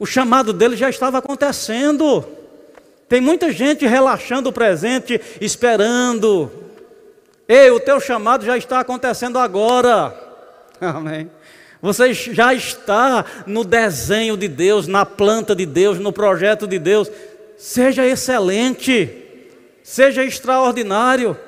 O 0.00 0.04
chamado 0.04 0.52
dele 0.52 0.76
já 0.76 0.90
estava 0.90 1.18
acontecendo. 1.18 2.24
Tem 3.08 3.20
muita 3.20 3.52
gente 3.52 3.86
relaxando 3.86 4.48
o 4.48 4.52
presente, 4.52 5.20
esperando. 5.40 6.50
Ei, 7.46 7.70
o 7.70 7.78
teu 7.78 8.00
chamado 8.00 8.44
já 8.44 8.58
está 8.58 8.80
acontecendo 8.80 9.38
agora. 9.38 10.12
Amém. 10.82 11.30
Você 11.80 12.12
já 12.12 12.52
está 12.52 13.24
no 13.46 13.62
desenho 13.62 14.36
de 14.36 14.48
Deus, 14.48 14.88
na 14.88 15.06
planta 15.06 15.54
de 15.54 15.64
Deus, 15.64 16.00
no 16.00 16.12
projeto 16.12 16.66
de 16.66 16.80
Deus. 16.80 17.08
Seja 17.56 18.04
excelente, 18.04 19.08
seja 19.84 20.24
extraordinário. 20.24 21.38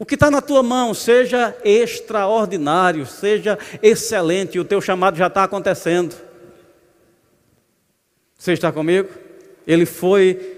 O 0.00 0.06
que 0.06 0.14
está 0.14 0.30
na 0.30 0.40
tua 0.40 0.62
mão, 0.62 0.94
seja 0.94 1.54
extraordinário, 1.62 3.04
seja 3.04 3.58
excelente, 3.82 4.58
o 4.58 4.64
teu 4.64 4.80
chamado 4.80 5.18
já 5.18 5.26
está 5.26 5.44
acontecendo. 5.44 6.16
Você 8.38 8.54
está 8.54 8.72
comigo? 8.72 9.10
Ele 9.66 9.84
foi 9.84 10.56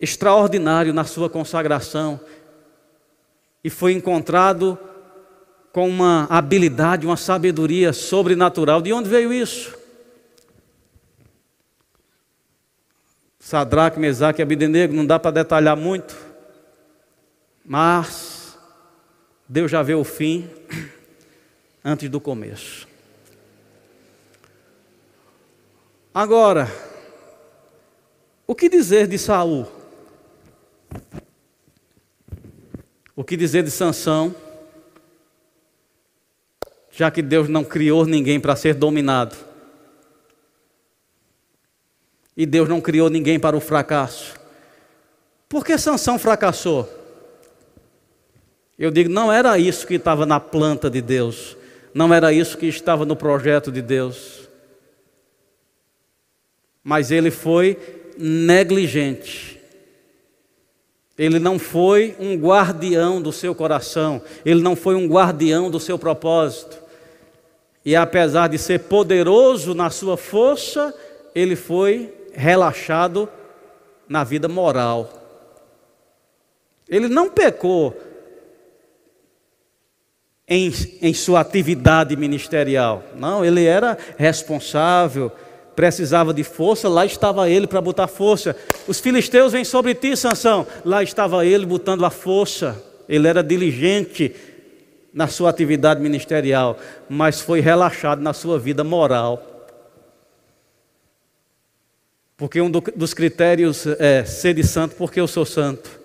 extraordinário 0.00 0.94
na 0.94 1.04
sua 1.04 1.28
consagração 1.28 2.18
e 3.62 3.68
foi 3.68 3.92
encontrado 3.92 4.78
com 5.70 5.86
uma 5.86 6.26
habilidade, 6.30 7.04
uma 7.04 7.18
sabedoria 7.18 7.92
sobrenatural. 7.92 8.80
De 8.80 8.94
onde 8.94 9.10
veio 9.10 9.30
isso? 9.30 9.76
Sadraque, 13.38 14.00
Mesaque 14.00 14.40
e 14.40 14.42
Abidenego, 14.42 14.94
não 14.94 15.04
dá 15.04 15.18
para 15.18 15.32
detalhar 15.32 15.76
muito, 15.76 16.16
mas 17.62 18.37
Deus 19.48 19.70
já 19.70 19.82
vê 19.82 19.94
o 19.94 20.04
fim 20.04 20.50
antes 21.82 22.10
do 22.10 22.20
começo. 22.20 22.86
Agora, 26.12 26.68
o 28.46 28.54
que 28.54 28.68
dizer 28.68 29.06
de 29.06 29.18
Saul? 29.18 29.66
O 33.16 33.24
que 33.24 33.36
dizer 33.36 33.62
de 33.62 33.70
Sansão? 33.70 34.34
Já 36.90 37.10
que 37.10 37.22
Deus 37.22 37.48
não 37.48 37.64
criou 37.64 38.04
ninguém 38.04 38.38
para 38.38 38.54
ser 38.54 38.74
dominado. 38.74 39.36
E 42.36 42.44
Deus 42.44 42.68
não 42.68 42.80
criou 42.80 43.08
ninguém 43.08 43.40
para 43.40 43.56
o 43.56 43.60
fracasso. 43.60 44.34
Por 45.48 45.64
que 45.64 45.78
Sansão 45.78 46.18
fracassou? 46.18 46.97
Eu 48.78 48.90
digo, 48.92 49.10
não 49.10 49.32
era 49.32 49.58
isso 49.58 49.86
que 49.86 49.94
estava 49.94 50.24
na 50.24 50.38
planta 50.38 50.88
de 50.88 51.02
Deus. 51.02 51.56
Não 51.92 52.14
era 52.14 52.32
isso 52.32 52.56
que 52.56 52.66
estava 52.66 53.04
no 53.04 53.16
projeto 53.16 53.72
de 53.72 53.82
Deus. 53.82 54.48
Mas 56.84 57.10
ele 57.10 57.30
foi 57.30 57.76
negligente. 58.16 59.60
Ele 61.18 61.40
não 61.40 61.58
foi 61.58 62.14
um 62.20 62.36
guardião 62.36 63.20
do 63.20 63.32
seu 63.32 63.52
coração, 63.52 64.22
ele 64.44 64.62
não 64.62 64.76
foi 64.76 64.94
um 64.94 65.08
guardião 65.08 65.68
do 65.68 65.80
seu 65.80 65.98
propósito. 65.98 66.78
E 67.84 67.96
apesar 67.96 68.48
de 68.48 68.56
ser 68.56 68.80
poderoso 68.80 69.74
na 69.74 69.90
sua 69.90 70.16
força, 70.16 70.94
ele 71.34 71.56
foi 71.56 72.14
relaxado 72.32 73.28
na 74.08 74.22
vida 74.22 74.46
moral. 74.46 75.12
Ele 76.88 77.08
não 77.08 77.28
pecou 77.28 77.96
em, 80.48 80.72
em 81.02 81.12
sua 81.12 81.40
atividade 81.40 82.16
ministerial, 82.16 83.02
não, 83.14 83.44
ele 83.44 83.64
era 83.64 83.98
responsável, 84.16 85.30
precisava 85.76 86.32
de 86.32 86.42
força, 86.42 86.88
lá 86.88 87.04
estava 87.04 87.48
ele 87.48 87.66
para 87.66 87.80
botar 87.80 88.08
força. 88.08 88.56
Os 88.88 88.98
filisteus 88.98 89.52
vêm 89.52 89.64
sobre 89.64 89.94
ti, 89.94 90.16
Sansão. 90.16 90.66
Lá 90.84 91.02
estava 91.04 91.46
ele 91.46 91.64
botando 91.64 92.04
a 92.04 92.10
força. 92.10 92.82
Ele 93.08 93.28
era 93.28 93.44
diligente 93.44 94.34
na 95.12 95.28
sua 95.28 95.50
atividade 95.50 96.00
ministerial, 96.00 96.78
mas 97.08 97.40
foi 97.40 97.60
relaxado 97.60 98.20
na 98.20 98.32
sua 98.32 98.58
vida 98.58 98.82
moral. 98.82 99.58
Porque 102.36 102.60
um 102.60 102.70
dos 102.70 103.14
critérios 103.14 103.86
é 103.86 104.24
ser 104.24 104.62
santo, 104.64 104.94
porque 104.96 105.20
eu 105.20 105.26
sou 105.26 105.44
santo. 105.44 105.97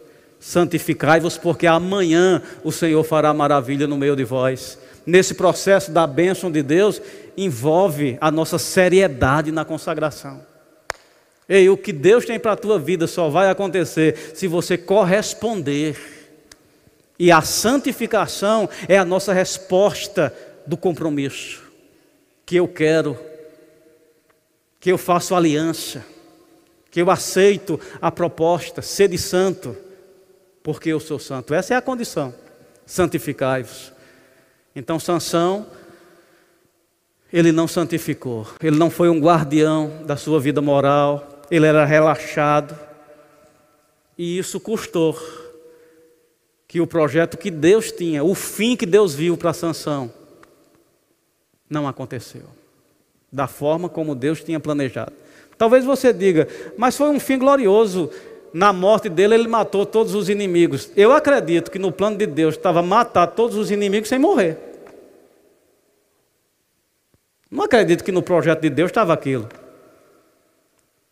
Santificai-vos, 0.43 1.37
porque 1.37 1.65
amanhã 1.65 2.41
o 2.65 2.71
Senhor 2.71 3.01
fará 3.05 3.33
maravilha 3.33 3.87
no 3.87 3.95
meio 3.95 4.13
de 4.13 4.25
vós. 4.25 4.77
Nesse 5.05 5.35
processo 5.35 5.89
da 5.89 6.05
bênção 6.05 6.51
de 6.51 6.61
Deus, 6.61 7.01
envolve 7.37 8.17
a 8.19 8.29
nossa 8.29 8.57
seriedade 8.59 9.53
na 9.53 9.63
consagração. 9.63 10.45
Ei, 11.47 11.69
o 11.69 11.77
que 11.77 11.93
Deus 11.93 12.25
tem 12.25 12.37
para 12.37 12.51
a 12.51 12.57
tua 12.57 12.77
vida 12.77 13.07
só 13.07 13.29
vai 13.29 13.49
acontecer 13.49 14.33
se 14.35 14.45
você 14.45 14.77
corresponder. 14.77 15.95
E 17.17 17.31
a 17.31 17.41
santificação 17.41 18.69
é 18.89 18.97
a 18.97 19.05
nossa 19.05 19.31
resposta 19.31 20.35
do 20.67 20.75
compromisso. 20.75 21.63
Que 22.45 22.57
eu 22.57 22.67
quero, 22.67 23.17
que 24.77 24.91
eu 24.91 24.97
faço 24.97 25.35
aliança, 25.35 26.03
que 26.91 27.01
eu 27.01 27.09
aceito 27.09 27.79
a 28.01 28.11
proposta, 28.11 28.81
sede 28.81 29.17
santo, 29.17 29.77
porque 30.63 30.89
eu 30.89 30.99
sou 30.99 31.19
santo. 31.19 31.53
Essa 31.53 31.73
é 31.73 31.77
a 31.77 31.81
condição. 31.81 32.33
Santificai-vos. 32.85 33.91
Então, 34.75 34.97
Sansão 34.97 35.67
ele 37.33 37.51
não 37.51 37.67
santificou, 37.67 38.47
ele 38.61 38.77
não 38.77 38.91
foi 38.91 39.09
um 39.09 39.19
guardião 39.19 40.03
da 40.05 40.15
sua 40.15 40.39
vida 40.39 40.61
moral, 40.61 41.41
ele 41.49 41.65
era 41.65 41.83
relaxado, 41.83 42.77
e 44.15 44.37
isso 44.37 44.59
custou 44.59 45.19
que 46.67 46.79
o 46.79 46.85
projeto 46.85 47.35
que 47.35 47.49
Deus 47.49 47.91
tinha, 47.91 48.23
o 48.23 48.35
fim 48.35 48.75
que 48.75 48.85
Deus 48.85 49.15
viu 49.15 49.35
para 49.35 49.51
Sansão, 49.51 50.13
não 51.67 51.87
aconteceu, 51.87 52.43
da 53.31 53.47
forma 53.47 53.89
como 53.89 54.13
Deus 54.13 54.43
tinha 54.43 54.59
planejado. 54.59 55.13
Talvez 55.57 55.83
você 55.83 56.13
diga, 56.13 56.47
mas 56.77 56.95
foi 56.95 57.09
um 57.09 57.19
fim 57.19 57.39
glorioso. 57.39 58.11
Na 58.53 58.71
morte 58.71 59.09
dele, 59.09 59.33
ele 59.33 59.47
matou 59.47 59.83
todos 59.83 60.13
os 60.13 60.29
inimigos. 60.29 60.91
Eu 60.95 61.11
acredito 61.11 61.71
que 61.71 61.79
no 61.79 61.91
plano 61.91 62.17
de 62.17 62.27
Deus 62.27 62.55
estava 62.55 62.83
matar 62.83 63.27
todos 63.27 63.57
os 63.57 63.71
inimigos 63.71 64.07
sem 64.07 64.19
morrer. 64.19 64.57
Não 67.49 67.63
acredito 67.63 68.03
que 68.03 68.11
no 68.11 68.21
projeto 68.21 68.61
de 68.61 68.69
Deus 68.69 68.91
estava 68.91 69.11
aquilo. 69.11 69.49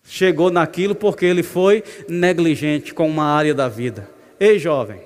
Chegou 0.04 0.52
naquilo 0.52 0.94
porque 0.94 1.26
ele 1.26 1.42
foi 1.42 1.84
negligente 2.08 2.94
com 2.94 3.08
uma 3.08 3.26
área 3.26 3.54
da 3.54 3.68
vida. 3.68 4.08
Ei, 4.40 4.60
jovem, 4.60 5.00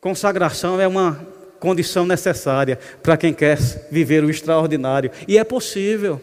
consagração 0.00 0.80
é 0.80 0.86
uma 0.86 1.26
condição 1.58 2.06
necessária 2.06 2.78
para 3.02 3.16
quem 3.16 3.34
quer 3.34 3.58
viver 3.90 4.24
o 4.24 4.30
extraordinário. 4.30 5.10
E 5.26 5.36
é 5.36 5.44
possível. 5.44 6.20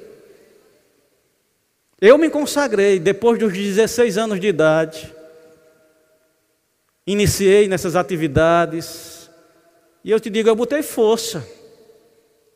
Eu 2.06 2.20
me 2.20 2.30
consagrei 2.30 3.00
depois 3.00 3.40
dos 3.40 3.52
16 3.52 4.16
anos 4.20 4.40
de 4.40 4.46
idade. 4.46 5.12
Iniciei 7.08 7.68
nessas 7.68 7.96
atividades. 7.96 9.28
E 10.04 10.12
eu 10.12 10.20
te 10.20 10.30
digo, 10.30 10.48
eu 10.48 10.56
botei 10.56 10.84
força. 10.84 11.44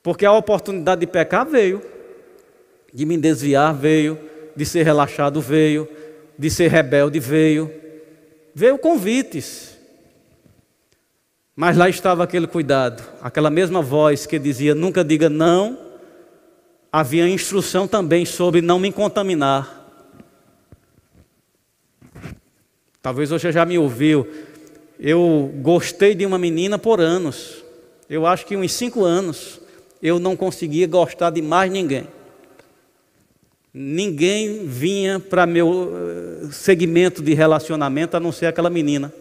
Porque 0.03 0.23
a 0.23 0.31
oportunidade 0.33 1.01
de 1.01 1.07
pecar 1.07 1.47
veio, 1.47 1.81
de 2.93 3.07
me 3.07 3.17
desviar 3.17 3.73
veio, 3.73 4.19
de 4.55 4.63
ser 4.67 4.83
relaxado 4.83 5.41
veio, 5.41 5.89
de 6.37 6.51
ser 6.51 6.67
rebelde 6.67 7.19
veio. 7.19 7.73
Veio 8.53 8.77
convites. 8.77 9.75
Mas 11.55 11.75
lá 11.75 11.89
estava 11.89 12.23
aquele 12.23 12.45
cuidado, 12.45 13.01
aquela 13.19 13.49
mesma 13.49 13.81
voz 13.81 14.27
que 14.27 14.37
dizia: 14.37 14.75
nunca 14.75 15.03
diga 15.03 15.27
não. 15.27 15.88
Havia 16.91 17.29
instrução 17.29 17.87
também 17.87 18.25
sobre 18.25 18.61
não 18.61 18.79
me 18.79 18.91
contaminar. 18.91 19.79
Talvez 23.01 23.29
você 23.29 23.51
já 23.51 23.65
me 23.65 23.77
ouviu. 23.77 24.27
Eu 24.99 25.51
gostei 25.61 26.15
de 26.15 26.25
uma 26.25 26.37
menina 26.37 26.77
por 26.77 26.99
anos. 26.99 27.63
Eu 28.09 28.25
acho 28.25 28.45
que 28.45 28.57
uns 28.57 28.71
cinco 28.71 29.05
anos 29.05 29.61
eu 30.01 30.19
não 30.19 30.35
conseguia 30.35 30.87
gostar 30.87 31.29
de 31.29 31.41
mais 31.41 31.71
ninguém. 31.71 32.07
Ninguém 33.73 34.65
vinha 34.65 35.19
para 35.19 35.45
meu 35.45 35.93
eh, 35.93 36.47
segmento 36.51 37.21
de 37.21 37.35
relacionamento 37.35 38.17
a 38.17 38.19
não 38.19 38.31
ser 38.31 38.47
aquela 38.47 38.69
menina. 38.69 39.13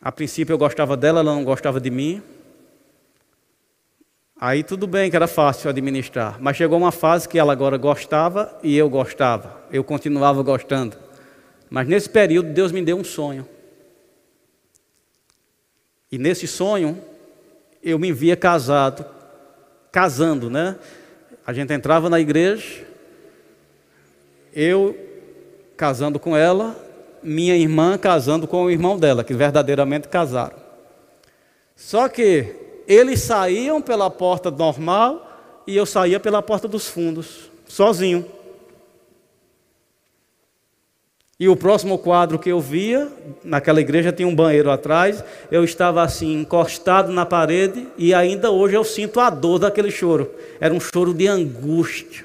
A 0.00 0.10
princípio 0.10 0.52
eu 0.52 0.58
gostava 0.58 0.96
dela, 0.96 1.20
ela 1.20 1.32
não 1.32 1.44
gostava 1.44 1.80
de 1.80 1.88
mim. 1.88 2.20
Aí 4.44 4.64
tudo 4.64 4.88
bem 4.88 5.08
que 5.08 5.14
era 5.14 5.28
fácil 5.28 5.70
administrar, 5.70 6.36
mas 6.40 6.56
chegou 6.56 6.76
uma 6.76 6.90
fase 6.90 7.28
que 7.28 7.38
ela 7.38 7.52
agora 7.52 7.76
gostava 7.76 8.58
e 8.60 8.76
eu 8.76 8.90
gostava. 8.90 9.62
Eu 9.70 9.84
continuava 9.84 10.42
gostando. 10.42 10.96
Mas 11.70 11.86
nesse 11.86 12.10
período 12.10 12.52
Deus 12.52 12.72
me 12.72 12.82
deu 12.82 12.96
um 12.96 13.04
sonho. 13.04 13.46
E 16.10 16.18
nesse 16.18 16.48
sonho 16.48 17.00
eu 17.80 18.00
me 18.00 18.12
via 18.12 18.34
casado, 18.34 19.06
casando, 19.92 20.50
né? 20.50 20.74
A 21.46 21.52
gente 21.52 21.72
entrava 21.72 22.10
na 22.10 22.18
igreja, 22.18 22.84
eu 24.52 24.98
casando 25.76 26.18
com 26.18 26.36
ela, 26.36 26.74
minha 27.22 27.56
irmã 27.56 27.96
casando 27.96 28.48
com 28.48 28.64
o 28.64 28.70
irmão 28.72 28.98
dela, 28.98 29.22
que 29.22 29.34
verdadeiramente 29.34 30.08
casaram. 30.08 30.56
Só 31.76 32.08
que 32.08 32.61
eles 32.92 33.20
saíam 33.20 33.80
pela 33.80 34.10
porta 34.10 34.50
normal 34.50 35.62
e 35.66 35.76
eu 35.76 35.86
saía 35.86 36.20
pela 36.20 36.42
porta 36.42 36.68
dos 36.68 36.88
fundos, 36.88 37.50
sozinho. 37.66 38.26
E 41.38 41.48
o 41.48 41.56
próximo 41.56 41.98
quadro 41.98 42.38
que 42.38 42.50
eu 42.50 42.60
via, 42.60 43.10
naquela 43.42 43.80
igreja 43.80 44.12
tinha 44.12 44.28
um 44.28 44.34
banheiro 44.34 44.70
atrás, 44.70 45.24
eu 45.50 45.64
estava 45.64 46.02
assim, 46.02 46.34
encostado 46.34 47.10
na 47.10 47.26
parede, 47.26 47.88
e 47.98 48.14
ainda 48.14 48.50
hoje 48.50 48.76
eu 48.76 48.84
sinto 48.84 49.18
a 49.18 49.28
dor 49.28 49.58
daquele 49.58 49.90
choro. 49.90 50.30
Era 50.60 50.72
um 50.72 50.78
choro 50.78 51.12
de 51.12 51.26
angústia. 51.26 52.24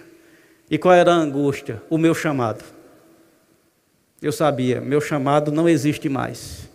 E 0.69 0.77
qual 0.77 0.93
era 0.93 1.13
a 1.13 1.15
angústia? 1.15 1.81
O 1.89 1.97
meu 1.97 2.13
chamado. 2.13 2.63
Eu 4.21 4.31
sabia, 4.31 4.81
meu 4.81 5.01
chamado 5.01 5.51
não 5.51 5.67
existe 5.67 6.09
mais. 6.09 6.66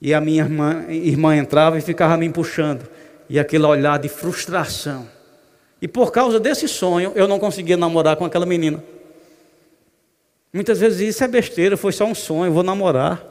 E 0.00 0.14
a 0.14 0.20
minha 0.20 0.44
irmã, 0.44 0.84
irmã 0.88 1.36
entrava 1.36 1.78
e 1.78 1.80
ficava 1.80 2.16
me 2.16 2.28
puxando. 2.30 2.88
E 3.28 3.38
aquele 3.38 3.64
olhar 3.64 3.98
de 3.98 4.08
frustração. 4.08 5.08
E 5.80 5.86
por 5.86 6.10
causa 6.10 6.40
desse 6.40 6.66
sonho, 6.68 7.12
eu 7.14 7.28
não 7.28 7.38
conseguia 7.38 7.76
namorar 7.76 8.16
com 8.16 8.24
aquela 8.24 8.46
menina. 8.46 8.82
Muitas 10.52 10.80
vezes 10.80 11.00
isso 11.00 11.22
é 11.22 11.28
besteira, 11.28 11.76
foi 11.76 11.92
só 11.92 12.04
um 12.04 12.14
sonho, 12.14 12.52
vou 12.52 12.62
namorar. 12.62 13.24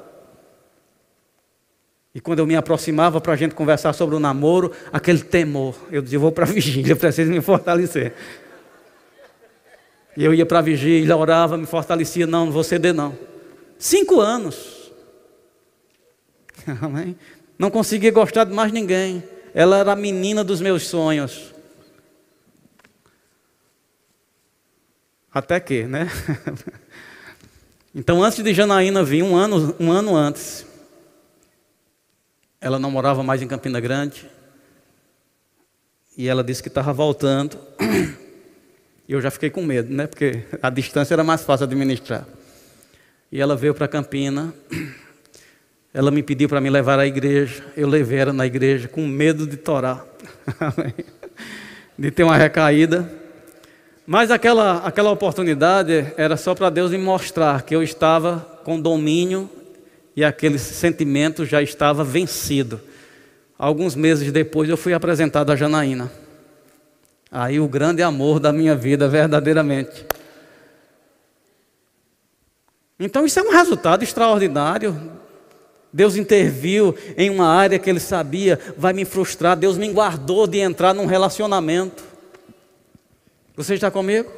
E 2.14 2.22
quando 2.22 2.40
eu 2.40 2.48
me 2.48 2.56
aproximava 2.56 3.20
para 3.20 3.34
a 3.34 3.36
gente 3.36 3.54
conversar 3.54 3.94
sobre 3.94 4.16
o 4.16 4.20
namoro, 4.20 4.72
aquele 4.92 5.20
temor, 5.20 5.76
eu 5.92 6.02
dizia, 6.02 6.18
vou 6.18 6.32
para 6.32 6.46
a 6.46 6.48
vigília, 6.48 6.96
preciso 6.98 7.32
me 7.32 7.42
fortalecer. 7.42 8.14
E 10.16 10.24
eu 10.24 10.34
ia 10.34 10.46
para 10.46 10.60
a 10.60 10.62
vigília, 10.62 11.16
orava, 11.16 11.58
me 11.58 11.66
fortalecia, 11.66 12.26
não, 12.26 12.46
não 12.46 12.52
vou 12.52 12.64
ceder 12.64 12.94
não. 12.94 13.18
Cinco 13.78 14.20
anos. 14.20 14.77
Amém? 16.82 17.18
Não 17.58 17.72
conseguia 17.72 18.12
gostar 18.12 18.44
de 18.44 18.54
mais 18.54 18.72
ninguém. 18.72 19.24
Ela 19.54 19.78
era 19.78 19.94
a 19.94 19.96
menina 19.96 20.44
dos 20.44 20.62
meus 20.62 20.84
sonhos. 20.84 21.54
Até 25.34 25.60
que, 25.60 25.84
né? 25.84 26.08
Então, 27.96 28.24
antes 28.24 28.44
de 28.44 28.54
Janaína 28.54 29.04
vir, 29.04 29.24
um 29.24 29.36
ano, 29.36 29.76
um 29.80 29.92
ano 29.92 30.16
antes, 30.16 30.68
ela 32.62 32.78
não 32.78 32.92
morava 32.92 33.24
mais 33.24 33.42
em 33.42 33.48
Campina 33.48 33.80
Grande. 33.80 34.30
E 36.16 36.28
ela 36.28 36.44
disse 36.44 36.62
que 36.62 36.68
estava 36.68 36.94
voltando. 36.94 37.58
E 39.08 39.14
eu 39.14 39.20
já 39.20 39.32
fiquei 39.32 39.50
com 39.50 39.64
medo, 39.64 39.92
né? 39.92 40.06
Porque 40.06 40.44
a 40.62 40.70
distância 40.70 41.16
era 41.16 41.24
mais 41.24 41.42
fácil 41.42 41.64
administrar. 41.64 42.28
E 43.32 43.42
ela 43.42 43.56
veio 43.56 43.74
para 43.74 43.88
Campina. 43.88 44.54
Ela 45.98 46.12
me 46.12 46.22
pediu 46.22 46.48
para 46.48 46.62
me 46.62 46.70
levar 46.70 47.00
à 47.00 47.08
igreja. 47.08 47.64
Eu 47.76 47.88
levei 47.88 48.20
ela 48.20 48.32
na 48.32 48.46
igreja 48.46 48.88
com 48.88 49.08
medo 49.08 49.48
de 49.48 49.58
torar. 49.58 50.06
de 51.98 52.12
ter 52.12 52.22
uma 52.22 52.38
recaída. 52.38 53.12
Mas 54.06 54.30
aquela, 54.30 54.78
aquela 54.86 55.10
oportunidade 55.10 56.14
era 56.16 56.38
só 56.38 56.54
para 56.54 56.70
Deus 56.70 56.92
me 56.92 57.00
mostrar 57.00 57.64
que 57.64 57.76
eu 57.76 57.82
estava 57.82 58.60
com 58.64 58.80
domínio 58.80 59.50
e 60.16 60.24
aquele 60.24 60.60
sentimento 60.60 61.44
já 61.48 61.64
estava 61.64 62.04
vencido. 62.04 62.80
Alguns 63.58 63.96
meses 63.96 64.32
depois 64.32 64.70
eu 64.70 64.78
fui 64.78 64.94
apresentado 64.94 65.52
a 65.52 65.56
Janaína. 65.56 66.12
Aí 67.32 67.60
o 67.60 67.68
grande 67.68 68.04
amor 68.04 68.40
da 68.40 68.54
minha 68.54 68.76
vida, 68.76 69.08
verdadeiramente. 69.08 70.06
Então 73.00 73.26
isso 73.26 73.40
é 73.40 73.42
um 73.42 73.50
resultado 73.50 74.04
extraordinário. 74.04 75.26
Deus 75.92 76.16
interviu 76.16 76.96
em 77.16 77.30
uma 77.30 77.48
área 77.48 77.80
que 77.80 77.90
ele 77.90 78.00
sabia 78.00 78.60
vai 78.78 78.94
me 78.94 79.06
frustrar. 79.06 79.58
Deus 79.58 79.78
me 79.78 79.92
guardou 79.92 80.46
de 80.46 80.60
entrar 80.60 80.94
num 80.94 81.06
relacionamento. 81.06 82.04
Você 83.56 83.76
está 83.76 83.90
comigo? 83.90 84.32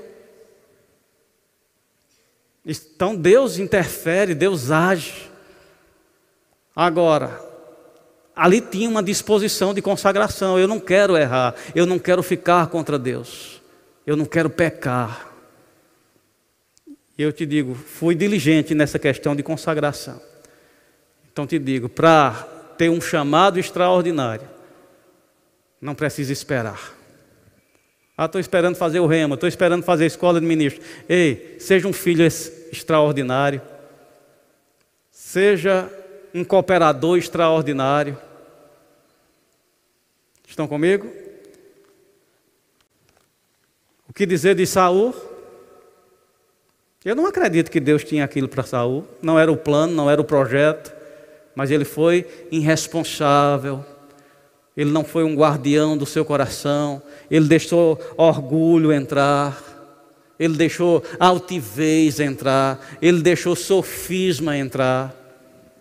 Então 2.65 3.15
Deus 3.15 3.57
interfere, 3.57 4.35
Deus 4.35 4.71
age. 4.71 5.29
Agora, 6.75 7.41
ali 8.35 8.61
tinha 8.61 8.89
uma 8.89 9.03
disposição 9.03 9.73
de 9.73 9.81
consagração. 9.81 10.57
Eu 10.57 10.67
não 10.67 10.79
quero 10.79 11.17
errar, 11.17 11.55
eu 11.73 11.85
não 11.85 11.99
quero 11.99 12.21
ficar 12.23 12.67
contra 12.67 12.97
Deus, 12.97 13.61
eu 14.05 14.15
não 14.15 14.25
quero 14.25 14.49
pecar. 14.49 15.29
Eu 17.17 17.33
te 17.33 17.45
digo, 17.45 17.75
fui 17.75 18.15
diligente 18.15 18.73
nessa 18.73 18.97
questão 18.97 19.35
de 19.35 19.43
consagração. 19.43 20.28
Então 21.39 21.47
te 21.47 21.57
digo, 21.57 21.87
para 21.87 22.33
ter 22.77 22.89
um 22.89 22.99
chamado 22.99 23.57
extraordinário, 23.57 24.45
não 25.79 25.95
precisa 25.95 26.33
esperar. 26.33 26.93
Ah, 28.17 28.25
estou 28.25 28.41
esperando 28.41 28.75
fazer 28.75 28.99
o 28.99 29.07
rema, 29.07 29.35
estou 29.35 29.47
esperando 29.47 29.81
fazer 29.81 30.03
a 30.03 30.07
escola 30.07 30.41
de 30.41 30.45
ministro. 30.45 30.83
Ei, 31.07 31.55
seja 31.57 31.87
um 31.87 31.93
filho 31.93 32.25
extraordinário, 32.25 33.61
seja 35.09 35.89
um 36.33 36.43
cooperador 36.43 37.17
extraordinário. 37.17 38.17
Estão 40.45 40.67
comigo? 40.67 41.09
O 44.09 44.13
que 44.13 44.25
dizer 44.25 44.55
de 44.55 44.65
Saul? 44.65 45.15
Eu 47.05 47.15
não 47.15 47.25
acredito 47.25 47.71
que 47.71 47.79
Deus 47.79 48.03
tinha 48.03 48.25
aquilo 48.25 48.49
para 48.49 48.63
Saul. 48.63 49.07
Não 49.21 49.39
era 49.39 49.49
o 49.49 49.55
plano, 49.55 49.93
não 49.93 50.11
era 50.11 50.19
o 50.19 50.25
projeto, 50.25 50.98
mas 51.55 51.71
ele 51.71 51.85
foi 51.85 52.25
irresponsável. 52.51 53.83
Ele 54.75 54.91
não 54.91 55.03
foi 55.03 55.23
um 55.23 55.35
guardião 55.35 55.97
do 55.97 56.05
seu 56.05 56.23
coração. 56.23 57.01
Ele 57.29 57.47
deixou 57.47 57.99
orgulho 58.15 58.93
entrar. 58.93 59.61
Ele 60.39 60.55
deixou 60.55 61.03
altivez 61.19 62.19
entrar. 62.19 62.97
Ele 63.01 63.21
deixou 63.21 63.55
sofisma 63.55 64.57
entrar. 64.57 65.13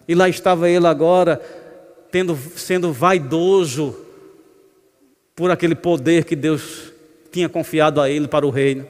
E 0.09 0.14
lá 0.14 0.29
estava 0.29 0.69
ele 0.69 0.87
agora, 0.87 1.41
tendo, 2.11 2.37
sendo 2.57 2.93
vaidoso 2.93 3.95
por 5.37 5.51
aquele 5.51 5.77
poder 5.77 6.25
que 6.25 6.35
Deus 6.35 6.93
tinha 7.31 7.49
confiado 7.49 8.01
a 8.01 8.11
ele 8.11 8.27
para 8.27 8.47
o 8.47 8.51
reino. 8.51 8.85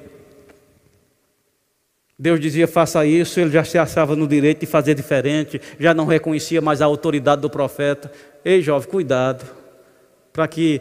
Deus 2.19 2.41
dizia 2.41 2.67
faça 2.67 3.07
isso, 3.07 3.39
ele 3.39 3.51
já 3.51 3.63
se 3.63 3.79
achava 3.79 4.17
no 4.17 4.27
direito 4.27 4.61
de 4.61 4.67
fazer 4.67 4.95
diferente, 4.95 5.61
já 5.79 5.95
não 5.95 6.05
reconhecia 6.05 6.61
mais 6.61 6.83
a 6.83 6.85
autoridade 6.85 7.41
do 7.43 7.49
profeta. 7.49 8.11
Ei, 8.45 8.61
jovem, 8.61 8.89
cuidado, 8.89 9.47
para 10.33 10.49
que 10.49 10.81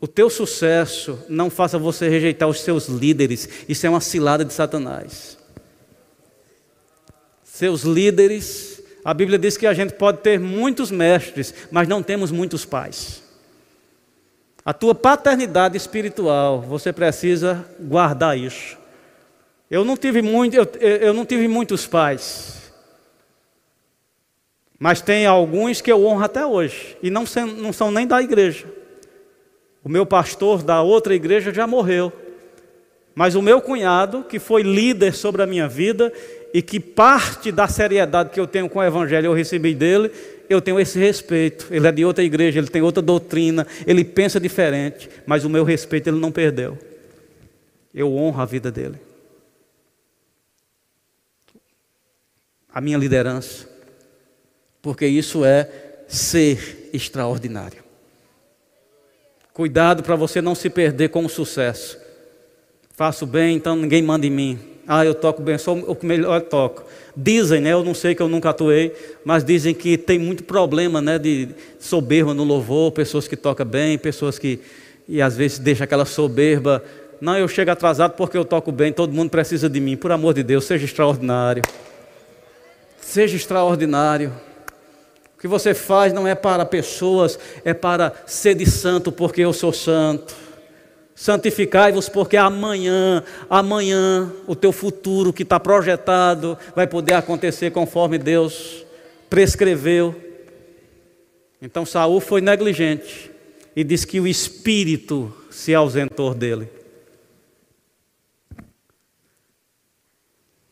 o 0.00 0.08
teu 0.08 0.28
sucesso 0.28 1.16
não 1.28 1.48
faça 1.48 1.78
você 1.78 2.08
rejeitar 2.08 2.48
os 2.48 2.60
seus 2.60 2.88
líderes. 2.88 3.48
Isso 3.68 3.86
é 3.86 3.90
uma 3.90 4.00
cilada 4.00 4.44
de 4.44 4.52
Satanás. 4.52 5.38
Seus 7.44 7.82
líderes, 7.82 8.82
a 9.04 9.14
Bíblia 9.14 9.38
diz 9.38 9.56
que 9.56 9.66
a 9.66 9.72
gente 9.72 9.92
pode 9.92 10.18
ter 10.18 10.40
muitos 10.40 10.90
mestres, 10.90 11.54
mas 11.70 11.86
não 11.86 12.02
temos 12.02 12.32
muitos 12.32 12.64
pais. 12.64 13.22
A 14.64 14.72
tua 14.72 14.92
paternidade 14.92 15.76
espiritual, 15.76 16.60
você 16.60 16.92
precisa 16.92 17.64
guardar 17.78 18.36
isso. 18.36 18.81
Eu 19.72 19.86
não 19.86 19.96
tive, 19.96 20.20
muito, 20.20 20.54
eu, 20.54 20.66
eu 20.80 21.14
não 21.14 21.24
tive 21.24 21.48
muitos 21.48 21.86
pais, 21.86 22.70
mas 24.78 25.00
tem 25.00 25.24
alguns 25.24 25.80
que 25.80 25.90
eu 25.90 26.04
honro 26.04 26.22
até 26.22 26.44
hoje, 26.44 26.94
e 27.02 27.08
não, 27.08 27.24
não 27.56 27.72
são 27.72 27.90
nem 27.90 28.06
da 28.06 28.20
igreja. 28.20 28.66
O 29.82 29.88
meu 29.88 30.04
pastor 30.04 30.62
da 30.62 30.82
outra 30.82 31.14
igreja 31.14 31.54
já 31.54 31.66
morreu. 31.66 32.12
Mas 33.14 33.34
o 33.34 33.40
meu 33.40 33.62
cunhado, 33.62 34.22
que 34.24 34.38
foi 34.38 34.62
líder 34.62 35.14
sobre 35.14 35.42
a 35.42 35.46
minha 35.46 35.66
vida 35.66 36.12
e 36.52 36.60
que 36.60 36.78
parte 36.78 37.50
da 37.50 37.66
seriedade 37.66 38.28
que 38.28 38.38
eu 38.38 38.46
tenho 38.46 38.68
com 38.68 38.78
o 38.78 38.84
evangelho 38.84 39.28
eu 39.28 39.32
recebi 39.32 39.74
dele, 39.74 40.10
eu 40.50 40.60
tenho 40.60 40.78
esse 40.78 40.98
respeito. 40.98 41.68
Ele 41.70 41.86
é 41.86 41.92
de 41.92 42.04
outra 42.04 42.22
igreja, 42.22 42.58
ele 42.58 42.68
tem 42.68 42.82
outra 42.82 43.02
doutrina, 43.02 43.66
ele 43.86 44.04
pensa 44.04 44.38
diferente, 44.38 45.08
mas 45.24 45.46
o 45.46 45.50
meu 45.50 45.64
respeito 45.64 46.08
ele 46.08 46.20
não 46.20 46.30
perdeu. 46.30 46.76
Eu 47.94 48.14
honro 48.14 48.42
a 48.42 48.44
vida 48.44 48.70
dele. 48.70 49.11
A 52.74 52.80
minha 52.80 52.98
liderança. 52.98 53.68
Porque 54.80 55.06
isso 55.06 55.44
é 55.44 55.68
ser 56.08 56.90
extraordinário. 56.92 57.82
Cuidado 59.52 60.02
para 60.02 60.16
você 60.16 60.40
não 60.40 60.54
se 60.54 60.70
perder 60.70 61.10
com 61.10 61.24
o 61.24 61.28
sucesso. 61.28 61.98
Faço 62.94 63.26
bem, 63.26 63.56
então 63.56 63.76
ninguém 63.76 64.02
manda 64.02 64.26
em 64.26 64.30
mim. 64.30 64.58
Ah, 64.86 65.04
eu 65.04 65.14
toco 65.14 65.42
bem, 65.42 65.56
sou 65.58 65.78
o 65.86 65.94
que 65.94 66.04
melhor 66.04 66.40
toco. 66.42 66.84
Dizem, 67.16 67.60
né? 67.60 67.72
Eu 67.72 67.84
não 67.84 67.94
sei 67.94 68.14
que 68.14 68.22
eu 68.22 68.28
nunca 68.28 68.50
atuei, 68.50 68.92
mas 69.24 69.44
dizem 69.44 69.74
que 69.74 69.96
tem 69.96 70.18
muito 70.18 70.42
problema, 70.42 71.00
né? 71.00 71.18
De 71.18 71.48
soberba 71.78 72.34
no 72.34 72.44
louvor, 72.44 72.90
pessoas 72.92 73.28
que 73.28 73.36
tocam 73.36 73.66
bem, 73.66 73.96
pessoas 73.98 74.38
que 74.38 74.60
e 75.08 75.20
às 75.20 75.36
vezes 75.36 75.58
deixa 75.58 75.84
aquela 75.84 76.04
soberba. 76.04 76.82
Não, 77.20 77.36
eu 77.36 77.46
chego 77.46 77.70
atrasado 77.70 78.12
porque 78.12 78.36
eu 78.36 78.44
toco 78.44 78.72
bem, 78.72 78.92
todo 78.92 79.12
mundo 79.12 79.30
precisa 79.30 79.68
de 79.68 79.78
mim. 79.80 79.96
Por 79.96 80.10
amor 80.10 80.34
de 80.34 80.42
Deus, 80.42 80.64
seja 80.64 80.84
extraordinário. 80.84 81.62
Seja 83.02 83.36
extraordinário 83.36 84.32
que 85.42 85.48
você 85.48 85.74
faz 85.74 86.12
não 86.12 86.24
é 86.24 86.36
para 86.36 86.64
pessoas, 86.64 87.36
é 87.64 87.74
para 87.74 88.12
ser 88.26 88.54
de 88.54 88.64
santo, 88.64 89.10
porque 89.10 89.40
eu 89.40 89.52
sou 89.52 89.72
santo. 89.72 90.36
Santificai-vos, 91.16 92.08
porque 92.08 92.36
amanhã, 92.36 93.24
amanhã, 93.50 94.32
o 94.46 94.54
teu 94.54 94.70
futuro 94.70 95.32
que 95.32 95.42
está 95.42 95.58
projetado 95.58 96.56
vai 96.76 96.86
poder 96.86 97.14
acontecer 97.14 97.72
conforme 97.72 98.18
Deus 98.18 98.86
prescreveu. 99.28 100.14
Então 101.60 101.84
Saul 101.84 102.20
foi 102.20 102.40
negligente 102.40 103.28
e 103.74 103.82
diz 103.82 104.04
que 104.04 104.20
o 104.20 104.28
espírito 104.28 105.34
se 105.50 105.74
ausentou 105.74 106.32
dele. 106.34 106.68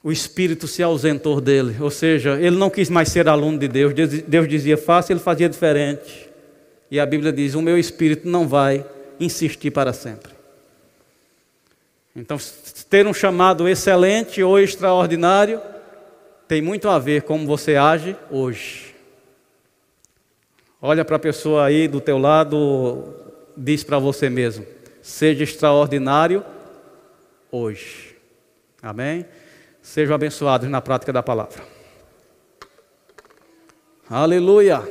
O 0.03 0.11
espírito 0.11 0.67
se 0.67 0.83
ausentou 0.83 1.41
dele, 1.41 1.77
ou 1.79 1.91
seja, 1.91 2.39
ele 2.41 2.57
não 2.57 2.71
quis 2.71 2.89
mais 2.89 3.09
ser 3.11 3.29
aluno 3.29 3.59
de 3.59 3.69
Deus. 3.69 3.93
Deus 4.27 4.49
dizia 4.49 4.77
faça, 4.77 5.13
ele 5.13 5.21
fazia 5.21 5.49
diferente. 5.49 6.29
E 6.91 6.99
a 6.99 7.05
Bíblia 7.05 7.33
diz: 7.33 7.55
o 7.55 7.61
meu 7.61 7.79
espírito 7.79 8.27
não 8.27 8.49
vai 8.49 8.85
insistir 9.19 9.71
para 9.71 9.93
sempre. 9.93 10.33
Então, 12.17 12.39
ter 12.89 13.07
um 13.07 13.15
chamado 13.15 13.69
excelente 13.69 14.43
ou 14.43 14.59
extraordinário 14.59 15.61
tem 16.49 16.61
muito 16.61 16.89
a 16.89 16.99
ver 16.99 17.23
com 17.23 17.35
como 17.35 17.47
você 17.47 17.77
age 17.77 18.17
hoje. 18.31 18.95
Olha 20.83 21.05
para 21.05 21.17
a 21.17 21.21
pessoa 21.21 21.67
aí 21.67 21.87
do 21.87 22.01
teu 22.01 22.17
lado, 22.17 23.15
diz 23.55 23.85
para 23.85 23.99
você 23.99 24.31
mesmo: 24.31 24.67
seja 25.03 25.45
extraordinário 25.45 26.43
hoje. 27.53 28.17
Amém? 28.83 29.27
Sejam 29.91 30.15
abençoados 30.15 30.71
na 30.71 30.81
prática 30.81 31.13
da 31.13 31.21
palavra. 31.21 31.65
Aleluia. 34.09 34.85